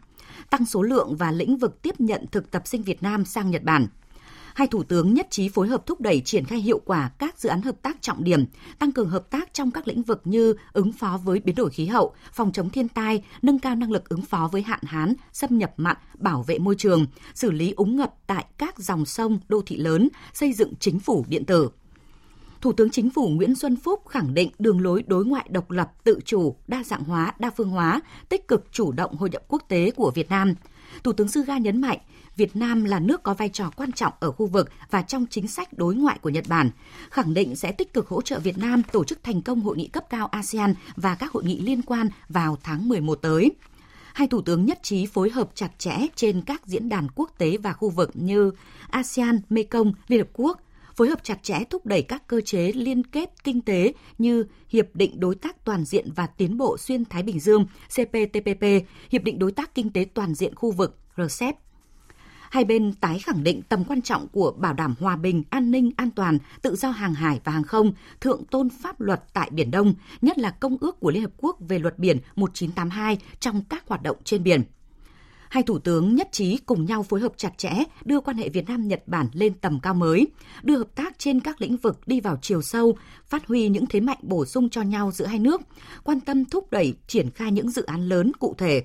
tăng 0.49 0.65
số 0.65 0.81
lượng 0.81 1.15
và 1.15 1.31
lĩnh 1.31 1.57
vực 1.57 1.81
tiếp 1.81 1.99
nhận 1.99 2.25
thực 2.31 2.51
tập 2.51 2.61
sinh 2.65 2.83
Việt 2.83 3.03
Nam 3.03 3.25
sang 3.25 3.51
Nhật 3.51 3.63
Bản. 3.63 3.87
Hai 4.55 4.67
thủ 4.67 4.83
tướng 4.83 5.13
nhất 5.13 5.27
trí 5.29 5.49
phối 5.49 5.67
hợp 5.67 5.85
thúc 5.85 6.01
đẩy 6.01 6.21
triển 6.21 6.45
khai 6.45 6.59
hiệu 6.59 6.81
quả 6.85 7.11
các 7.19 7.39
dự 7.39 7.49
án 7.49 7.61
hợp 7.61 7.81
tác 7.81 8.01
trọng 8.01 8.23
điểm, 8.23 8.45
tăng 8.79 8.91
cường 8.91 9.09
hợp 9.09 9.29
tác 9.29 9.53
trong 9.53 9.71
các 9.71 9.87
lĩnh 9.87 10.03
vực 10.03 10.21
như 10.25 10.55
ứng 10.73 10.91
phó 10.91 11.19
với 11.23 11.39
biến 11.39 11.55
đổi 11.55 11.69
khí 11.69 11.85
hậu, 11.85 12.13
phòng 12.33 12.51
chống 12.51 12.69
thiên 12.69 12.87
tai, 12.87 13.23
nâng 13.41 13.59
cao 13.59 13.75
năng 13.75 13.91
lực 13.91 14.09
ứng 14.09 14.21
phó 14.21 14.49
với 14.51 14.61
hạn 14.61 14.79
hán, 14.83 15.13
xâm 15.33 15.57
nhập 15.57 15.73
mặn, 15.77 15.97
bảo 16.17 16.43
vệ 16.43 16.59
môi 16.59 16.75
trường, 16.75 17.05
xử 17.33 17.51
lý 17.51 17.71
úng 17.71 17.95
ngập 17.95 18.13
tại 18.27 18.45
các 18.57 18.79
dòng 18.79 19.05
sông, 19.05 19.39
đô 19.49 19.61
thị 19.65 19.77
lớn, 19.77 20.09
xây 20.33 20.53
dựng 20.53 20.73
chính 20.79 20.99
phủ 20.99 21.25
điện 21.27 21.45
tử. 21.45 21.69
Thủ 22.61 22.71
tướng 22.71 22.89
Chính 22.89 23.09
phủ 23.09 23.29
Nguyễn 23.29 23.55
Xuân 23.55 23.75
Phúc 23.75 24.07
khẳng 24.07 24.33
định 24.33 24.51
đường 24.59 24.81
lối 24.81 25.03
đối 25.07 25.25
ngoại 25.25 25.45
độc 25.49 25.71
lập, 25.71 25.91
tự 26.03 26.19
chủ, 26.25 26.55
đa 26.67 26.83
dạng 26.83 27.03
hóa, 27.03 27.33
đa 27.39 27.49
phương 27.57 27.69
hóa, 27.69 28.01
tích 28.29 28.47
cực 28.47 28.65
chủ 28.71 28.91
động 28.91 29.15
hội 29.15 29.29
nhập 29.29 29.41
quốc 29.47 29.63
tế 29.67 29.91
của 29.91 30.11
Việt 30.15 30.29
Nam. 30.29 30.53
Thủ 31.03 31.13
tướng 31.13 31.27
Suga 31.27 31.57
nhấn 31.57 31.81
mạnh, 31.81 31.97
Việt 32.35 32.55
Nam 32.55 32.83
là 32.83 32.99
nước 32.99 33.23
có 33.23 33.33
vai 33.33 33.49
trò 33.49 33.71
quan 33.75 33.91
trọng 33.91 34.13
ở 34.19 34.31
khu 34.31 34.45
vực 34.45 34.69
và 34.89 35.01
trong 35.01 35.25
chính 35.29 35.47
sách 35.47 35.73
đối 35.73 35.95
ngoại 35.95 36.19
của 36.21 36.29
Nhật 36.29 36.45
Bản, 36.47 36.69
khẳng 37.09 37.33
định 37.33 37.55
sẽ 37.55 37.71
tích 37.71 37.93
cực 37.93 38.07
hỗ 38.07 38.21
trợ 38.21 38.39
Việt 38.39 38.57
Nam 38.57 38.81
tổ 38.91 39.03
chức 39.03 39.23
thành 39.23 39.41
công 39.41 39.61
hội 39.61 39.77
nghị 39.77 39.87
cấp 39.87 40.03
cao 40.09 40.27
ASEAN 40.27 40.73
và 40.95 41.15
các 41.15 41.31
hội 41.31 41.43
nghị 41.43 41.61
liên 41.61 41.81
quan 41.81 42.09
vào 42.29 42.57
tháng 42.63 42.89
11 42.89 43.15
tới. 43.15 43.51
Hai 44.13 44.27
thủ 44.27 44.41
tướng 44.41 44.65
nhất 44.65 44.79
trí 44.83 45.05
phối 45.05 45.29
hợp 45.29 45.49
chặt 45.55 45.71
chẽ 45.77 45.97
trên 46.15 46.41
các 46.41 46.65
diễn 46.65 46.89
đàn 46.89 47.07
quốc 47.15 47.31
tế 47.37 47.57
và 47.57 47.73
khu 47.73 47.89
vực 47.89 48.11
như 48.13 48.51
ASEAN, 48.89 49.41
Mekong, 49.49 49.93
Liên 50.07 50.19
Hợp 50.19 50.29
Quốc, 50.33 50.61
phối 50.95 51.09
hợp 51.09 51.23
chặt 51.23 51.43
chẽ 51.43 51.63
thúc 51.69 51.85
đẩy 51.85 52.01
các 52.01 52.27
cơ 52.27 52.41
chế 52.41 52.71
liên 52.75 53.03
kết 53.03 53.43
kinh 53.43 53.61
tế 53.61 53.93
như 54.17 54.45
Hiệp 54.69 54.85
định 54.93 55.19
Đối 55.19 55.35
tác 55.35 55.65
Toàn 55.65 55.85
diện 55.85 56.09
và 56.15 56.27
Tiến 56.27 56.57
bộ 56.57 56.77
Xuyên 56.77 57.05
Thái 57.05 57.23
Bình 57.23 57.39
Dương 57.39 57.65
CPTPP, 57.87 58.63
Hiệp 59.09 59.23
định 59.23 59.39
Đối 59.39 59.51
tác 59.51 59.75
Kinh 59.75 59.89
tế 59.89 60.05
Toàn 60.13 60.33
diện 60.33 60.55
khu 60.55 60.71
vực 60.71 60.97
RCEP. 61.17 61.55
Hai 62.51 62.65
bên 62.65 62.93
tái 62.93 63.19
khẳng 63.19 63.43
định 63.43 63.61
tầm 63.69 63.83
quan 63.83 64.01
trọng 64.01 64.27
của 64.27 64.51
bảo 64.57 64.73
đảm 64.73 64.95
hòa 64.99 65.15
bình, 65.15 65.43
an 65.49 65.71
ninh, 65.71 65.91
an 65.95 66.11
toàn, 66.11 66.37
tự 66.61 66.75
do 66.75 66.89
hàng 66.89 67.13
hải 67.13 67.39
và 67.43 67.51
hàng 67.51 67.63
không, 67.63 67.93
thượng 68.21 68.45
tôn 68.45 68.69
pháp 68.69 69.01
luật 69.01 69.23
tại 69.33 69.49
Biển 69.51 69.71
Đông, 69.71 69.93
nhất 70.21 70.37
là 70.37 70.49
Công 70.49 70.77
ước 70.81 70.99
của 70.99 71.11
Liên 71.11 71.21
Hợp 71.21 71.31
Quốc 71.37 71.57
về 71.59 71.79
luật 71.79 71.99
biển 71.99 72.17
1982 72.35 73.17
trong 73.39 73.61
các 73.69 73.87
hoạt 73.87 74.03
động 74.03 74.17
trên 74.23 74.43
biển– 74.43 74.61
hai 75.51 75.63
thủ 75.63 75.79
tướng 75.79 76.15
nhất 76.15 76.29
trí 76.31 76.57
cùng 76.57 76.85
nhau 76.85 77.03
phối 77.03 77.19
hợp 77.19 77.31
chặt 77.37 77.57
chẽ 77.57 77.71
đưa 78.05 78.19
quan 78.19 78.37
hệ 78.37 78.49
Việt 78.49 78.67
Nam 78.67 78.87
Nhật 78.87 79.03
Bản 79.07 79.27
lên 79.33 79.53
tầm 79.53 79.79
cao 79.79 79.93
mới, 79.93 80.27
đưa 80.63 80.77
hợp 80.77 80.95
tác 80.95 81.19
trên 81.19 81.39
các 81.39 81.61
lĩnh 81.61 81.77
vực 81.77 82.07
đi 82.07 82.21
vào 82.21 82.37
chiều 82.41 82.61
sâu, 82.61 82.97
phát 83.27 83.47
huy 83.47 83.69
những 83.69 83.85
thế 83.85 83.99
mạnh 83.99 84.17
bổ 84.21 84.45
sung 84.45 84.69
cho 84.69 84.81
nhau 84.81 85.11
giữa 85.11 85.25
hai 85.25 85.39
nước, 85.39 85.61
quan 86.03 86.19
tâm 86.19 86.45
thúc 86.45 86.71
đẩy 86.71 86.93
triển 87.07 87.29
khai 87.29 87.51
những 87.51 87.71
dự 87.71 87.83
án 87.83 88.09
lớn 88.09 88.31
cụ 88.39 88.55
thể 88.57 88.83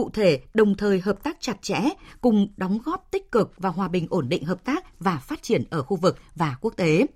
cụ 0.00 0.10
thể 0.14 0.40
đồng 0.54 0.74
thời 0.74 1.00
hợp 1.00 1.22
tác 1.22 1.36
chặt 1.40 1.62
chẽ 1.62 1.80
cùng 2.20 2.48
đóng 2.56 2.78
góp 2.84 3.08
tích 3.10 3.32
cực 3.32 3.52
vào 3.58 3.72
hòa 3.72 3.88
bình 3.88 4.06
ổn 4.10 4.28
định 4.28 4.44
hợp 4.44 4.64
tác 4.64 5.00
và 5.00 5.18
phát 5.18 5.42
triển 5.42 5.62
ở 5.70 5.82
khu 5.82 5.96
vực 5.96 6.18
và 6.34 6.56
quốc 6.60 6.74
tế. 6.76 7.06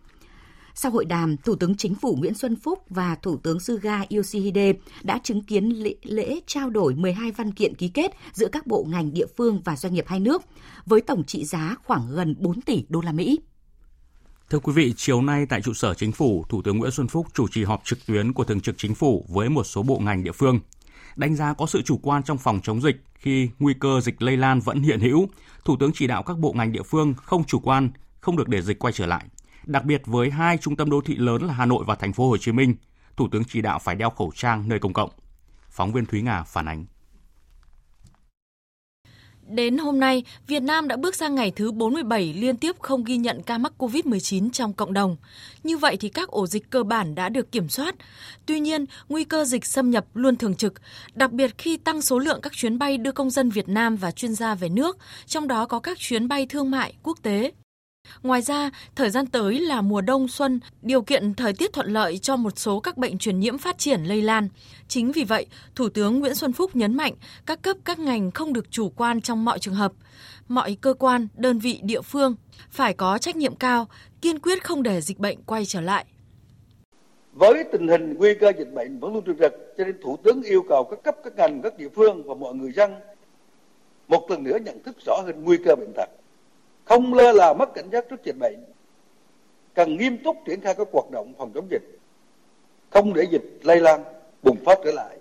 Sau 0.74 0.92
hội 0.92 1.04
đàm, 1.04 1.36
Thủ 1.36 1.54
tướng 1.54 1.76
Chính 1.76 1.94
phủ 1.94 2.16
Nguyễn 2.18 2.34
Xuân 2.34 2.56
Phúc 2.56 2.78
và 2.88 3.14
Thủ 3.14 3.36
tướng 3.36 3.60
Suga 3.60 4.04
Yoshihide 4.10 4.72
đã 5.02 5.18
chứng 5.22 5.42
kiến 5.42 5.68
lễ, 5.68 5.94
lễ 6.02 6.40
trao 6.46 6.70
đổi 6.70 6.94
12 6.94 7.32
văn 7.32 7.52
kiện 7.52 7.74
ký 7.74 7.88
kết 7.88 8.10
giữa 8.32 8.48
các 8.48 8.66
bộ 8.66 8.84
ngành 8.88 9.12
địa 9.12 9.26
phương 9.36 9.60
và 9.64 9.76
doanh 9.76 9.94
nghiệp 9.94 10.04
hai 10.08 10.20
nước, 10.20 10.42
với 10.86 11.00
tổng 11.00 11.24
trị 11.24 11.44
giá 11.44 11.76
khoảng 11.84 12.10
gần 12.10 12.34
4 12.38 12.60
tỷ 12.60 12.84
đô 12.88 13.00
la 13.00 13.12
Mỹ. 13.12 13.38
Thưa 14.50 14.58
quý 14.58 14.72
vị, 14.72 14.94
chiều 14.96 15.22
nay 15.22 15.46
tại 15.48 15.62
trụ 15.62 15.74
sở 15.74 15.94
chính 15.94 16.12
phủ, 16.12 16.44
Thủ 16.48 16.62
tướng 16.62 16.78
Nguyễn 16.78 16.90
Xuân 16.90 17.08
Phúc 17.08 17.26
chủ 17.34 17.48
trì 17.48 17.64
họp 17.64 17.84
trực 17.84 18.06
tuyến 18.06 18.32
của 18.32 18.44
Thường 18.44 18.60
trực 18.60 18.78
Chính 18.78 18.94
phủ 18.94 19.24
với 19.28 19.48
một 19.48 19.64
số 19.64 19.82
bộ 19.82 19.98
ngành 19.98 20.24
địa 20.24 20.32
phương. 20.32 20.60
Đánh 21.16 21.34
giá 21.34 21.54
có 21.54 21.66
sự 21.66 21.82
chủ 21.82 22.00
quan 22.02 22.22
trong 22.22 22.38
phòng 22.38 22.60
chống 22.62 22.82
dịch 22.82 23.04
khi 23.14 23.50
nguy 23.58 23.74
cơ 23.74 24.00
dịch 24.00 24.22
lây 24.22 24.36
lan 24.36 24.60
vẫn 24.60 24.82
hiện 24.82 25.00
hữu, 25.00 25.28
Thủ 25.64 25.76
tướng 25.80 25.90
chỉ 25.94 26.06
đạo 26.06 26.22
các 26.22 26.38
bộ 26.38 26.52
ngành 26.52 26.72
địa 26.72 26.82
phương 26.82 27.14
không 27.14 27.44
chủ 27.44 27.60
quan, 27.60 27.90
không 28.20 28.36
được 28.36 28.48
để 28.48 28.62
dịch 28.62 28.78
quay 28.78 28.92
trở 28.92 29.06
lại. 29.06 29.24
Đặc 29.66 29.84
biệt 29.84 30.02
với 30.06 30.30
hai 30.30 30.58
trung 30.58 30.76
tâm 30.76 30.90
đô 30.90 31.00
thị 31.00 31.16
lớn 31.16 31.42
là 31.42 31.54
Hà 31.54 31.66
Nội 31.66 31.84
và 31.86 31.94
thành 31.94 32.12
phố 32.12 32.28
Hồ 32.28 32.36
Chí 32.36 32.52
Minh, 32.52 32.74
Thủ 33.16 33.28
tướng 33.32 33.44
chỉ 33.44 33.60
đạo 33.62 33.78
phải 33.78 33.94
đeo 33.94 34.10
khẩu 34.10 34.32
trang 34.34 34.68
nơi 34.68 34.78
công 34.78 34.92
cộng. 34.92 35.10
Phóng 35.68 35.92
viên 35.92 36.06
Thúy 36.06 36.22
Nga 36.22 36.42
phản 36.42 36.68
ánh. 36.68 36.84
Đến 39.48 39.78
hôm 39.78 40.00
nay, 40.00 40.24
Việt 40.46 40.62
Nam 40.62 40.88
đã 40.88 40.96
bước 40.96 41.14
sang 41.14 41.34
ngày 41.34 41.52
thứ 41.56 41.72
47 41.72 42.34
liên 42.34 42.56
tiếp 42.56 42.76
không 42.78 43.04
ghi 43.04 43.16
nhận 43.16 43.42
ca 43.42 43.58
mắc 43.58 43.72
COVID-19 43.78 44.50
trong 44.50 44.72
cộng 44.72 44.92
đồng. 44.92 45.16
Như 45.62 45.76
vậy 45.76 45.96
thì 45.96 46.08
các 46.08 46.28
ổ 46.28 46.46
dịch 46.46 46.70
cơ 46.70 46.82
bản 46.82 47.14
đã 47.14 47.28
được 47.28 47.52
kiểm 47.52 47.68
soát. 47.68 47.94
Tuy 48.46 48.60
nhiên, 48.60 48.84
nguy 49.08 49.24
cơ 49.24 49.44
dịch 49.44 49.66
xâm 49.66 49.90
nhập 49.90 50.04
luôn 50.14 50.36
thường 50.36 50.54
trực, 50.54 50.74
đặc 51.14 51.32
biệt 51.32 51.58
khi 51.58 51.76
tăng 51.76 52.02
số 52.02 52.18
lượng 52.18 52.40
các 52.40 52.52
chuyến 52.52 52.78
bay 52.78 52.98
đưa 52.98 53.12
công 53.12 53.30
dân 53.30 53.50
Việt 53.50 53.68
Nam 53.68 53.96
và 53.96 54.10
chuyên 54.10 54.34
gia 54.34 54.54
về 54.54 54.68
nước, 54.68 54.98
trong 55.26 55.48
đó 55.48 55.66
có 55.66 55.80
các 55.80 55.98
chuyến 55.98 56.28
bay 56.28 56.46
thương 56.46 56.70
mại 56.70 56.94
quốc 57.02 57.18
tế. 57.22 57.52
Ngoài 58.24 58.42
ra, 58.42 58.70
thời 58.94 59.10
gian 59.10 59.26
tới 59.26 59.60
là 59.60 59.82
mùa 59.82 60.00
đông 60.00 60.28
xuân, 60.28 60.60
điều 60.82 61.02
kiện 61.02 61.34
thời 61.34 61.52
tiết 61.52 61.72
thuận 61.72 61.92
lợi 61.92 62.18
cho 62.18 62.36
một 62.36 62.58
số 62.58 62.80
các 62.80 62.96
bệnh 62.96 63.18
truyền 63.18 63.40
nhiễm 63.40 63.58
phát 63.58 63.78
triển 63.78 64.00
lây 64.04 64.22
lan. 64.22 64.48
Chính 64.88 65.12
vì 65.12 65.24
vậy, 65.24 65.46
Thủ 65.74 65.88
tướng 65.88 66.20
Nguyễn 66.20 66.34
Xuân 66.34 66.52
Phúc 66.52 66.76
nhấn 66.76 66.96
mạnh 66.96 67.14
các 67.46 67.62
cấp 67.62 67.76
các 67.84 67.98
ngành 67.98 68.30
không 68.30 68.52
được 68.52 68.70
chủ 68.70 68.88
quan 68.96 69.20
trong 69.20 69.44
mọi 69.44 69.58
trường 69.58 69.74
hợp. 69.74 69.92
Mọi 70.48 70.76
cơ 70.80 70.94
quan, 70.94 71.28
đơn 71.36 71.58
vị 71.58 71.80
địa 71.82 72.00
phương 72.00 72.34
phải 72.70 72.94
có 72.94 73.18
trách 73.18 73.36
nhiệm 73.36 73.54
cao, 73.54 73.88
kiên 74.20 74.38
quyết 74.38 74.64
không 74.64 74.82
để 74.82 75.00
dịch 75.00 75.18
bệnh 75.18 75.42
quay 75.42 75.64
trở 75.66 75.80
lại. 75.80 76.04
Với 77.32 77.64
tình 77.72 77.88
hình 77.88 78.14
nguy 78.18 78.34
cơ 78.40 78.52
dịch 78.58 78.72
bệnh 78.74 79.00
vẫn 79.00 79.14
luôn 79.14 79.24
trực 79.26 79.36
trực, 79.40 79.52
cho 79.78 79.84
nên 79.84 79.96
Thủ 80.02 80.16
tướng 80.24 80.42
yêu 80.42 80.62
cầu 80.68 80.84
các 80.90 81.02
cấp 81.04 81.16
các 81.24 81.32
ngành, 81.36 81.62
các 81.62 81.78
địa 81.78 81.88
phương 81.94 82.22
và 82.26 82.34
mọi 82.34 82.54
người 82.54 82.72
dân 82.72 82.94
một 84.08 84.30
lần 84.30 84.44
nữa 84.44 84.58
nhận 84.64 84.82
thức 84.82 84.96
rõ 85.06 85.22
hơn 85.26 85.44
nguy 85.44 85.56
cơ 85.64 85.74
bệnh 85.76 85.92
tật 85.96 86.08
không 86.84 87.14
lơ 87.14 87.32
là 87.32 87.52
mất 87.52 87.74
cảnh 87.74 87.90
giác 87.92 88.04
trước 88.10 88.24
dịch 88.24 88.36
bệnh. 88.40 88.64
Cần 89.74 89.96
nghiêm 89.96 90.18
túc 90.24 90.36
triển 90.46 90.60
khai 90.60 90.74
các 90.74 90.88
hoạt 90.92 91.10
động 91.10 91.32
phòng 91.38 91.50
chống 91.54 91.66
dịch. 91.70 91.98
Không 92.90 93.14
để 93.14 93.26
dịch 93.30 93.58
lây 93.62 93.80
lan, 93.80 94.04
bùng 94.42 94.56
phát 94.64 94.78
trở 94.84 94.92
lại. 94.92 95.18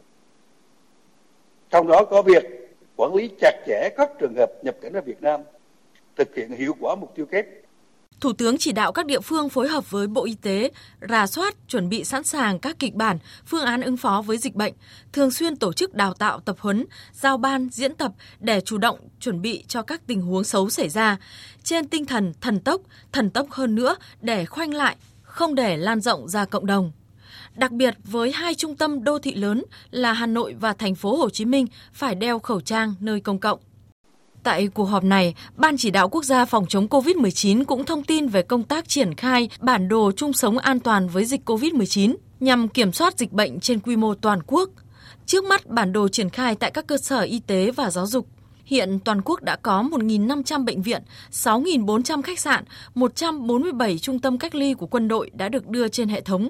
Trong 1.69 1.87
đó 1.87 2.03
có 2.03 2.21
việc 2.21 2.43
quản 2.95 3.15
lý 3.15 3.29
chặt 3.41 3.51
chẽ 3.67 3.89
các 3.97 4.11
trường 4.19 4.33
hợp 4.37 4.51
nhập 4.63 4.75
cảnh 4.81 4.93
ở 4.93 5.01
Việt 5.01 5.21
Nam, 5.21 5.41
thực 6.15 6.35
hiện 6.35 6.51
hiệu 6.51 6.75
quả 6.79 6.95
mục 6.95 7.15
tiêu 7.15 7.25
kép. 7.25 7.45
Thủ 8.23 8.33
tướng 8.33 8.57
chỉ 8.57 8.71
đạo 8.71 8.91
các 8.91 9.05
địa 9.05 9.19
phương 9.19 9.49
phối 9.49 9.67
hợp 9.67 9.91
với 9.91 10.07
Bộ 10.07 10.25
Y 10.25 10.35
tế, 10.35 10.71
rà 11.09 11.27
soát, 11.27 11.55
chuẩn 11.67 11.89
bị 11.89 12.03
sẵn 12.03 12.23
sàng 12.23 12.59
các 12.59 12.79
kịch 12.79 12.93
bản, 12.93 13.17
phương 13.45 13.65
án 13.65 13.81
ứng 13.81 13.97
phó 13.97 14.23
với 14.25 14.37
dịch 14.37 14.55
bệnh, 14.55 14.73
thường 15.13 15.31
xuyên 15.31 15.55
tổ 15.55 15.73
chức 15.73 15.93
đào 15.93 16.13
tạo 16.13 16.39
tập 16.39 16.55
huấn, 16.59 16.85
giao 17.13 17.37
ban, 17.37 17.69
diễn 17.71 17.95
tập 17.95 18.11
để 18.39 18.61
chủ 18.61 18.77
động 18.77 18.99
chuẩn 19.19 19.41
bị 19.41 19.63
cho 19.67 19.81
các 19.81 20.07
tình 20.07 20.21
huống 20.21 20.43
xấu 20.43 20.69
xảy 20.69 20.89
ra, 20.89 21.17
trên 21.63 21.87
tinh 21.87 22.05
thần 22.05 22.33
thần 22.41 22.59
tốc, 22.59 22.81
thần 23.11 23.29
tốc 23.29 23.51
hơn 23.51 23.75
nữa 23.75 23.95
để 24.21 24.45
khoanh 24.45 24.73
lại, 24.73 24.95
không 25.21 25.55
để 25.55 25.77
lan 25.77 26.01
rộng 26.01 26.29
ra 26.29 26.45
cộng 26.45 26.65
đồng. 26.65 26.91
Đặc 27.55 27.71
biệt 27.71 27.95
với 28.03 28.31
hai 28.31 28.55
trung 28.55 28.75
tâm 28.75 29.03
đô 29.03 29.19
thị 29.19 29.35
lớn 29.35 29.63
là 29.91 30.13
Hà 30.13 30.25
Nội 30.25 30.55
và 30.59 30.73
thành 30.73 30.95
phố 30.95 31.15
Hồ 31.15 31.29
Chí 31.29 31.45
Minh 31.45 31.67
phải 31.93 32.15
đeo 32.15 32.39
khẩu 32.39 32.61
trang 32.61 32.95
nơi 32.99 33.19
công 33.19 33.39
cộng. 33.39 33.59
Tại 34.43 34.67
cuộc 34.67 34.85
họp 34.85 35.03
này, 35.03 35.35
Ban 35.55 35.77
chỉ 35.77 35.91
đạo 35.91 36.09
quốc 36.09 36.23
gia 36.23 36.45
phòng 36.45 36.65
chống 36.69 36.87
COVID-19 36.87 37.65
cũng 37.65 37.85
thông 37.85 38.03
tin 38.03 38.27
về 38.27 38.41
công 38.41 38.63
tác 38.63 38.89
triển 38.89 39.15
khai 39.15 39.49
bản 39.59 39.87
đồ 39.87 40.11
chung 40.11 40.33
sống 40.33 40.57
an 40.57 40.79
toàn 40.79 41.07
với 41.07 41.25
dịch 41.25 41.49
COVID-19 41.49 42.15
nhằm 42.39 42.67
kiểm 42.67 42.91
soát 42.91 43.17
dịch 43.17 43.31
bệnh 43.31 43.59
trên 43.59 43.79
quy 43.79 43.95
mô 43.95 44.13
toàn 44.13 44.39
quốc. 44.47 44.69
Trước 45.25 45.43
mắt, 45.43 45.67
bản 45.67 45.93
đồ 45.93 46.07
triển 46.07 46.29
khai 46.29 46.55
tại 46.55 46.71
các 46.71 46.87
cơ 46.87 46.97
sở 46.97 47.21
y 47.21 47.39
tế 47.39 47.71
và 47.71 47.89
giáo 47.89 48.07
dục. 48.07 48.27
Hiện 48.65 48.99
toàn 48.99 49.21
quốc 49.25 49.41
đã 49.41 49.55
có 49.55 49.83
1.500 49.83 50.65
bệnh 50.65 50.81
viện, 50.81 51.03
6.400 51.31 52.21
khách 52.21 52.39
sạn, 52.39 52.63
147 52.95 53.97
trung 53.97 54.19
tâm 54.19 54.37
cách 54.37 54.55
ly 54.55 54.73
của 54.73 54.87
quân 54.87 55.07
đội 55.07 55.31
đã 55.33 55.49
được 55.49 55.67
đưa 55.67 55.87
trên 55.87 56.09
hệ 56.09 56.21
thống. 56.21 56.49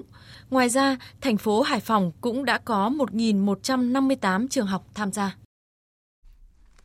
Ngoài 0.50 0.68
ra, 0.68 0.96
thành 1.20 1.36
phố 1.36 1.62
Hải 1.62 1.80
Phòng 1.80 2.12
cũng 2.20 2.44
đã 2.44 2.58
có 2.58 2.90
1.158 2.90 4.48
trường 4.48 4.66
học 4.66 4.86
tham 4.94 5.12
gia. 5.12 5.43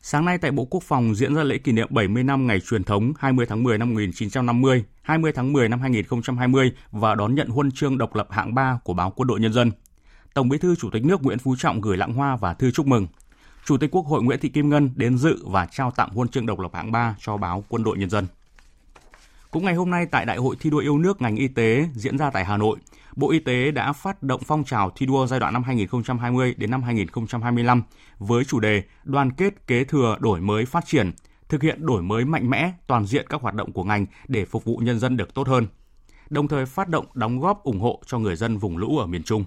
Sáng 0.02 0.24
nay 0.24 0.38
tại 0.38 0.50
Bộ 0.50 0.64
Quốc 0.64 0.82
phòng 0.82 1.14
diễn 1.14 1.34
ra 1.34 1.42
lễ 1.42 1.58
kỷ 1.58 1.72
niệm 1.72 1.88
70 1.90 2.24
năm 2.24 2.46
ngày 2.46 2.60
truyền 2.60 2.84
thống 2.84 3.12
20 3.18 3.46
tháng 3.46 3.62
10 3.62 3.78
năm 3.78 3.90
1950, 3.90 4.84
20 5.02 5.32
tháng 5.32 5.52
10 5.52 5.68
năm 5.68 5.80
2020 5.80 6.72
và 6.90 7.14
đón 7.14 7.34
nhận 7.34 7.48
huân 7.48 7.70
chương 7.70 7.98
độc 7.98 8.14
lập 8.14 8.26
hạng 8.30 8.54
3 8.54 8.78
của 8.84 8.94
báo 8.94 9.12
Quân 9.16 9.28
đội 9.28 9.40
Nhân 9.40 9.52
dân. 9.52 9.70
Tổng 10.34 10.48
Bí 10.48 10.58
thư 10.58 10.76
Chủ 10.76 10.90
tịch 10.90 11.04
nước 11.04 11.22
Nguyễn 11.22 11.38
Phú 11.38 11.56
Trọng 11.58 11.80
gửi 11.80 11.96
lãng 11.96 12.12
hoa 12.12 12.36
và 12.36 12.54
thư 12.54 12.70
chúc 12.70 12.86
mừng. 12.86 13.06
Chủ 13.64 13.76
tịch 13.76 13.90
Quốc 13.90 14.06
hội 14.06 14.22
Nguyễn 14.22 14.40
Thị 14.40 14.48
Kim 14.48 14.68
Ngân 14.68 14.90
đến 14.94 15.18
dự 15.18 15.38
và 15.46 15.66
trao 15.66 15.90
tặng 15.90 16.10
huân 16.10 16.28
chương 16.28 16.46
độc 16.46 16.60
lập 16.60 16.70
hạng 16.74 16.92
3 16.92 17.14
cho 17.18 17.36
báo 17.36 17.64
Quân 17.68 17.84
đội 17.84 17.98
Nhân 17.98 18.10
dân. 18.10 18.26
Cũng 19.50 19.64
ngày 19.64 19.74
hôm 19.74 19.90
nay 19.90 20.06
tại 20.06 20.26
Đại 20.26 20.36
hội 20.36 20.56
thi 20.60 20.70
đua 20.70 20.78
yêu 20.78 20.98
nước 20.98 21.22
ngành 21.22 21.36
y 21.36 21.48
tế 21.48 21.88
diễn 21.94 22.18
ra 22.18 22.30
tại 22.30 22.44
Hà 22.44 22.56
Nội, 22.56 22.78
Bộ 23.16 23.30
Y 23.30 23.38
tế 23.38 23.70
đã 23.70 23.92
phát 23.92 24.22
động 24.22 24.40
phong 24.46 24.64
trào 24.64 24.90
thi 24.90 25.06
đua 25.06 25.26
giai 25.26 25.40
đoạn 25.40 25.52
năm 25.52 25.62
2020 25.62 26.54
đến 26.56 26.70
năm 26.70 26.82
2025 26.82 27.82
với 28.18 28.44
chủ 28.44 28.60
đề 28.60 28.82
Đoàn 29.04 29.32
kết 29.32 29.66
kế 29.66 29.84
thừa 29.84 30.16
đổi 30.20 30.40
mới 30.40 30.64
phát 30.66 30.86
triển, 30.86 31.12
thực 31.48 31.62
hiện 31.62 31.86
đổi 31.86 32.02
mới 32.02 32.24
mạnh 32.24 32.50
mẽ 32.50 32.72
toàn 32.86 33.06
diện 33.06 33.26
các 33.28 33.40
hoạt 33.40 33.54
động 33.54 33.72
của 33.72 33.84
ngành 33.84 34.06
để 34.28 34.44
phục 34.44 34.64
vụ 34.64 34.76
nhân 34.76 34.98
dân 34.98 35.16
được 35.16 35.34
tốt 35.34 35.48
hơn. 35.48 35.66
Đồng 36.30 36.48
thời 36.48 36.66
phát 36.66 36.88
động 36.88 37.06
đóng 37.14 37.40
góp 37.40 37.64
ủng 37.64 37.80
hộ 37.80 38.00
cho 38.06 38.18
người 38.18 38.36
dân 38.36 38.58
vùng 38.58 38.76
lũ 38.76 38.98
ở 38.98 39.06
miền 39.06 39.22
Trung. 39.22 39.44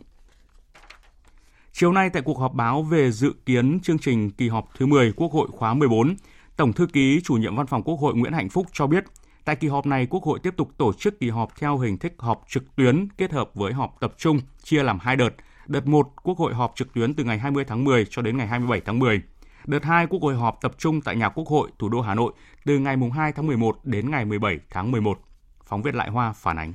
Chiều 1.71 1.91
nay 1.91 2.09
tại 2.09 2.21
cuộc 2.21 2.39
họp 2.39 2.53
báo 2.53 2.83
về 2.83 3.11
dự 3.11 3.33
kiến 3.45 3.79
chương 3.83 3.99
trình 3.99 4.31
kỳ 4.31 4.49
họp 4.49 4.69
thứ 4.77 4.85
10 4.85 5.13
Quốc 5.15 5.31
hội 5.31 5.47
khóa 5.51 5.73
14, 5.73 6.15
Tổng 6.57 6.73
thư 6.73 6.87
ký 6.93 7.21
chủ 7.23 7.33
nhiệm 7.33 7.55
Văn 7.55 7.67
phòng 7.67 7.83
Quốc 7.83 7.95
hội 7.95 8.15
Nguyễn 8.15 8.33
Hạnh 8.33 8.49
Phúc 8.49 8.67
cho 8.73 8.87
biết 8.87 9.03
Tại 9.45 9.55
kỳ 9.55 9.67
họp 9.67 9.85
này, 9.85 10.05
Quốc 10.09 10.23
hội 10.23 10.39
tiếp 10.39 10.53
tục 10.57 10.69
tổ 10.77 10.93
chức 10.93 11.19
kỳ 11.19 11.29
họp 11.29 11.55
theo 11.59 11.77
hình 11.77 11.97
thức 11.97 12.13
họp 12.17 12.43
trực 12.49 12.75
tuyến 12.75 13.07
kết 13.17 13.31
hợp 13.31 13.49
với 13.53 13.73
họp 13.73 13.99
tập 13.99 14.13
trung, 14.17 14.39
chia 14.63 14.83
làm 14.83 14.99
hai 15.01 15.15
đợt. 15.15 15.29
Đợt 15.67 15.87
1, 15.87 16.07
Quốc 16.23 16.37
hội 16.37 16.53
họp 16.53 16.73
trực 16.75 16.93
tuyến 16.93 17.13
từ 17.13 17.23
ngày 17.23 17.37
20 17.37 17.65
tháng 17.65 17.83
10 17.83 18.05
cho 18.09 18.21
đến 18.21 18.37
ngày 18.37 18.47
27 18.47 18.81
tháng 18.85 18.99
10. 18.99 19.21
Đợt 19.65 19.83
2, 19.83 20.07
Quốc 20.07 20.21
hội 20.21 20.35
họp 20.35 20.61
tập 20.61 20.73
trung 20.77 21.01
tại 21.01 21.15
nhà 21.15 21.29
Quốc 21.29 21.47
hội, 21.47 21.69
thủ 21.79 21.89
đô 21.89 22.01
Hà 22.01 22.15
Nội 22.15 22.33
từ 22.65 22.79
ngày 22.79 22.95
2 23.13 23.31
tháng 23.31 23.47
11 23.47 23.79
đến 23.83 24.11
ngày 24.11 24.25
17 24.25 24.59
tháng 24.69 24.91
11. 24.91 25.19
Phóng 25.65 25.81
viên 25.81 25.95
Lại 25.95 26.09
Hoa 26.09 26.33
phản 26.33 26.57
ánh. 26.57 26.73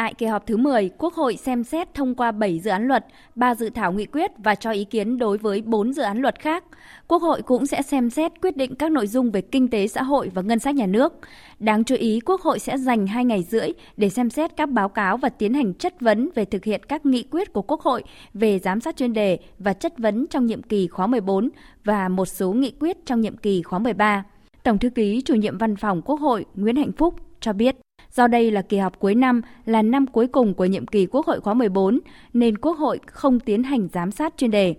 Tại 0.00 0.14
kỳ 0.14 0.26
họp 0.26 0.46
thứ 0.46 0.56
10, 0.56 0.90
Quốc 0.98 1.14
hội 1.14 1.36
xem 1.36 1.64
xét 1.64 1.94
thông 1.94 2.14
qua 2.14 2.32
7 2.32 2.58
dự 2.58 2.70
án 2.70 2.86
luật, 2.86 3.06
3 3.34 3.54
dự 3.54 3.70
thảo 3.70 3.92
nghị 3.92 4.06
quyết 4.06 4.30
và 4.38 4.54
cho 4.54 4.70
ý 4.70 4.84
kiến 4.84 5.18
đối 5.18 5.38
với 5.38 5.62
4 5.62 5.92
dự 5.92 6.02
án 6.02 6.18
luật 6.18 6.40
khác. 6.40 6.64
Quốc 7.08 7.22
hội 7.22 7.42
cũng 7.42 7.66
sẽ 7.66 7.82
xem 7.82 8.10
xét 8.10 8.32
quyết 8.42 8.56
định 8.56 8.74
các 8.74 8.92
nội 8.92 9.06
dung 9.06 9.30
về 9.30 9.40
kinh 9.40 9.68
tế 9.68 9.86
xã 9.86 10.02
hội 10.02 10.30
và 10.34 10.42
ngân 10.42 10.58
sách 10.58 10.74
nhà 10.74 10.86
nước. 10.86 11.12
Đáng 11.58 11.84
chú 11.84 11.94
ý, 11.94 12.20
Quốc 12.20 12.40
hội 12.40 12.58
sẽ 12.58 12.78
dành 12.78 13.06
2 13.06 13.24
ngày 13.24 13.42
rưỡi 13.42 13.68
để 13.96 14.08
xem 14.08 14.30
xét 14.30 14.56
các 14.56 14.70
báo 14.70 14.88
cáo 14.88 15.16
và 15.16 15.28
tiến 15.28 15.54
hành 15.54 15.74
chất 15.74 16.00
vấn 16.00 16.30
về 16.34 16.44
thực 16.44 16.64
hiện 16.64 16.80
các 16.88 17.06
nghị 17.06 17.22
quyết 17.30 17.52
của 17.52 17.62
Quốc 17.62 17.80
hội 17.80 18.02
về 18.34 18.58
giám 18.58 18.80
sát 18.80 18.96
chuyên 18.96 19.12
đề 19.12 19.38
và 19.58 19.72
chất 19.72 19.98
vấn 19.98 20.26
trong 20.26 20.46
nhiệm 20.46 20.62
kỳ 20.62 20.88
khóa 20.88 21.06
14 21.06 21.50
và 21.84 22.08
một 22.08 22.26
số 22.26 22.52
nghị 22.52 22.72
quyết 22.80 23.06
trong 23.06 23.20
nhiệm 23.20 23.36
kỳ 23.36 23.62
khóa 23.62 23.78
13. 23.78 24.24
Tổng 24.62 24.78
thư 24.78 24.90
ký 24.90 25.22
chủ 25.24 25.34
nhiệm 25.34 25.58
văn 25.58 25.76
phòng 25.76 26.02
Quốc 26.02 26.20
hội 26.20 26.44
Nguyễn 26.54 26.76
Hạnh 26.76 26.92
Phúc 26.92 27.14
cho 27.40 27.52
biết. 27.52 27.76
Do 28.16 28.26
đây 28.26 28.50
là 28.50 28.62
kỳ 28.62 28.78
họp 28.78 28.98
cuối 28.98 29.14
năm, 29.14 29.42
là 29.66 29.82
năm 29.82 30.06
cuối 30.06 30.26
cùng 30.26 30.54
của 30.54 30.64
nhiệm 30.64 30.86
kỳ 30.86 31.06
Quốc 31.06 31.26
hội 31.26 31.40
khóa 31.40 31.54
14, 31.54 32.00
nên 32.32 32.58
Quốc 32.58 32.78
hội 32.78 33.00
không 33.06 33.40
tiến 33.40 33.62
hành 33.62 33.88
giám 33.92 34.10
sát 34.12 34.34
chuyên 34.36 34.50
đề. 34.50 34.74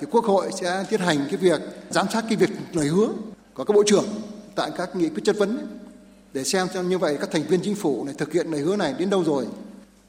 Thì 0.00 0.06
Quốc 0.10 0.24
hội 0.24 0.50
sẽ 0.52 0.84
tiến 0.90 1.00
hành 1.00 1.18
cái 1.26 1.36
việc 1.36 1.60
giám 1.90 2.06
sát 2.12 2.24
cái 2.28 2.36
việc 2.36 2.50
lời 2.72 2.86
hứa 2.86 3.08
của 3.54 3.64
các 3.64 3.74
bộ 3.74 3.82
trưởng 3.86 4.04
tại 4.54 4.70
các 4.76 4.96
nghị 4.96 5.08
quyết 5.08 5.24
chất 5.24 5.36
vấn 5.38 5.58
để 6.34 6.44
xem 6.44 6.66
xem 6.74 6.88
như 6.88 6.98
vậy 6.98 7.16
các 7.20 7.30
thành 7.30 7.42
viên 7.42 7.60
chính 7.60 7.74
phủ 7.74 8.04
này 8.04 8.14
thực 8.18 8.32
hiện 8.32 8.46
lời 8.46 8.60
hứa 8.60 8.76
này 8.76 8.94
đến 8.98 9.10
đâu 9.10 9.24
rồi 9.24 9.46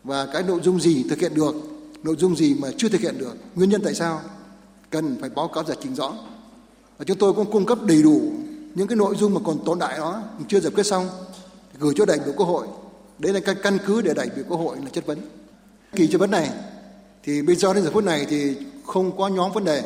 và 0.04 0.28
cái 0.34 0.44
nội 0.44 0.60
dung 0.64 0.80
gì 0.80 1.06
thực 1.10 1.20
hiện 1.20 1.32
được, 1.36 1.56
nội 2.04 2.16
dung 2.20 2.36
gì 2.36 2.56
mà 2.62 2.68
chưa 2.78 2.90
thực 2.90 3.02
hiện 3.02 3.16
được, 3.18 3.38
nguyên 3.56 3.70
nhân 3.70 3.82
tại 3.84 3.94
sao 3.94 4.22
cần 4.90 5.18
phải 5.22 5.30
báo 5.36 5.48
cáo 5.48 5.64
giải 5.64 5.78
trình 5.82 5.96
rõ. 5.96 6.14
Và 6.98 7.06
chúng 7.06 7.18
tôi 7.18 7.34
cũng 7.34 7.52
cung 7.52 7.66
cấp 7.66 7.78
đầy 7.88 8.04
đủ 8.04 8.22
những 8.76 8.88
cái 8.88 8.96
nội 8.96 9.16
dung 9.16 9.34
mà 9.34 9.42
còn 9.46 9.58
tồn 9.66 9.80
tại 9.80 9.98
đó 9.98 10.24
chưa 10.48 10.60
giải 10.60 10.72
quyết 10.76 10.86
xong 10.86 11.08
gửi 11.80 11.94
cho 11.96 12.06
đại 12.06 12.20
biểu 12.26 12.34
quốc 12.38 12.46
hội 12.46 12.68
đấy 13.20 13.34
là 13.34 13.40
căn 13.40 13.56
căn 13.64 13.78
cứ 13.86 14.02
để 14.02 14.14
đại 14.14 14.30
biểu 14.36 14.46
quốc 14.50 14.58
hội 14.58 14.78
là 14.78 14.90
chất 14.90 15.06
vấn 15.06 15.20
kỳ 15.96 16.08
chất 16.08 16.18
vấn 16.18 16.32
này 16.32 16.50
thì 17.24 17.42
bây 17.42 17.56
giờ 17.56 17.74
đến 17.74 17.84
giờ 17.84 17.90
phút 17.94 18.04
này 18.04 18.26
thì 18.30 18.58
không 18.86 19.18
có 19.18 19.28
nhóm 19.28 19.52
vấn 19.52 19.66
đề 19.66 19.84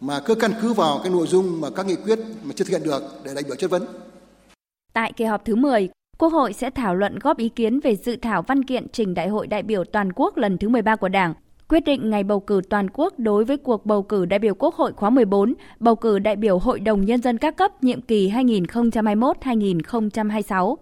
mà 0.00 0.20
cứ 0.20 0.34
căn 0.34 0.52
cứ 0.62 0.72
vào 0.72 1.00
cái 1.02 1.12
nội 1.12 1.26
dung 1.26 1.60
mà 1.60 1.68
các 1.76 1.86
nghị 1.86 1.96
quyết 1.96 2.18
mà 2.42 2.52
chưa 2.56 2.64
thực 2.64 2.70
hiện 2.70 2.82
được 2.84 3.02
để 3.24 3.34
đại 3.34 3.44
biểu 3.46 3.56
chất 3.56 3.70
vấn. 3.70 3.86
Tại 4.92 5.12
kỳ 5.16 5.24
họp 5.24 5.44
thứ 5.44 5.56
10, 5.56 5.88
Quốc 6.18 6.32
hội 6.32 6.52
sẽ 6.52 6.70
thảo 6.70 6.94
luận 6.94 7.18
góp 7.18 7.38
ý 7.38 7.48
kiến 7.48 7.80
về 7.80 7.96
dự 7.96 8.16
thảo 8.16 8.42
văn 8.42 8.64
kiện 8.64 8.88
trình 8.88 9.14
Đại 9.14 9.28
hội 9.28 9.46
đại 9.46 9.62
biểu 9.62 9.84
toàn 9.84 10.12
quốc 10.12 10.36
lần 10.36 10.58
thứ 10.58 10.68
13 10.68 10.96
của 10.96 11.08
Đảng, 11.08 11.34
quyết 11.68 11.80
định 11.80 12.10
ngày 12.10 12.24
bầu 12.24 12.40
cử 12.40 12.60
toàn 12.70 12.90
quốc 12.90 13.14
đối 13.18 13.44
với 13.44 13.56
cuộc 13.56 13.86
bầu 13.86 14.02
cử 14.02 14.24
đại 14.24 14.38
biểu 14.38 14.54
Quốc 14.54 14.74
hội 14.74 14.92
khóa 14.92 15.10
14, 15.10 15.54
bầu 15.80 15.96
cử 15.96 16.18
đại 16.18 16.36
biểu 16.36 16.58
Hội 16.58 16.80
đồng 16.80 17.04
Nhân 17.04 17.22
dân 17.22 17.38
các 17.38 17.56
cấp 17.56 17.84
nhiệm 17.84 18.00
kỳ 18.00 18.30
2021-2026. 18.30 20.76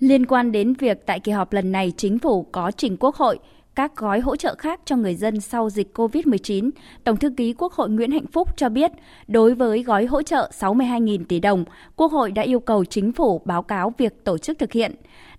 Liên 0.00 0.26
quan 0.26 0.52
đến 0.52 0.74
việc 0.74 1.06
tại 1.06 1.20
kỳ 1.20 1.32
họp 1.32 1.52
lần 1.52 1.72
này 1.72 1.92
chính 1.96 2.18
phủ 2.18 2.42
có 2.52 2.70
trình 2.70 2.96
Quốc 3.00 3.16
hội 3.16 3.38
các 3.74 3.96
gói 3.96 4.20
hỗ 4.20 4.36
trợ 4.36 4.54
khác 4.58 4.80
cho 4.84 4.96
người 4.96 5.14
dân 5.14 5.40
sau 5.40 5.70
dịch 5.70 5.98
COVID-19, 5.98 6.70
Tổng 7.04 7.16
thư 7.16 7.30
ký 7.36 7.54
Quốc 7.58 7.72
hội 7.72 7.90
Nguyễn 7.90 8.10
Hạnh 8.10 8.26
Phúc 8.32 8.48
cho 8.56 8.68
biết, 8.68 8.90
đối 9.28 9.54
với 9.54 9.82
gói 9.82 10.04
hỗ 10.04 10.22
trợ 10.22 10.50
62.000 10.60 11.24
tỷ 11.24 11.40
đồng, 11.40 11.64
Quốc 11.96 12.12
hội 12.12 12.32
đã 12.32 12.42
yêu 12.42 12.60
cầu 12.60 12.84
chính 12.84 13.12
phủ 13.12 13.40
báo 13.44 13.62
cáo 13.62 13.92
việc 13.98 14.24
tổ 14.24 14.38
chức 14.38 14.58
thực 14.58 14.72
hiện. 14.72 14.94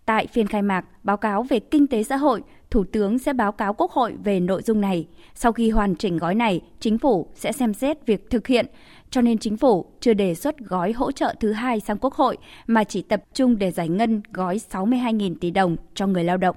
Tại 0.05 0.28
phiên 0.28 0.47
khai 0.47 0.62
mạc, 0.62 0.86
báo 1.03 1.18
cáo 1.18 1.43
về 1.43 1.59
kinh 1.59 1.88
tế 1.88 2.03
xã 2.03 2.16
hội, 2.16 2.41
Thủ 2.72 2.84
tướng 2.84 3.20
sẽ 3.20 3.34
báo 3.34 3.51
cáo 3.51 3.74
Quốc 3.74 3.91
hội 3.91 4.14
về 4.24 4.39
nội 4.39 4.62
dung 4.62 4.82
này. 4.82 5.07
Sau 5.36 5.51
khi 5.51 5.70
hoàn 5.70 5.95
chỉnh 5.95 6.18
gói 6.18 6.36
này, 6.36 6.62
chính 6.80 6.97
phủ 6.97 7.28
sẽ 7.36 7.51
xem 7.51 7.74
xét 7.74 8.05
việc 8.05 8.30
thực 8.30 8.47
hiện, 8.47 8.66
cho 9.12 9.22
nên 9.22 9.38
chính 9.38 9.57
phủ 9.57 9.86
chưa 9.99 10.14
đề 10.14 10.36
xuất 10.36 10.57
gói 10.59 10.91
hỗ 10.91 11.12
trợ 11.12 11.36
thứ 11.39 11.51
hai 11.51 11.80
sang 11.80 11.97
Quốc 11.97 12.14
hội 12.14 12.38
mà 12.68 12.84
chỉ 12.84 13.01
tập 13.01 13.24
trung 13.34 13.57
để 13.57 13.72
giải 13.72 13.89
ngân 13.89 14.22
gói 14.34 14.59
62.000 14.72 15.36
tỷ 15.41 15.51
đồng 15.51 15.76
cho 15.93 16.07
người 16.07 16.24
lao 16.24 16.38
động. 16.38 16.55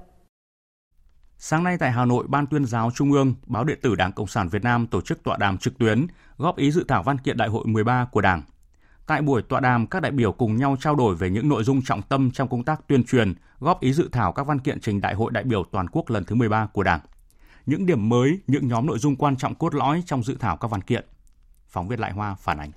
Sáng 1.37 1.63
nay 1.63 1.77
tại 1.79 1.91
Hà 1.91 2.05
Nội, 2.05 2.25
Ban 2.27 2.47
tuyên 2.47 2.65
giáo 2.65 2.91
Trung 2.95 3.11
ương, 3.11 3.33
Báo 3.45 3.63
điện 3.63 3.79
tử 3.81 3.95
Đảng 3.95 4.11
Cộng 4.11 4.27
sản 4.27 4.49
Việt 4.49 4.63
Nam 4.63 4.87
tổ 4.87 5.01
chức 5.01 5.23
tọa 5.23 5.37
đàm 5.37 5.57
trực 5.57 5.77
tuyến 5.77 6.07
góp 6.37 6.57
ý 6.57 6.71
dự 6.71 6.85
thảo 6.87 7.03
văn 7.03 7.17
kiện 7.17 7.37
Đại 7.37 7.47
hội 7.47 7.65
13 7.65 8.05
của 8.05 8.21
Đảng. 8.21 8.43
Tại 9.07 9.21
buổi 9.21 9.41
tọa 9.41 9.59
đàm, 9.59 9.87
các 9.87 9.99
đại 10.01 10.11
biểu 10.11 10.31
cùng 10.31 10.57
nhau 10.57 10.77
trao 10.79 10.95
đổi 10.95 11.15
về 11.15 11.29
những 11.29 11.49
nội 11.49 11.63
dung 11.63 11.81
trọng 11.81 12.01
tâm 12.01 12.31
trong 12.31 12.47
công 12.47 12.63
tác 12.63 12.87
tuyên 12.87 13.03
truyền, 13.03 13.33
góp 13.59 13.81
ý 13.81 13.93
dự 13.93 14.09
thảo 14.11 14.33
các 14.33 14.47
văn 14.47 14.59
kiện 14.59 14.79
trình 14.79 15.01
Đại 15.01 15.13
hội 15.13 15.31
đại 15.31 15.43
biểu 15.43 15.63
toàn 15.71 15.87
quốc 15.91 16.09
lần 16.09 16.23
thứ 16.23 16.35
13 16.35 16.65
của 16.65 16.83
Đảng. 16.83 16.99
Những 17.65 17.85
điểm 17.85 18.09
mới, 18.09 18.39
những 18.47 18.67
nhóm 18.67 18.85
nội 18.85 18.99
dung 18.99 19.15
quan 19.15 19.35
trọng 19.35 19.55
cốt 19.55 19.75
lõi 19.75 20.03
trong 20.05 20.23
dự 20.23 20.35
thảo 20.39 20.57
các 20.57 20.71
văn 20.71 20.81
kiện. 20.81 21.05
Phóng 21.75 21.87
viên 21.87 21.99
Lại 21.99 22.11
Hoa 22.11 22.35
phản 22.35 22.57
ánh. 22.57 22.71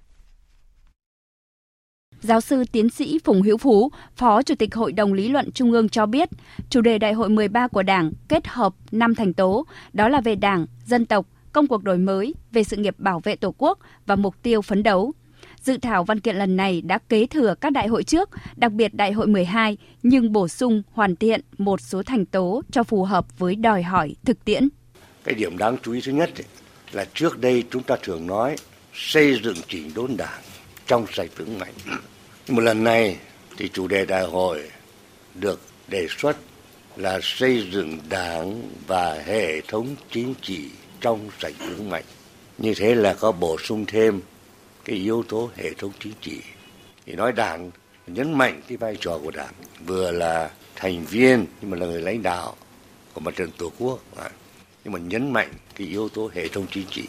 Giáo 2.21 2.41
sư 2.41 2.65
tiến 2.73 2.91
sĩ 2.91 3.19
Phùng 3.25 3.43
Hữu 3.43 3.57
Phú, 3.57 3.91
Phó 4.17 4.43
Chủ 4.43 4.55
tịch 4.55 4.75
Hội 4.75 4.93
đồng 4.93 5.13
Lý 5.13 5.29
luận 5.29 5.53
Trung 5.53 5.73
ương 5.73 5.89
cho 5.89 6.07
biết, 6.07 6.29
chủ 6.71 6.81
đề 6.81 6.99
Đại 6.99 7.13
hội 7.13 7.29
13 7.29 7.69
của 7.69 7.83
Đảng 7.83 8.13
kết 8.29 8.47
hợp 8.47 8.75
năm 8.91 9.15
thành 9.15 9.35
tố, 9.35 9.67
đó 9.93 10.09
là 10.09 10.21
về 10.21 10.35
Đảng, 10.35 10.67
dân 10.85 11.07
tộc, 11.07 11.27
công 11.53 11.67
cuộc 11.67 11.85
đổi 11.85 11.99
mới, 11.99 12.35
về 12.53 12.65
sự 12.65 12.77
nghiệp 12.77 12.95
bảo 12.99 13.21
vệ 13.21 13.37
Tổ 13.37 13.55
quốc 13.59 13.79
và 14.07 14.17
mục 14.17 14.35
tiêu 14.43 14.63
phấn 14.63 14.83
đấu. 14.83 15.13
Dự 15.63 15.77
thảo 15.77 16.05
văn 16.05 16.21
kiện 16.21 16.37
lần 16.37 16.57
này 16.57 16.81
đã 16.81 16.99
kế 16.99 17.27
thừa 17.27 17.55
các 17.61 17.73
đại 17.73 17.89
hội 17.89 18.05
trước, 18.05 18.31
đặc 18.57 18.73
biệt 18.73 18.95
đại 18.95 19.13
hội 19.13 19.27
12, 19.27 19.77
nhưng 20.03 20.33
bổ 20.33 20.49
sung 20.49 20.83
hoàn 20.93 21.17
thiện 21.17 21.41
một 21.59 21.81
số 21.81 22.03
thành 22.03 22.27
tố 22.27 22.63
cho 22.71 22.83
phù 22.83 23.05
hợp 23.05 23.39
với 23.39 23.55
đòi 23.55 23.83
hỏi 23.83 24.15
thực 24.25 24.45
tiễn. 24.45 24.69
Cái 25.25 25.35
điểm 25.35 25.59
đáng 25.59 25.77
chú 25.83 25.93
ý 25.93 26.01
thứ 26.05 26.13
nhất 26.13 26.31
là 26.93 27.07
trước 27.15 27.39
đây 27.39 27.65
chúng 27.71 27.83
ta 27.83 27.97
thường 28.03 28.27
nói 28.27 28.57
xây 28.99 29.41
dựng 29.45 29.57
chỉnh 29.69 29.91
đốn 29.95 30.17
đảng 30.17 30.43
trong 30.87 31.07
sạch 31.13 31.31
vững 31.37 31.59
mạnh. 31.59 31.75
Một 32.49 32.61
lần 32.61 32.85
này 32.85 33.17
thì 33.57 33.69
chủ 33.69 33.89
đề 33.89 34.05
đại 34.05 34.25
hội 34.25 34.71
được 35.35 35.61
đề 35.89 36.07
xuất 36.19 36.37
là 36.97 37.19
xây 37.23 37.69
dựng 37.73 37.99
đảng 38.09 38.63
và 38.87 39.15
hệ 39.15 39.61
thống 39.61 39.97
chính 40.11 40.35
trị 40.43 40.71
trong 41.01 41.31
sạch 41.41 41.55
vững 41.59 41.91
mạnh. 41.91 42.05
Như 42.59 42.75
thế 42.77 42.95
là 42.95 43.15
có 43.15 43.33
bổ 43.33 43.59
sung 43.59 43.85
thêm 43.87 44.21
cái 44.85 44.97
yếu 44.97 45.23
tố 45.29 45.51
hệ 45.57 45.75
thống 45.75 45.93
chính 46.01 46.13
trị. 46.21 46.41
Thì 47.07 47.15
nói 47.15 47.33
đảng, 47.33 47.71
nhấn 48.07 48.39
mạnh 48.39 48.61
cái 48.69 48.77
vai 48.77 48.97
trò 49.01 49.19
của 49.23 49.31
đảng, 49.31 49.53
vừa 49.87 50.11
là 50.11 50.51
thành 50.77 51.05
viên, 51.05 51.47
nhưng 51.61 51.71
mà 51.71 51.77
là 51.77 51.87
người 51.87 52.03
lãnh 52.03 52.23
đạo 52.23 52.57
của 53.15 53.21
mặt 53.21 53.37
trận 53.37 53.51
tổ 53.59 53.73
quốc 53.79 54.01
nhưng 54.85 54.93
mà 54.93 54.99
nhấn 54.99 55.33
mạnh 55.33 55.53
cái 55.75 55.87
yếu 55.87 56.09
tố 56.09 56.31
hệ 56.35 56.49
thống 56.49 56.67
chính 56.71 56.87
trị 56.91 57.05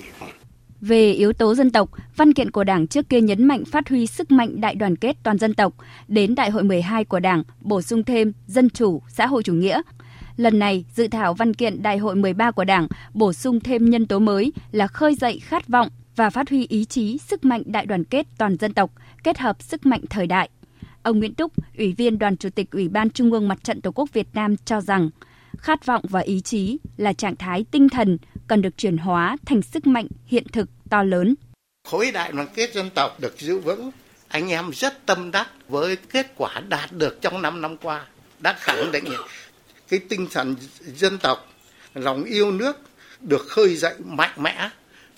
về 0.81 1.11
yếu 1.11 1.33
tố 1.33 1.55
dân 1.55 1.71
tộc, 1.71 1.89
văn 2.15 2.33
kiện 2.33 2.51
của 2.51 2.63
Đảng 2.63 2.87
trước 2.87 3.09
kia 3.09 3.21
nhấn 3.21 3.47
mạnh 3.47 3.65
phát 3.65 3.89
huy 3.89 4.07
sức 4.07 4.31
mạnh 4.31 4.61
đại 4.61 4.75
đoàn 4.75 4.95
kết 4.95 5.17
toàn 5.23 5.37
dân 5.37 5.53
tộc, 5.53 5.73
đến 6.07 6.35
đại 6.35 6.49
hội 6.49 6.63
12 6.63 7.05
của 7.05 7.19
Đảng 7.19 7.43
bổ 7.61 7.81
sung 7.81 8.03
thêm 8.03 8.33
dân 8.47 8.69
chủ, 8.69 9.01
xã 9.07 9.27
hội 9.27 9.43
chủ 9.43 9.53
nghĩa. 9.53 9.81
Lần 10.37 10.59
này, 10.59 10.85
dự 10.95 11.07
thảo 11.07 11.33
văn 11.33 11.53
kiện 11.53 11.81
đại 11.81 11.97
hội 11.97 12.15
13 12.15 12.51
của 12.51 12.63
Đảng 12.63 12.87
bổ 13.13 13.33
sung 13.33 13.59
thêm 13.59 13.89
nhân 13.89 14.05
tố 14.05 14.19
mới 14.19 14.53
là 14.71 14.87
khơi 14.87 15.15
dậy 15.15 15.39
khát 15.39 15.67
vọng 15.67 15.89
và 16.15 16.29
phát 16.29 16.49
huy 16.49 16.65
ý 16.67 16.85
chí 16.85 17.17
sức 17.17 17.45
mạnh 17.45 17.63
đại 17.65 17.85
đoàn 17.85 18.03
kết 18.03 18.27
toàn 18.37 18.57
dân 18.57 18.73
tộc, 18.73 18.91
kết 19.23 19.37
hợp 19.37 19.61
sức 19.61 19.85
mạnh 19.85 20.01
thời 20.09 20.27
đại. 20.27 20.49
Ông 21.03 21.19
Nguyễn 21.19 21.33
Túc, 21.33 21.51
Ủy 21.77 21.93
viên 21.93 22.19
Đoàn 22.19 22.37
Chủ 22.37 22.49
tịch 22.49 22.71
Ủy 22.71 22.87
ban 22.87 23.09
Trung 23.09 23.31
ương 23.31 23.47
Mặt 23.47 23.63
trận 23.63 23.81
Tổ 23.81 23.91
quốc 23.91 24.13
Việt 24.13 24.27
Nam 24.33 24.55
cho 24.65 24.81
rằng, 24.81 25.09
khát 25.57 25.85
vọng 25.85 26.03
và 26.09 26.19
ý 26.19 26.41
chí 26.41 26.77
là 26.97 27.13
trạng 27.13 27.35
thái 27.35 27.65
tinh 27.71 27.89
thần 27.89 28.17
cần 28.49 28.61
được 28.61 28.77
chuyển 28.77 28.97
hóa 28.97 29.37
thành 29.45 29.61
sức 29.61 29.87
mạnh 29.87 30.07
hiện 30.25 30.47
thực 30.47 30.69
to 30.89 31.03
lớn. 31.03 31.35
Khối 31.87 32.11
đại 32.11 32.31
đoàn 32.31 32.47
kết 32.55 32.73
dân 32.73 32.89
tộc 32.95 33.19
được 33.19 33.39
giữ 33.39 33.59
vững, 33.59 33.91
anh 34.27 34.49
em 34.49 34.69
rất 34.73 35.05
tâm 35.05 35.31
đắc 35.31 35.49
với 35.67 35.95
kết 35.95 36.31
quả 36.35 36.61
đạt 36.69 36.91
được 36.91 37.21
trong 37.21 37.41
5 37.41 37.61
năm 37.61 37.77
qua, 37.77 38.05
đã 38.39 38.53
khẳng 38.59 38.91
định 38.91 39.05
cái 39.87 39.99
tinh 40.09 40.27
thần 40.31 40.55
dân 40.79 41.17
tộc, 41.17 41.53
lòng 41.93 42.23
yêu 42.23 42.51
nước 42.51 42.79
được 43.19 43.45
khơi 43.47 43.75
dậy 43.75 43.95
mạnh 44.05 44.33
mẽ 44.37 44.69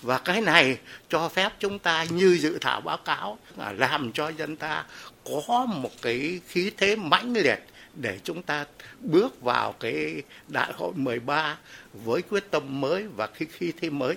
và 0.02 0.18
cái 0.18 0.40
này 0.40 0.78
cho 1.08 1.28
phép 1.28 1.52
chúng 1.58 1.78
ta 1.78 2.04
như 2.04 2.38
dự 2.40 2.58
thảo 2.60 2.80
báo 2.80 2.96
cáo 2.96 3.38
làm 3.56 4.12
cho 4.12 4.28
dân 4.28 4.56
ta 4.56 4.84
có 5.24 5.66
một 5.66 5.90
cái 6.02 6.40
khí 6.48 6.70
thế 6.76 6.96
mãnh 6.96 7.32
liệt 7.32 7.58
để 7.94 8.18
chúng 8.24 8.42
ta 8.42 8.64
bước 9.00 9.42
vào 9.42 9.72
cái 9.80 10.22
đại 10.48 10.72
hội 10.76 10.92
13 10.94 11.58
với 12.04 12.22
quyết 12.22 12.50
tâm 12.50 12.80
mới 12.80 13.06
và 13.16 13.28
khi 13.34 13.46
khi 13.50 13.72
thế 13.80 13.90
mới. 13.90 14.16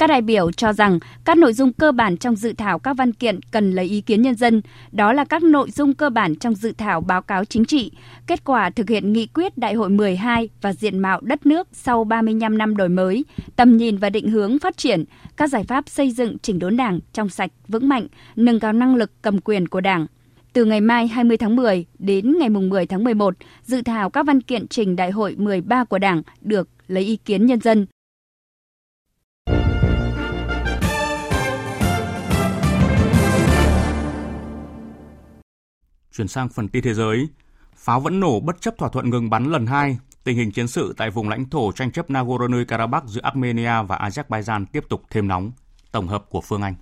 Các 0.00 0.06
đại 0.06 0.22
biểu 0.22 0.52
cho 0.52 0.72
rằng 0.72 0.98
các 1.24 1.38
nội 1.38 1.52
dung 1.52 1.72
cơ 1.72 1.92
bản 1.92 2.16
trong 2.16 2.36
dự 2.36 2.52
thảo 2.52 2.78
các 2.78 2.96
văn 2.96 3.12
kiện 3.12 3.40
cần 3.50 3.72
lấy 3.72 3.84
ý 3.84 4.00
kiến 4.00 4.22
nhân 4.22 4.34
dân, 4.34 4.62
đó 4.92 5.12
là 5.12 5.24
các 5.24 5.42
nội 5.42 5.70
dung 5.70 5.94
cơ 5.94 6.10
bản 6.10 6.36
trong 6.36 6.54
dự 6.54 6.72
thảo 6.78 7.00
báo 7.00 7.22
cáo 7.22 7.44
chính 7.44 7.64
trị, 7.64 7.92
kết 8.26 8.44
quả 8.44 8.70
thực 8.70 8.88
hiện 8.88 9.12
nghị 9.12 9.26
quyết 9.26 9.58
Đại 9.58 9.74
hội 9.74 9.90
12 9.90 10.48
và 10.60 10.72
diện 10.72 10.98
mạo 10.98 11.20
đất 11.20 11.46
nước 11.46 11.68
sau 11.72 12.04
35 12.04 12.58
năm 12.58 12.76
đổi 12.76 12.88
mới, 12.88 13.24
tầm 13.56 13.76
nhìn 13.76 13.96
và 13.96 14.10
định 14.10 14.30
hướng 14.30 14.58
phát 14.58 14.76
triển, 14.76 15.04
các 15.36 15.50
giải 15.50 15.64
pháp 15.64 15.88
xây 15.88 16.10
dựng 16.10 16.38
chỉnh 16.38 16.58
đốn 16.58 16.76
Đảng 16.76 17.00
trong 17.12 17.28
sạch, 17.28 17.50
vững 17.68 17.88
mạnh, 17.88 18.06
nâng 18.36 18.60
cao 18.60 18.72
năng 18.72 18.96
lực 18.96 19.12
cầm 19.22 19.40
quyền 19.40 19.68
của 19.68 19.80
Đảng. 19.80 20.06
Từ 20.52 20.64
ngày 20.64 20.80
mai 20.80 21.08
20 21.08 21.36
tháng 21.36 21.56
10 21.56 21.86
đến 21.98 22.38
ngày 22.38 22.48
10 22.48 22.86
tháng 22.86 23.04
11, 23.04 23.34
dự 23.62 23.82
thảo 23.82 24.10
các 24.10 24.26
văn 24.26 24.40
kiện 24.40 24.68
trình 24.68 24.96
Đại 24.96 25.10
hội 25.10 25.36
13 25.38 25.84
của 25.84 25.98
Đảng 25.98 26.22
được 26.40 26.68
lấy 26.86 27.04
ý 27.04 27.16
kiến 27.16 27.46
nhân 27.46 27.60
dân. 27.60 27.86
Chuyển 36.12 36.28
sang 36.28 36.48
phần 36.48 36.68
tin 36.68 36.84
thế 36.84 36.94
giới, 36.94 37.28
pháo 37.74 38.00
vẫn 38.00 38.20
nổ 38.20 38.40
bất 38.40 38.60
chấp 38.60 38.78
thỏa 38.78 38.88
thuận 38.88 39.10
ngừng 39.10 39.30
bắn 39.30 39.44
lần 39.44 39.66
hai. 39.66 39.98
Tình 40.24 40.36
hình 40.36 40.50
chiến 40.50 40.68
sự 40.68 40.94
tại 40.96 41.10
vùng 41.10 41.28
lãnh 41.28 41.50
thổ 41.50 41.72
tranh 41.72 41.92
chấp 41.92 42.10
Nagorno-Karabakh 42.10 43.06
giữa 43.06 43.20
Armenia 43.22 43.82
và 43.88 43.96
Azerbaijan 43.96 44.64
tiếp 44.72 44.84
tục 44.88 45.02
thêm 45.10 45.28
nóng. 45.28 45.52
Tổng 45.92 46.08
hợp 46.08 46.24
của 46.30 46.40
Phương 46.40 46.62
Anh. 46.62 46.74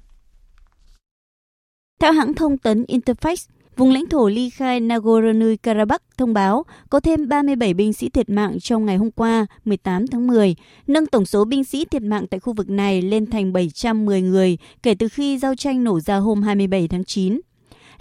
Theo 2.01 2.13
hãng 2.13 2.35
thông 2.35 2.59
tấn 2.59 2.85
Interfax, 2.89 3.49
vùng 3.79 3.91
lãnh 3.91 4.09
thổ 4.09 4.29
ly 4.29 4.51
khai 4.51 4.81
Nagorno-Karabakh 4.81 5.99
thông 6.17 6.35
báo 6.35 6.65
có 6.91 7.01
thêm 7.01 7.29
37 7.29 7.75
binh 7.75 7.93
sĩ 7.93 8.09
thiệt 8.09 8.31
mạng 8.31 8.61
trong 8.61 8.87
ngày 8.87 8.97
hôm 8.97 9.11
qua, 9.11 9.47
18 9.65 10.07
tháng 10.07 10.27
10, 10.27 10.55
nâng 10.87 11.07
tổng 11.07 11.27
số 11.27 11.45
binh 11.45 11.65
sĩ 11.65 11.85
thiệt 11.85 12.03
mạng 12.03 12.27
tại 12.27 12.41
khu 12.41 12.53
vực 12.53 12.71
này 12.71 13.03
lên 13.03 13.27
thành 13.27 13.53
710 13.53 14.23
người 14.23 14.59
kể 14.83 14.95
từ 14.95 15.09
khi 15.09 15.39
giao 15.39 15.55
tranh 15.55 15.85
nổ 15.85 16.01
ra 16.01 16.17
hôm 16.17 16.43
27 16.43 16.89
tháng 16.89 17.05
9. 17.05 17.41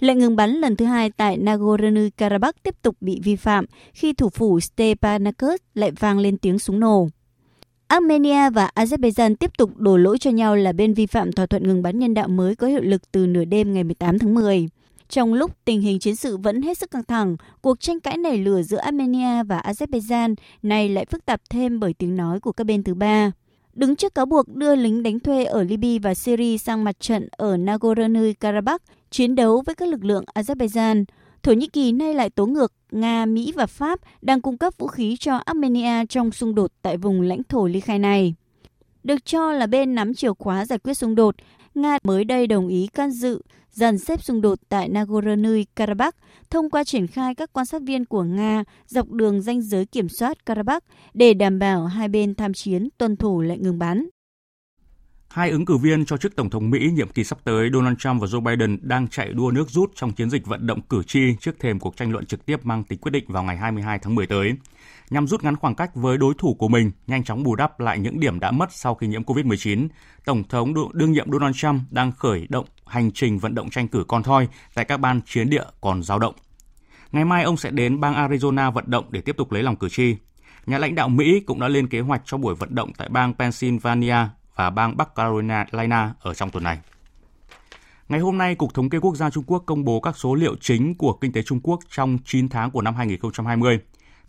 Lệnh 0.00 0.18
ngừng 0.18 0.36
bắn 0.36 0.50
lần 0.50 0.76
thứ 0.76 0.84
hai 0.84 1.10
tại 1.10 1.38
Nagorno-Karabakh 1.38 2.52
tiếp 2.62 2.74
tục 2.82 2.96
bị 3.00 3.20
vi 3.24 3.36
phạm 3.36 3.64
khi 3.94 4.12
thủ 4.12 4.28
phủ 4.28 4.60
Stepanakert 4.60 5.62
lại 5.74 5.90
vang 5.90 6.18
lên 6.18 6.38
tiếng 6.38 6.58
súng 6.58 6.80
nổ. 6.80 7.08
Armenia 7.88 8.50
và 8.50 8.70
Azerbaijan 8.74 9.34
tiếp 9.34 9.50
tục 9.58 9.76
đổ 9.76 9.96
lỗi 9.96 10.18
cho 10.18 10.30
nhau 10.30 10.56
là 10.56 10.72
bên 10.72 10.94
vi 10.94 11.06
phạm 11.06 11.32
thỏa 11.32 11.46
thuận 11.46 11.68
ngừng 11.68 11.82
bắn 11.82 11.98
nhân 11.98 12.14
đạo 12.14 12.28
mới 12.28 12.56
có 12.56 12.66
hiệu 12.66 12.82
lực 12.82 13.12
từ 13.12 13.26
nửa 13.26 13.44
đêm 13.44 13.74
ngày 13.74 13.84
18 13.84 14.18
tháng 14.18 14.34
10. 14.34 14.68
Trong 15.08 15.34
lúc 15.34 15.50
tình 15.64 15.80
hình 15.80 15.98
chiến 15.98 16.16
sự 16.16 16.36
vẫn 16.36 16.62
hết 16.62 16.78
sức 16.78 16.90
căng 16.90 17.04
thẳng, 17.04 17.36
cuộc 17.60 17.80
tranh 17.80 18.00
cãi 18.00 18.16
nảy 18.16 18.38
lửa 18.38 18.62
giữa 18.62 18.76
Armenia 18.76 19.42
và 19.42 19.60
Azerbaijan 19.60 20.34
này 20.62 20.88
lại 20.88 21.04
phức 21.04 21.26
tạp 21.26 21.40
thêm 21.50 21.80
bởi 21.80 21.94
tiếng 21.94 22.16
nói 22.16 22.40
của 22.40 22.52
các 22.52 22.64
bên 22.64 22.82
thứ 22.82 22.94
ba. 22.94 23.32
Đứng 23.72 23.96
trước 23.96 24.14
cáo 24.14 24.26
buộc 24.26 24.48
đưa 24.48 24.76
lính 24.76 25.02
đánh 25.02 25.20
thuê 25.20 25.44
ở 25.44 25.62
Libya 25.62 25.98
và 26.02 26.14
Syria 26.14 26.58
sang 26.58 26.84
mặt 26.84 27.00
trận 27.00 27.28
ở 27.30 27.56
Nagorno-Karabakh, 27.56 28.78
chiến 29.10 29.34
đấu 29.34 29.62
với 29.66 29.74
các 29.74 29.88
lực 29.88 30.04
lượng 30.04 30.24
Azerbaijan, 30.34 31.04
Thổ 31.42 31.52
Nhĩ 31.52 31.66
Kỳ 31.66 31.92
nay 31.92 32.14
lại 32.14 32.30
tố 32.30 32.46
ngược 32.46 32.72
Nga, 32.90 33.26
Mỹ 33.26 33.52
và 33.56 33.66
Pháp 33.66 34.00
đang 34.22 34.40
cung 34.40 34.58
cấp 34.58 34.74
vũ 34.78 34.86
khí 34.86 35.16
cho 35.20 35.36
Armenia 35.36 36.06
trong 36.08 36.30
xung 36.30 36.54
đột 36.54 36.72
tại 36.82 36.96
vùng 36.96 37.20
lãnh 37.20 37.42
thổ 37.44 37.66
ly 37.66 37.80
khai 37.80 37.98
này. 37.98 38.34
Được 39.04 39.24
cho 39.24 39.52
là 39.52 39.66
bên 39.66 39.94
nắm 39.94 40.14
chìa 40.14 40.32
khóa 40.38 40.64
giải 40.64 40.78
quyết 40.78 40.94
xung 40.94 41.14
đột, 41.14 41.34
Nga 41.74 41.98
mới 42.04 42.24
đây 42.24 42.46
đồng 42.46 42.68
ý 42.68 42.86
can 42.86 43.10
dự 43.10 43.42
dàn 43.70 43.98
xếp 43.98 44.22
xung 44.22 44.40
đột 44.40 44.58
tại 44.68 44.88
Nagorno-Karabakh 44.88 46.12
thông 46.50 46.70
qua 46.70 46.84
triển 46.84 47.06
khai 47.06 47.34
các 47.34 47.52
quan 47.52 47.66
sát 47.66 47.82
viên 47.82 48.04
của 48.04 48.22
Nga 48.22 48.64
dọc 48.86 49.10
đường 49.10 49.42
danh 49.42 49.62
giới 49.62 49.86
kiểm 49.86 50.08
soát 50.08 50.46
Karabakh 50.46 50.84
để 51.14 51.34
đảm 51.34 51.58
bảo 51.58 51.86
hai 51.86 52.08
bên 52.08 52.34
tham 52.34 52.52
chiến 52.54 52.88
tuân 52.98 53.16
thủ 53.16 53.40
lệnh 53.40 53.62
ngừng 53.62 53.78
bắn. 53.78 54.08
Hai 55.28 55.50
ứng 55.50 55.64
cử 55.64 55.76
viên 55.76 56.04
cho 56.04 56.16
chức 56.16 56.36
Tổng 56.36 56.50
thống 56.50 56.70
Mỹ 56.70 56.90
nhiệm 56.92 57.08
kỳ 57.08 57.24
sắp 57.24 57.38
tới, 57.44 57.70
Donald 57.72 57.96
Trump 57.98 58.20
và 58.20 58.26
Joe 58.26 58.40
Biden, 58.40 58.78
đang 58.82 59.08
chạy 59.08 59.32
đua 59.32 59.50
nước 59.50 59.70
rút 59.70 59.92
trong 59.94 60.12
chiến 60.12 60.30
dịch 60.30 60.46
vận 60.46 60.66
động 60.66 60.80
cử 60.80 61.02
tri 61.02 61.20
trước 61.40 61.58
thềm 61.58 61.78
cuộc 61.78 61.96
tranh 61.96 62.12
luận 62.12 62.26
trực 62.26 62.46
tiếp 62.46 62.56
mang 62.66 62.84
tính 62.84 62.98
quyết 62.98 63.10
định 63.10 63.24
vào 63.28 63.42
ngày 63.42 63.56
22 63.56 63.98
tháng 63.98 64.14
10 64.14 64.26
tới. 64.26 64.52
Nhằm 65.10 65.26
rút 65.26 65.44
ngắn 65.44 65.56
khoảng 65.56 65.74
cách 65.74 65.90
với 65.94 66.18
đối 66.18 66.34
thủ 66.38 66.54
của 66.54 66.68
mình, 66.68 66.90
nhanh 67.06 67.24
chóng 67.24 67.42
bù 67.42 67.56
đắp 67.56 67.80
lại 67.80 67.98
những 67.98 68.20
điểm 68.20 68.40
đã 68.40 68.50
mất 68.50 68.72
sau 68.72 68.94
khi 68.94 69.06
nhiễm 69.06 69.22
COVID-19, 69.22 69.88
Tổng 70.24 70.44
thống 70.48 70.74
đương 70.92 71.12
nhiệm 71.12 71.32
Donald 71.32 71.56
Trump 71.56 71.82
đang 71.90 72.12
khởi 72.12 72.46
động 72.48 72.66
hành 72.86 73.12
trình 73.12 73.38
vận 73.38 73.54
động 73.54 73.70
tranh 73.70 73.88
cử 73.88 74.04
con 74.08 74.22
thoi 74.22 74.48
tại 74.74 74.84
các 74.84 74.96
bang 74.96 75.20
chiến 75.26 75.50
địa 75.50 75.64
còn 75.80 76.02
dao 76.02 76.18
động. 76.18 76.34
Ngày 77.12 77.24
mai 77.24 77.42
ông 77.42 77.56
sẽ 77.56 77.70
đến 77.70 78.00
bang 78.00 78.14
Arizona 78.14 78.70
vận 78.70 78.84
động 78.86 79.04
để 79.10 79.20
tiếp 79.20 79.36
tục 79.36 79.52
lấy 79.52 79.62
lòng 79.62 79.76
cử 79.76 79.88
tri. 79.88 80.16
Nhà 80.66 80.78
lãnh 80.78 80.94
đạo 80.94 81.08
Mỹ 81.08 81.40
cũng 81.40 81.60
đã 81.60 81.68
lên 81.68 81.88
kế 81.88 82.00
hoạch 82.00 82.22
cho 82.24 82.38
buổi 82.38 82.54
vận 82.54 82.74
động 82.74 82.92
tại 82.98 83.08
bang 83.08 83.34
Pennsylvania 83.34 84.16
và 84.54 84.70
bang 84.70 84.96
Bắc 84.96 85.14
Carolina 85.14 86.14
ở 86.20 86.34
trong 86.34 86.50
tuần 86.50 86.64
này. 86.64 86.78
Ngày 88.08 88.20
hôm 88.20 88.38
nay, 88.38 88.54
Cục 88.54 88.74
Thống 88.74 88.90
kê 88.90 88.98
Quốc 88.98 89.16
gia 89.16 89.30
Trung 89.30 89.44
Quốc 89.46 89.62
công 89.66 89.84
bố 89.84 90.00
các 90.00 90.16
số 90.16 90.34
liệu 90.34 90.56
chính 90.60 90.94
của 90.94 91.12
kinh 91.12 91.32
tế 91.32 91.42
Trung 91.42 91.60
Quốc 91.62 91.80
trong 91.90 92.18
9 92.24 92.48
tháng 92.48 92.70
của 92.70 92.82
năm 92.82 92.94
2020. 92.94 93.80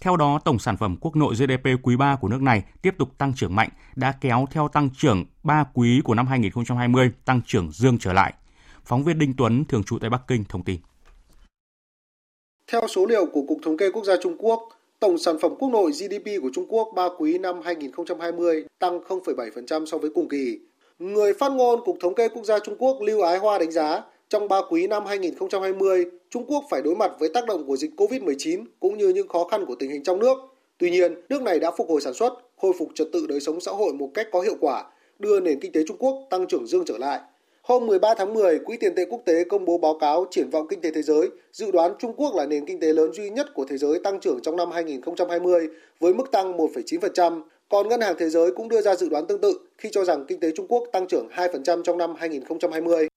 Theo 0.01 0.17
đó, 0.17 0.39
tổng 0.45 0.59
sản 0.59 0.77
phẩm 0.77 0.97
quốc 1.01 1.15
nội 1.15 1.35
GDP 1.35 1.67
quý 1.83 1.95
3 1.95 2.15
của 2.15 2.27
nước 2.27 2.41
này 2.41 2.63
tiếp 2.81 2.95
tục 2.97 3.17
tăng 3.17 3.33
trưởng 3.35 3.55
mạnh, 3.55 3.69
đã 3.95 4.13
kéo 4.21 4.45
theo 4.51 4.67
tăng 4.67 4.89
trưởng 4.97 5.25
3 5.43 5.63
quý 5.73 6.01
của 6.03 6.15
năm 6.15 6.27
2020 6.27 7.11
tăng 7.25 7.41
trưởng 7.45 7.71
dương 7.71 7.97
trở 7.99 8.13
lại. 8.13 8.33
Phóng 8.85 9.03
viên 9.03 9.19
Đinh 9.19 9.33
Tuấn, 9.37 9.65
thường 9.65 9.83
trú 9.83 9.99
tại 9.99 10.09
Bắc 10.09 10.21
Kinh, 10.27 10.43
thông 10.49 10.63
tin. 10.63 10.79
Theo 12.71 12.81
số 12.87 13.05
liệu 13.05 13.25
của 13.25 13.41
Cục 13.47 13.57
Thống 13.63 13.77
kê 13.77 13.91
Quốc 13.91 14.05
gia 14.05 14.13
Trung 14.23 14.35
Quốc, 14.39 14.69
Tổng 14.99 15.17
sản 15.17 15.35
phẩm 15.41 15.51
quốc 15.59 15.69
nội 15.69 15.91
GDP 15.91 16.41
của 16.41 16.49
Trung 16.53 16.65
Quốc 16.69 16.89
3 16.95 17.03
quý 17.17 17.37
năm 17.37 17.61
2020 17.63 18.65
tăng 18.79 18.99
0,7% 18.99 19.85
so 19.85 19.97
với 19.97 20.09
cùng 20.15 20.29
kỳ. 20.29 20.59
Người 20.99 21.33
phát 21.33 21.51
ngôn 21.51 21.79
Cục 21.85 21.97
Thống 22.01 22.15
kê 22.15 22.29
Quốc 22.29 22.43
gia 22.43 22.59
Trung 22.59 22.75
Quốc 22.79 22.97
Lưu 23.01 23.21
Ái 23.21 23.37
Hoa 23.37 23.59
đánh 23.59 23.71
giá, 23.71 24.01
trong 24.29 24.47
3 24.47 24.61
quý 24.69 24.87
năm 24.87 25.05
2020, 25.05 26.05
Trung 26.29 26.45
Quốc 26.47 26.63
phải 26.69 26.81
đối 26.81 26.95
mặt 26.95 27.11
với 27.19 27.29
tác 27.29 27.45
động 27.45 27.63
của 27.67 27.77
dịch 27.77 27.91
COVID-19 27.97 28.65
cũng 28.79 28.97
như 28.97 29.09
những 29.09 29.27
khó 29.27 29.43
khăn 29.43 29.65
của 29.65 29.75
tình 29.75 29.89
hình 29.89 30.03
trong 30.03 30.19
nước. 30.19 30.37
Tuy 30.77 30.91
nhiên, 30.91 31.15
nước 31.29 31.41
này 31.41 31.59
đã 31.59 31.71
phục 31.71 31.89
hồi 31.89 32.01
sản 32.01 32.13
xuất, 32.13 32.33
khôi 32.57 32.73
phục 32.79 32.89
trật 32.95 33.07
tự 33.13 33.27
đời 33.27 33.39
sống 33.39 33.61
xã 33.61 33.71
hội 33.71 33.93
một 33.93 34.09
cách 34.13 34.27
có 34.31 34.41
hiệu 34.41 34.55
quả, 34.59 34.83
đưa 35.19 35.39
nền 35.39 35.59
kinh 35.59 35.71
tế 35.71 35.81
Trung 35.87 35.97
Quốc 35.97 36.27
tăng 36.29 36.47
trưởng 36.47 36.67
dương 36.67 36.85
trở 36.85 36.97
lại. 36.97 37.19
Hôm 37.61 37.87
13 37.87 38.15
tháng 38.17 38.33
10, 38.33 38.59
Quỹ 38.59 38.77
tiền 38.77 38.95
tệ 38.95 39.05
quốc 39.09 39.21
tế 39.25 39.43
công 39.43 39.65
bố 39.65 39.77
báo 39.77 39.97
cáo 39.99 40.25
triển 40.31 40.49
vọng 40.49 40.67
kinh 40.69 40.81
tế 40.81 40.91
thế 40.91 41.01
giới, 41.01 41.29
dự 41.53 41.71
đoán 41.71 41.93
Trung 41.99 42.13
Quốc 42.13 42.35
là 42.35 42.45
nền 42.45 42.65
kinh 42.65 42.79
tế 42.79 42.93
lớn 42.93 43.13
duy 43.13 43.29
nhất 43.29 43.47
của 43.53 43.65
thế 43.69 43.77
giới 43.77 43.99
tăng 44.03 44.19
trưởng 44.19 44.39
trong 44.43 44.57
năm 44.57 44.71
2020 44.71 45.67
với 45.99 46.13
mức 46.13 46.31
tăng 46.31 46.57
1,9%. 46.57 47.41
Còn 47.69 47.89
Ngân 47.89 48.01
hàng 48.01 48.15
Thế 48.19 48.29
giới 48.29 48.51
cũng 48.51 48.69
đưa 48.69 48.81
ra 48.81 48.95
dự 48.95 49.09
đoán 49.09 49.27
tương 49.27 49.41
tự 49.41 49.59
khi 49.77 49.89
cho 49.91 50.03
rằng 50.03 50.25
kinh 50.27 50.39
tế 50.39 50.51
Trung 50.55 50.67
Quốc 50.67 50.83
tăng 50.91 51.07
trưởng 51.07 51.27
2% 51.35 51.83
trong 51.83 51.97
năm 51.97 52.15
2020. 52.17 53.08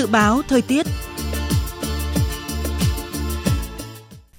Dự 0.00 0.06
báo 0.06 0.42
thời 0.48 0.62
tiết 0.62 0.86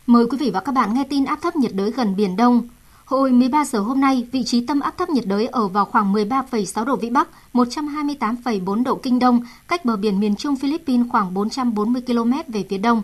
Mời 0.05 0.26
quý 0.30 0.38
vị 0.38 0.51
và 0.53 0.59
các 0.59 0.72
bạn 0.72 0.93
nghe 0.93 1.03
tin 1.09 1.26
áp 1.26 1.41
thấp 1.41 1.55
nhiệt 1.55 1.72
đới 1.74 1.91
gần 1.91 2.16
Biển 2.16 2.36
Đông. 2.36 2.68
Hồi 3.05 3.32
13 3.32 3.66
giờ 3.66 3.80
hôm 3.80 4.01
nay, 4.01 4.28
vị 4.32 4.43
trí 4.43 4.66
tâm 4.66 4.80
áp 4.80 4.97
thấp 4.97 5.09
nhiệt 5.09 5.26
đới 5.26 5.47
ở 5.47 5.68
vào 5.68 5.86
khoảng 5.86 6.14
13,6 6.14 6.86
độ 6.86 6.95
Vĩ 6.95 7.09
Bắc, 7.09 7.30
128,4 7.53 8.84
độ 8.84 8.95
Kinh 8.95 9.20
Đông, 9.20 9.41
cách 9.68 9.86
bờ 9.86 9.95
biển 9.95 10.20
miền 10.20 10.36
Trung 10.36 10.55
Philippines 10.55 11.07
khoảng 11.12 11.34
440 11.34 12.01
km 12.07 12.34
về 12.47 12.66
phía 12.70 12.78
đông. 12.78 13.01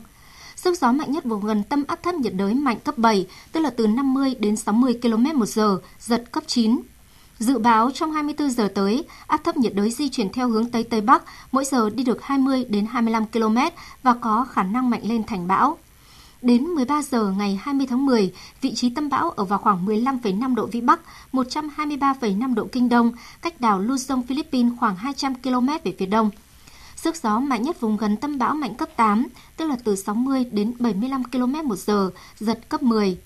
Sức 0.56 0.78
gió 0.78 0.92
mạnh 0.92 1.12
nhất 1.12 1.26
vùng 1.26 1.46
gần 1.46 1.64
tâm 1.64 1.84
áp 1.88 2.04
thấp 2.04 2.16
nhiệt 2.16 2.34
đới 2.34 2.54
mạnh 2.54 2.78
cấp 2.84 2.98
7, 2.98 3.28
tức 3.52 3.60
là 3.60 3.70
từ 3.70 3.88
50 3.88 4.36
đến 4.40 4.56
60 4.56 5.00
km 5.02 5.40
một 5.40 5.46
giờ, 5.46 5.78
giật 6.00 6.24
cấp 6.32 6.44
9. 6.48 6.78
Dự 7.40 7.58
báo 7.58 7.92
trong 7.92 8.12
24 8.12 8.52
giờ 8.52 8.68
tới, 8.76 9.06
áp 9.28 9.44
thấp 9.44 9.58
nhiệt 9.58 9.74
đới 9.76 9.92
di 9.92 10.10
chuyển 10.10 10.32
theo 10.32 10.50
hướng 10.50 10.70
Tây 10.70 10.84
Tây 10.84 11.02
Bắc, 11.02 11.24
mỗi 11.52 11.66
giờ 11.66 11.90
đi 11.90 12.04
được 12.04 12.24
20 12.24 12.66
đến 12.70 12.86
25 12.86 13.26
km 13.26 13.58
và 14.04 14.14
có 14.14 14.46
khả 14.52 14.64
năng 14.64 14.90
mạnh 14.90 15.02
lên 15.04 15.24
thành 15.24 15.48
bão. 15.48 15.78
Đến 16.42 16.64
13 16.64 17.02
giờ 17.02 17.34
ngày 17.38 17.60
20 17.62 17.88
tháng 17.90 18.06
10, 18.06 18.34
vị 18.62 18.76
trí 18.76 18.90
tâm 18.90 19.10
bão 19.10 19.30
ở 19.30 19.44
vào 19.44 19.60
khoảng 19.60 19.86
15,5 19.86 20.56
độ 20.56 20.66
Vĩ 20.66 20.82
Bắc, 20.82 21.00
123,5 21.34 22.56
độ 22.56 22.68
Kinh 22.72 22.90
Đông, 22.90 23.12
cách 23.42 23.62
đảo 23.62 23.82
Luzon, 23.82 24.24
Philippines 24.28 24.74
khoảng 24.80 24.96
200 24.96 25.36
km 25.36 25.68
về 25.84 25.96
phía 26.00 26.06
đông. 26.06 26.30
Sức 26.96 27.16
gió 27.16 27.40
mạnh 27.40 27.62
nhất 27.62 27.80
vùng 27.80 27.98
gần 27.98 28.18
tâm 28.18 28.38
bão 28.38 28.56
mạnh 28.56 28.76
cấp 28.76 28.90
8, 28.96 29.28
tức 29.58 29.70
là 29.70 29.76
từ 29.84 29.96
60 29.96 30.46
đến 30.52 30.74
75 30.80 31.24
km 31.24 31.68
một 31.68 31.78
giờ, 31.78 32.10
giật 32.40 32.70
cấp 32.70 32.84
10. 32.84 33.18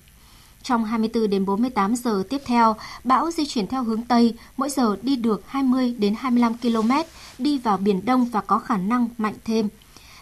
Trong 0.63 0.85
24 0.85 1.29
đến 1.29 1.45
48 1.45 1.95
giờ 1.95 2.23
tiếp 2.29 2.41
theo, 2.45 2.75
bão 3.03 3.31
di 3.31 3.45
chuyển 3.45 3.67
theo 3.67 3.83
hướng 3.83 4.01
Tây, 4.01 4.33
mỗi 4.57 4.69
giờ 4.69 4.95
đi 5.01 5.15
được 5.15 5.43
20 5.47 5.95
đến 5.97 6.15
25 6.17 6.53
km, 6.57 6.91
đi 7.37 7.57
vào 7.57 7.77
Biển 7.77 8.05
Đông 8.05 8.25
và 8.25 8.41
có 8.41 8.59
khả 8.59 8.77
năng 8.77 9.07
mạnh 9.17 9.35
thêm. 9.45 9.69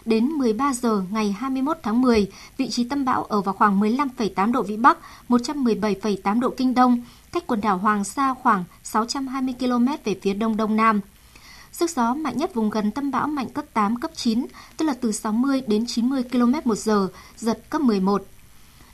Đến 0.04 0.26
13 0.26 0.72
giờ 0.72 1.02
ngày 1.10 1.32
21 1.38 1.78
tháng 1.82 2.00
10, 2.00 2.26
vị 2.56 2.70
trí 2.70 2.84
tâm 2.84 3.04
bão 3.04 3.24
ở 3.24 3.40
vào 3.40 3.54
khoảng 3.54 3.80
15,8 3.80 4.52
độ 4.52 4.62
Vĩ 4.62 4.76
Bắc, 4.76 4.98
117,8 5.28 6.40
độ 6.40 6.50
Kinh 6.56 6.74
Đông, 6.74 7.04
cách 7.32 7.46
quần 7.46 7.60
đảo 7.60 7.78
Hoàng 7.78 8.04
Sa 8.04 8.34
khoảng 8.34 8.64
620 8.82 9.54
km 9.60 9.86
về 10.04 10.16
phía 10.22 10.34
đông 10.34 10.56
đông 10.56 10.76
nam. 10.76 11.00
Sức 11.72 11.90
gió 11.90 12.14
mạnh 12.14 12.36
nhất 12.36 12.54
vùng 12.54 12.70
gần 12.70 12.90
tâm 12.90 13.10
bão 13.10 13.26
mạnh 13.26 13.48
cấp 13.48 13.64
8, 13.72 14.00
cấp 14.00 14.10
9, 14.14 14.46
tức 14.76 14.84
là 14.84 14.94
từ 15.00 15.12
60 15.12 15.62
đến 15.66 15.84
90 15.86 16.22
km 16.22 16.52
một 16.64 16.78
giờ, 16.78 17.08
giật 17.36 17.70
cấp 17.70 17.80
11. 17.80 18.24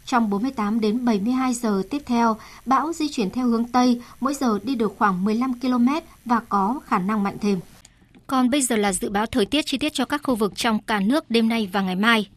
Trong 0.07 0.31
48 0.31 0.81
đến 0.81 1.05
72 1.05 1.55
giờ 1.55 1.83
tiếp 1.91 2.03
theo, 2.07 2.37
bão 2.67 2.93
di 2.93 3.09
chuyển 3.09 3.31
theo 3.31 3.47
hướng 3.47 3.65
Tây, 3.65 4.01
mỗi 4.21 4.35
giờ 4.35 4.59
đi 4.63 4.75
được 4.75 4.95
khoảng 4.99 5.25
15 5.25 5.61
km 5.61 5.89
và 6.25 6.41
có 6.49 6.81
khả 6.87 6.99
năng 6.99 7.23
mạnh 7.23 7.37
thêm. 7.41 7.61
Còn 8.27 8.51
bây 8.51 8.63
giờ 8.63 8.77
là 8.77 8.93
dự 8.93 9.11
báo 9.11 9.27
thời 9.27 9.47
tiết 9.47 9.67
chi 9.67 9.79
tiết 9.79 9.95
cho 9.95 10.05
các 10.05 10.21
khu 10.25 10.35
vực 10.35 10.53
trong 10.57 10.79
cả 10.83 11.01
nước 11.01 11.31
đêm 11.31 11.49
nay 11.49 11.69
và 11.73 11.81
ngày 11.81 11.97
mai. 11.97 12.29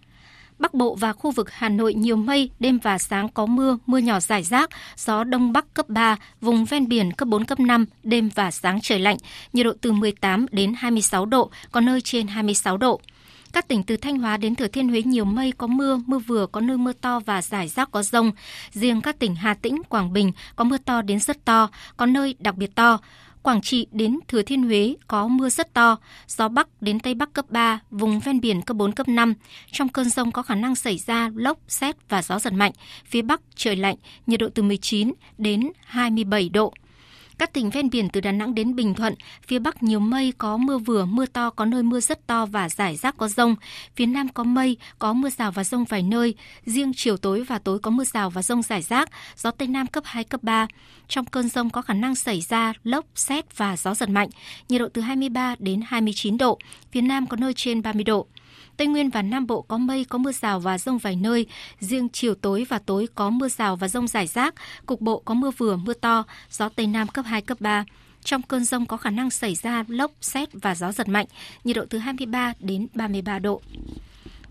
Bắc 0.59 0.73
Bộ 0.73 0.95
và 0.95 1.13
khu 1.13 1.31
vực 1.31 1.51
Hà 1.51 1.69
Nội 1.69 1.93
nhiều 1.93 2.15
mây, 2.15 2.49
đêm 2.59 2.79
và 2.83 2.97
sáng 2.97 3.29
có 3.29 3.45
mưa, 3.45 3.77
mưa 3.85 3.97
nhỏ 3.97 4.19
rải 4.19 4.43
rác, 4.43 4.69
gió 4.97 5.23
đông 5.23 5.53
bắc 5.53 5.73
cấp 5.73 5.89
3, 5.89 6.17
vùng 6.41 6.65
ven 6.65 6.87
biển 6.87 7.11
cấp 7.11 7.27
4 7.27 7.45
cấp 7.45 7.59
5, 7.59 7.85
đêm 8.03 8.29
và 8.35 8.51
sáng 8.51 8.79
trời 8.81 8.99
lạnh, 8.99 9.17
nhiệt 9.53 9.65
độ 9.65 9.73
từ 9.81 9.91
18 9.91 10.45
đến 10.51 10.73
26 10.77 11.25
độ, 11.25 11.51
có 11.71 11.81
nơi 11.81 12.01
trên 12.01 12.27
26 12.27 12.77
độ. 12.77 13.01
Các 13.53 13.67
tỉnh 13.67 13.83
từ 13.83 13.97
Thanh 13.97 14.17
Hóa 14.17 14.37
đến 14.37 14.55
Thừa 14.55 14.67
Thiên 14.67 14.89
Huế 14.89 15.01
nhiều 15.01 15.25
mây 15.25 15.53
có 15.57 15.67
mưa, 15.67 15.99
mưa 16.05 16.19
vừa 16.19 16.45
có 16.45 16.61
nơi 16.61 16.77
mưa 16.77 16.93
to 16.93 17.19
và 17.19 17.41
rải 17.41 17.67
rác 17.67 17.91
có 17.91 18.03
rông. 18.03 18.31
Riêng 18.71 19.01
các 19.01 19.19
tỉnh 19.19 19.35
Hà 19.35 19.53
Tĩnh, 19.53 19.81
Quảng 19.89 20.13
Bình 20.13 20.31
có 20.55 20.63
mưa 20.63 20.77
to 20.77 21.01
đến 21.01 21.19
rất 21.19 21.45
to, 21.45 21.69
có 21.97 22.05
nơi 22.05 22.35
đặc 22.39 22.55
biệt 22.55 22.75
to. 22.75 22.99
Quảng 23.41 23.61
Trị 23.61 23.87
đến 23.91 24.19
Thừa 24.27 24.41
Thiên 24.41 24.63
Huế 24.63 24.95
có 25.07 25.27
mưa 25.27 25.49
rất 25.49 25.73
to, 25.73 25.97
gió 26.27 26.47
Bắc 26.47 26.81
đến 26.81 26.99
Tây 26.99 27.13
Bắc 27.13 27.33
cấp 27.33 27.45
3, 27.49 27.79
vùng 27.91 28.19
ven 28.19 28.41
biển 28.41 28.61
cấp 28.61 28.77
4, 28.77 28.91
cấp 28.91 29.07
5. 29.07 29.33
Trong 29.71 29.89
cơn 29.89 30.09
rông 30.09 30.31
có 30.31 30.41
khả 30.41 30.55
năng 30.55 30.75
xảy 30.75 30.97
ra 30.97 31.29
lốc, 31.35 31.57
xét 31.67 31.95
và 32.09 32.21
gió 32.21 32.39
giật 32.39 32.53
mạnh. 32.53 32.71
Phía 33.05 33.21
Bắc 33.21 33.41
trời 33.55 33.75
lạnh, 33.75 33.95
nhiệt 34.27 34.39
độ 34.39 34.47
từ 34.55 34.63
19 34.63 35.13
đến 35.37 35.71
27 35.85 36.49
độ. 36.49 36.73
Các 37.39 37.53
tỉnh 37.53 37.69
ven 37.69 37.89
biển 37.89 38.09
từ 38.09 38.21
Đà 38.21 38.31
Nẵng 38.31 38.55
đến 38.55 38.75
Bình 38.75 38.93
Thuận, 38.93 39.15
phía 39.47 39.59
Bắc 39.59 39.83
nhiều 39.83 39.99
mây, 39.99 40.33
có 40.37 40.57
mưa 40.57 40.77
vừa, 40.77 41.05
mưa 41.05 41.25
to, 41.25 41.49
có 41.49 41.65
nơi 41.65 41.83
mưa 41.83 41.99
rất 41.99 42.27
to 42.27 42.45
và 42.45 42.69
rải 42.69 42.95
rác 42.95 43.17
có 43.17 43.27
rông. 43.27 43.55
Phía 43.95 44.05
Nam 44.05 44.29
có 44.29 44.43
mây, 44.43 44.77
có 44.99 45.13
mưa 45.13 45.29
rào 45.29 45.51
và 45.51 45.63
rông 45.63 45.83
vài 45.83 46.03
nơi. 46.03 46.35
Riêng 46.65 46.91
chiều 46.95 47.17
tối 47.17 47.43
và 47.43 47.59
tối 47.59 47.79
có 47.79 47.91
mưa 47.91 48.03
rào 48.03 48.29
và 48.29 48.41
rông 48.41 48.61
rải 48.61 48.81
rác, 48.81 49.09
gió 49.37 49.51
Tây 49.51 49.67
Nam 49.67 49.87
cấp 49.87 50.03
2, 50.05 50.23
cấp 50.23 50.43
3. 50.43 50.67
Trong 51.07 51.25
cơn 51.25 51.49
rông 51.49 51.69
có 51.69 51.81
khả 51.81 51.93
năng 51.93 52.15
xảy 52.15 52.41
ra 52.41 52.73
lốc, 52.83 53.05
xét 53.15 53.57
và 53.57 53.77
gió 53.77 53.93
giật 53.93 54.09
mạnh, 54.09 54.29
nhiệt 54.69 54.81
độ 54.81 54.87
từ 54.93 55.01
23 55.01 55.55
đến 55.59 55.81
29 55.85 56.37
độ, 56.37 56.59
phía 56.91 57.01
Nam 57.01 57.27
có 57.27 57.37
nơi 57.37 57.53
trên 57.53 57.81
30 57.81 58.03
độ. 58.03 58.27
Tây 58.79 58.87
Nguyên 58.87 59.09
và 59.09 59.21
Nam 59.21 59.47
Bộ 59.47 59.61
có 59.61 59.77
mây, 59.77 60.05
có 60.05 60.17
mưa 60.17 60.31
rào 60.31 60.59
và 60.59 60.77
rông 60.77 60.97
vài 60.97 61.15
nơi. 61.15 61.45
Riêng 61.79 62.09
chiều 62.09 62.35
tối 62.35 62.65
và 62.69 62.79
tối 62.79 63.07
có 63.15 63.29
mưa 63.29 63.49
rào 63.49 63.75
và 63.75 63.87
rông 63.87 64.07
rải 64.07 64.27
rác. 64.27 64.55
Cục 64.85 65.01
bộ 65.01 65.21
có 65.25 65.33
mưa 65.33 65.51
vừa, 65.51 65.77
mưa 65.77 65.93
to, 65.93 66.23
gió 66.51 66.69
Tây 66.69 66.87
Nam 66.87 67.07
cấp 67.07 67.25
2, 67.25 67.41
cấp 67.41 67.61
3. 67.61 67.85
Trong 68.23 68.41
cơn 68.41 68.65
rông 68.65 68.85
có 68.85 68.97
khả 68.97 69.09
năng 69.09 69.29
xảy 69.29 69.55
ra 69.55 69.83
lốc, 69.87 70.11
xét 70.21 70.49
và 70.53 70.75
gió 70.75 70.91
giật 70.91 71.07
mạnh, 71.07 71.25
nhiệt 71.63 71.75
độ 71.75 71.85
từ 71.89 71.97
23 71.97 72.53
đến 72.59 72.87
33 72.93 73.39
độ. 73.39 73.61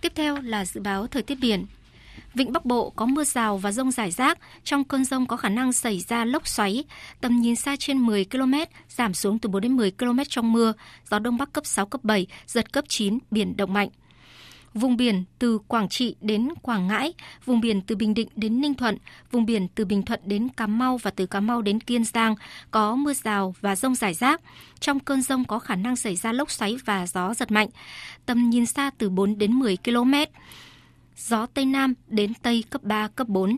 Tiếp 0.01 0.13
theo 0.15 0.41
là 0.43 0.65
dự 0.65 0.81
báo 0.81 1.07
thời 1.07 1.23
tiết 1.23 1.39
biển. 1.41 1.67
Vịnh 2.35 2.53
Bắc 2.53 2.65
Bộ 2.65 2.91
có 2.91 3.07
mưa 3.07 3.25
rào 3.25 3.57
và 3.59 3.73
rông 3.73 3.91
rải 3.91 4.11
rác, 4.11 4.39
trong 4.65 4.85
cơn 4.85 5.05
rông 5.05 5.27
có 5.27 5.37
khả 5.37 5.49
năng 5.49 5.73
xảy 5.73 6.01
ra 6.01 6.25
lốc 6.25 6.49
xoáy, 6.49 6.85
tầm 7.21 7.41
nhìn 7.41 7.57
xa 7.57 7.77
trên 7.79 7.99
10 7.99 8.25
km, 8.25 8.55
giảm 8.89 9.15
xuống 9.15 9.39
từ 9.39 9.49
4 9.49 9.63
đến 9.63 9.77
10 9.77 9.91
km 9.91 10.19
trong 10.29 10.53
mưa, 10.53 10.73
gió 11.11 11.19
Đông 11.19 11.37
Bắc 11.37 11.53
cấp 11.53 11.67
6, 11.67 11.87
cấp 11.87 12.05
7, 12.05 12.27
giật 12.47 12.73
cấp 12.73 12.85
9, 12.89 13.19
biển 13.31 13.57
động 13.57 13.73
mạnh. 13.73 13.89
Vùng 14.75 14.97
biển 14.97 15.25
từ 15.39 15.59
Quảng 15.59 15.89
Trị 15.89 16.17
đến 16.21 16.49
Quảng 16.63 16.87
Ngãi, 16.87 17.13
vùng 17.45 17.61
biển 17.61 17.81
từ 17.81 17.97
Bình 17.97 18.15
Định 18.15 18.29
đến 18.37 18.61
Ninh 18.61 18.75
Thuận, 18.75 18.99
vùng 19.31 19.47
biển 19.47 19.69
từ 19.75 19.85
Bình 19.85 20.03
Thuận 20.03 20.21
đến 20.25 20.49
Cà 20.49 20.67
Mau 20.67 20.97
và 20.97 21.11
từ 21.11 21.27
Cà 21.27 21.41
Mau 21.41 21.63
đến 21.63 21.81
Kiên 21.81 22.05
Giang 22.05 22.35
có 22.71 22.95
mưa 22.95 23.13
rào 23.13 23.55
và 23.61 23.77
rông 23.77 23.95
rải 23.95 24.15
rác. 24.15 24.41
Trong 24.81 25.01
cơn 25.01 25.23
rông 25.23 25.45
có 25.45 25.59
khả 25.59 25.77
năng 25.77 25.97
xảy 25.97 26.17
ra 26.17 26.33
lốc 26.33 26.51
xoáy 26.51 26.77
và 26.85 27.07
gió 27.07 27.35
giật 27.35 27.51
mạnh. 27.51 27.69
Tầm 28.27 28.51
nhìn 28.51 28.67
xa 28.67 28.91
từ 28.99 29.11
4 29.11 29.39
đến 29.39 29.53
10 29.53 29.77
km. 29.77 30.15
Gió 31.17 31.47
Tây 31.47 31.65
Nam 31.65 31.95
đến 32.07 32.33
Tây 32.43 32.65
cấp 32.71 32.83
3, 32.83 33.09
cấp 33.09 33.29
4. 33.29 33.57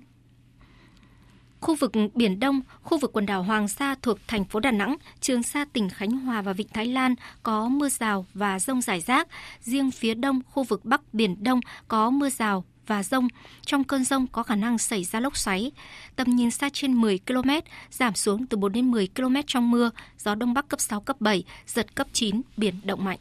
Khu 1.61 1.75
vực 1.75 1.93
Biển 2.15 2.41
Đông, 2.41 2.61
khu 2.83 2.99
vực 2.99 3.13
quần 3.13 3.27
đảo 3.27 3.43
Hoàng 3.43 3.69
Sa 3.69 3.95
thuộc 4.03 4.19
thành 4.29 4.45
phố 4.45 4.61
Đà 4.61 4.71
Nẵng, 4.71 4.97
Trường 5.21 5.43
Sa 5.43 5.65
tỉnh 5.73 5.89
Khánh 5.89 6.11
Hòa 6.11 6.43
và 6.43 6.53
Vịnh 6.53 6.69
Thái 6.69 6.87
Lan 6.87 7.15
có 7.43 7.69
mưa 7.69 7.89
rào 7.89 8.27
và 8.35 8.59
rông 8.59 8.81
rải 8.81 9.01
rác. 9.01 9.29
Riêng 9.61 9.91
phía 9.91 10.15
đông, 10.15 10.41
khu 10.51 10.63
vực 10.63 10.85
Bắc 10.85 11.15
Biển 11.15 11.45
Đông 11.45 11.61
có 11.89 12.11
mưa 12.11 12.31
rào 12.31 12.65
và 12.87 13.03
rông. 13.03 13.29
Trong 13.67 13.85
cơn 13.85 14.05
rông 14.05 14.27
có 14.27 14.43
khả 14.43 14.57
năng 14.57 14.79
xảy 14.79 15.05
ra 15.05 15.21
lốc 15.21 15.37
xoáy. 15.37 15.73
Tầm 16.17 16.37
nhìn 16.37 16.51
xa 16.51 16.71
trên 16.73 16.95
10 16.95 17.19
km, 17.27 17.51
giảm 17.91 18.15
xuống 18.15 18.47
từ 18.47 18.57
4 18.57 18.73
đến 18.73 18.91
10 18.91 19.09
km 19.17 19.35
trong 19.47 19.71
mưa, 19.71 19.91
gió 20.19 20.35
Đông 20.35 20.55
Bắc 20.55 20.69
cấp 20.69 20.81
6, 20.81 21.01
cấp 21.01 21.21
7, 21.21 21.45
giật 21.67 21.95
cấp 21.95 22.07
9, 22.13 22.41
biển 22.57 22.75
động 22.85 23.05
mạnh. 23.05 23.19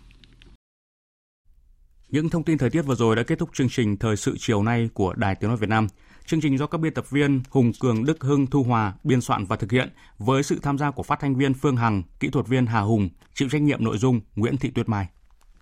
Những 2.10 2.30
thông 2.30 2.44
tin 2.44 2.58
thời 2.58 2.70
tiết 2.70 2.82
vừa 2.82 2.96
rồi 2.96 3.16
đã 3.16 3.24
kết 3.24 3.40
thúc 3.40 3.50
chương 3.54 3.70
trình 3.70 3.98
Thời 3.98 4.16
sự 4.16 4.36
chiều 4.40 4.64
nay 4.64 4.90
của 4.94 5.14
Đài 5.14 5.36
Tiếng 5.36 5.48
Nói 5.48 5.58
Việt 5.58 5.70
Nam. 5.70 5.88
Chương 6.30 6.42
trình 6.42 6.58
do 6.58 6.68
các 6.68 6.78
biên 6.78 6.94
tập 6.94 7.10
viên 7.10 7.42
Hùng 7.50 7.72
Cường, 7.80 8.06
Đức 8.06 8.24
Hưng, 8.24 8.48
Thu 8.48 8.64
Hòa 8.64 8.94
biên 9.04 9.22
soạn 9.22 9.46
và 9.46 9.56
thực 9.56 9.72
hiện 9.72 9.90
với 10.18 10.44
sự 10.44 10.60
tham 10.62 10.78
gia 10.78 10.92
của 10.92 11.04
phát 11.04 11.20
thanh 11.20 11.36
viên 11.36 11.54
Phương 11.54 11.76
Hằng, 11.76 12.04
kỹ 12.20 12.30
thuật 12.30 12.48
viên 12.48 12.66
Hà 12.66 12.82
Hùng, 12.82 13.10
chịu 13.34 13.50
trách 13.50 13.62
nhiệm 13.62 13.84
nội 13.84 13.98
dung 13.98 14.22
Nguyễn 14.36 14.58
Thị 14.58 14.70
Tuyết 14.70 14.90
Mai. 14.90 15.08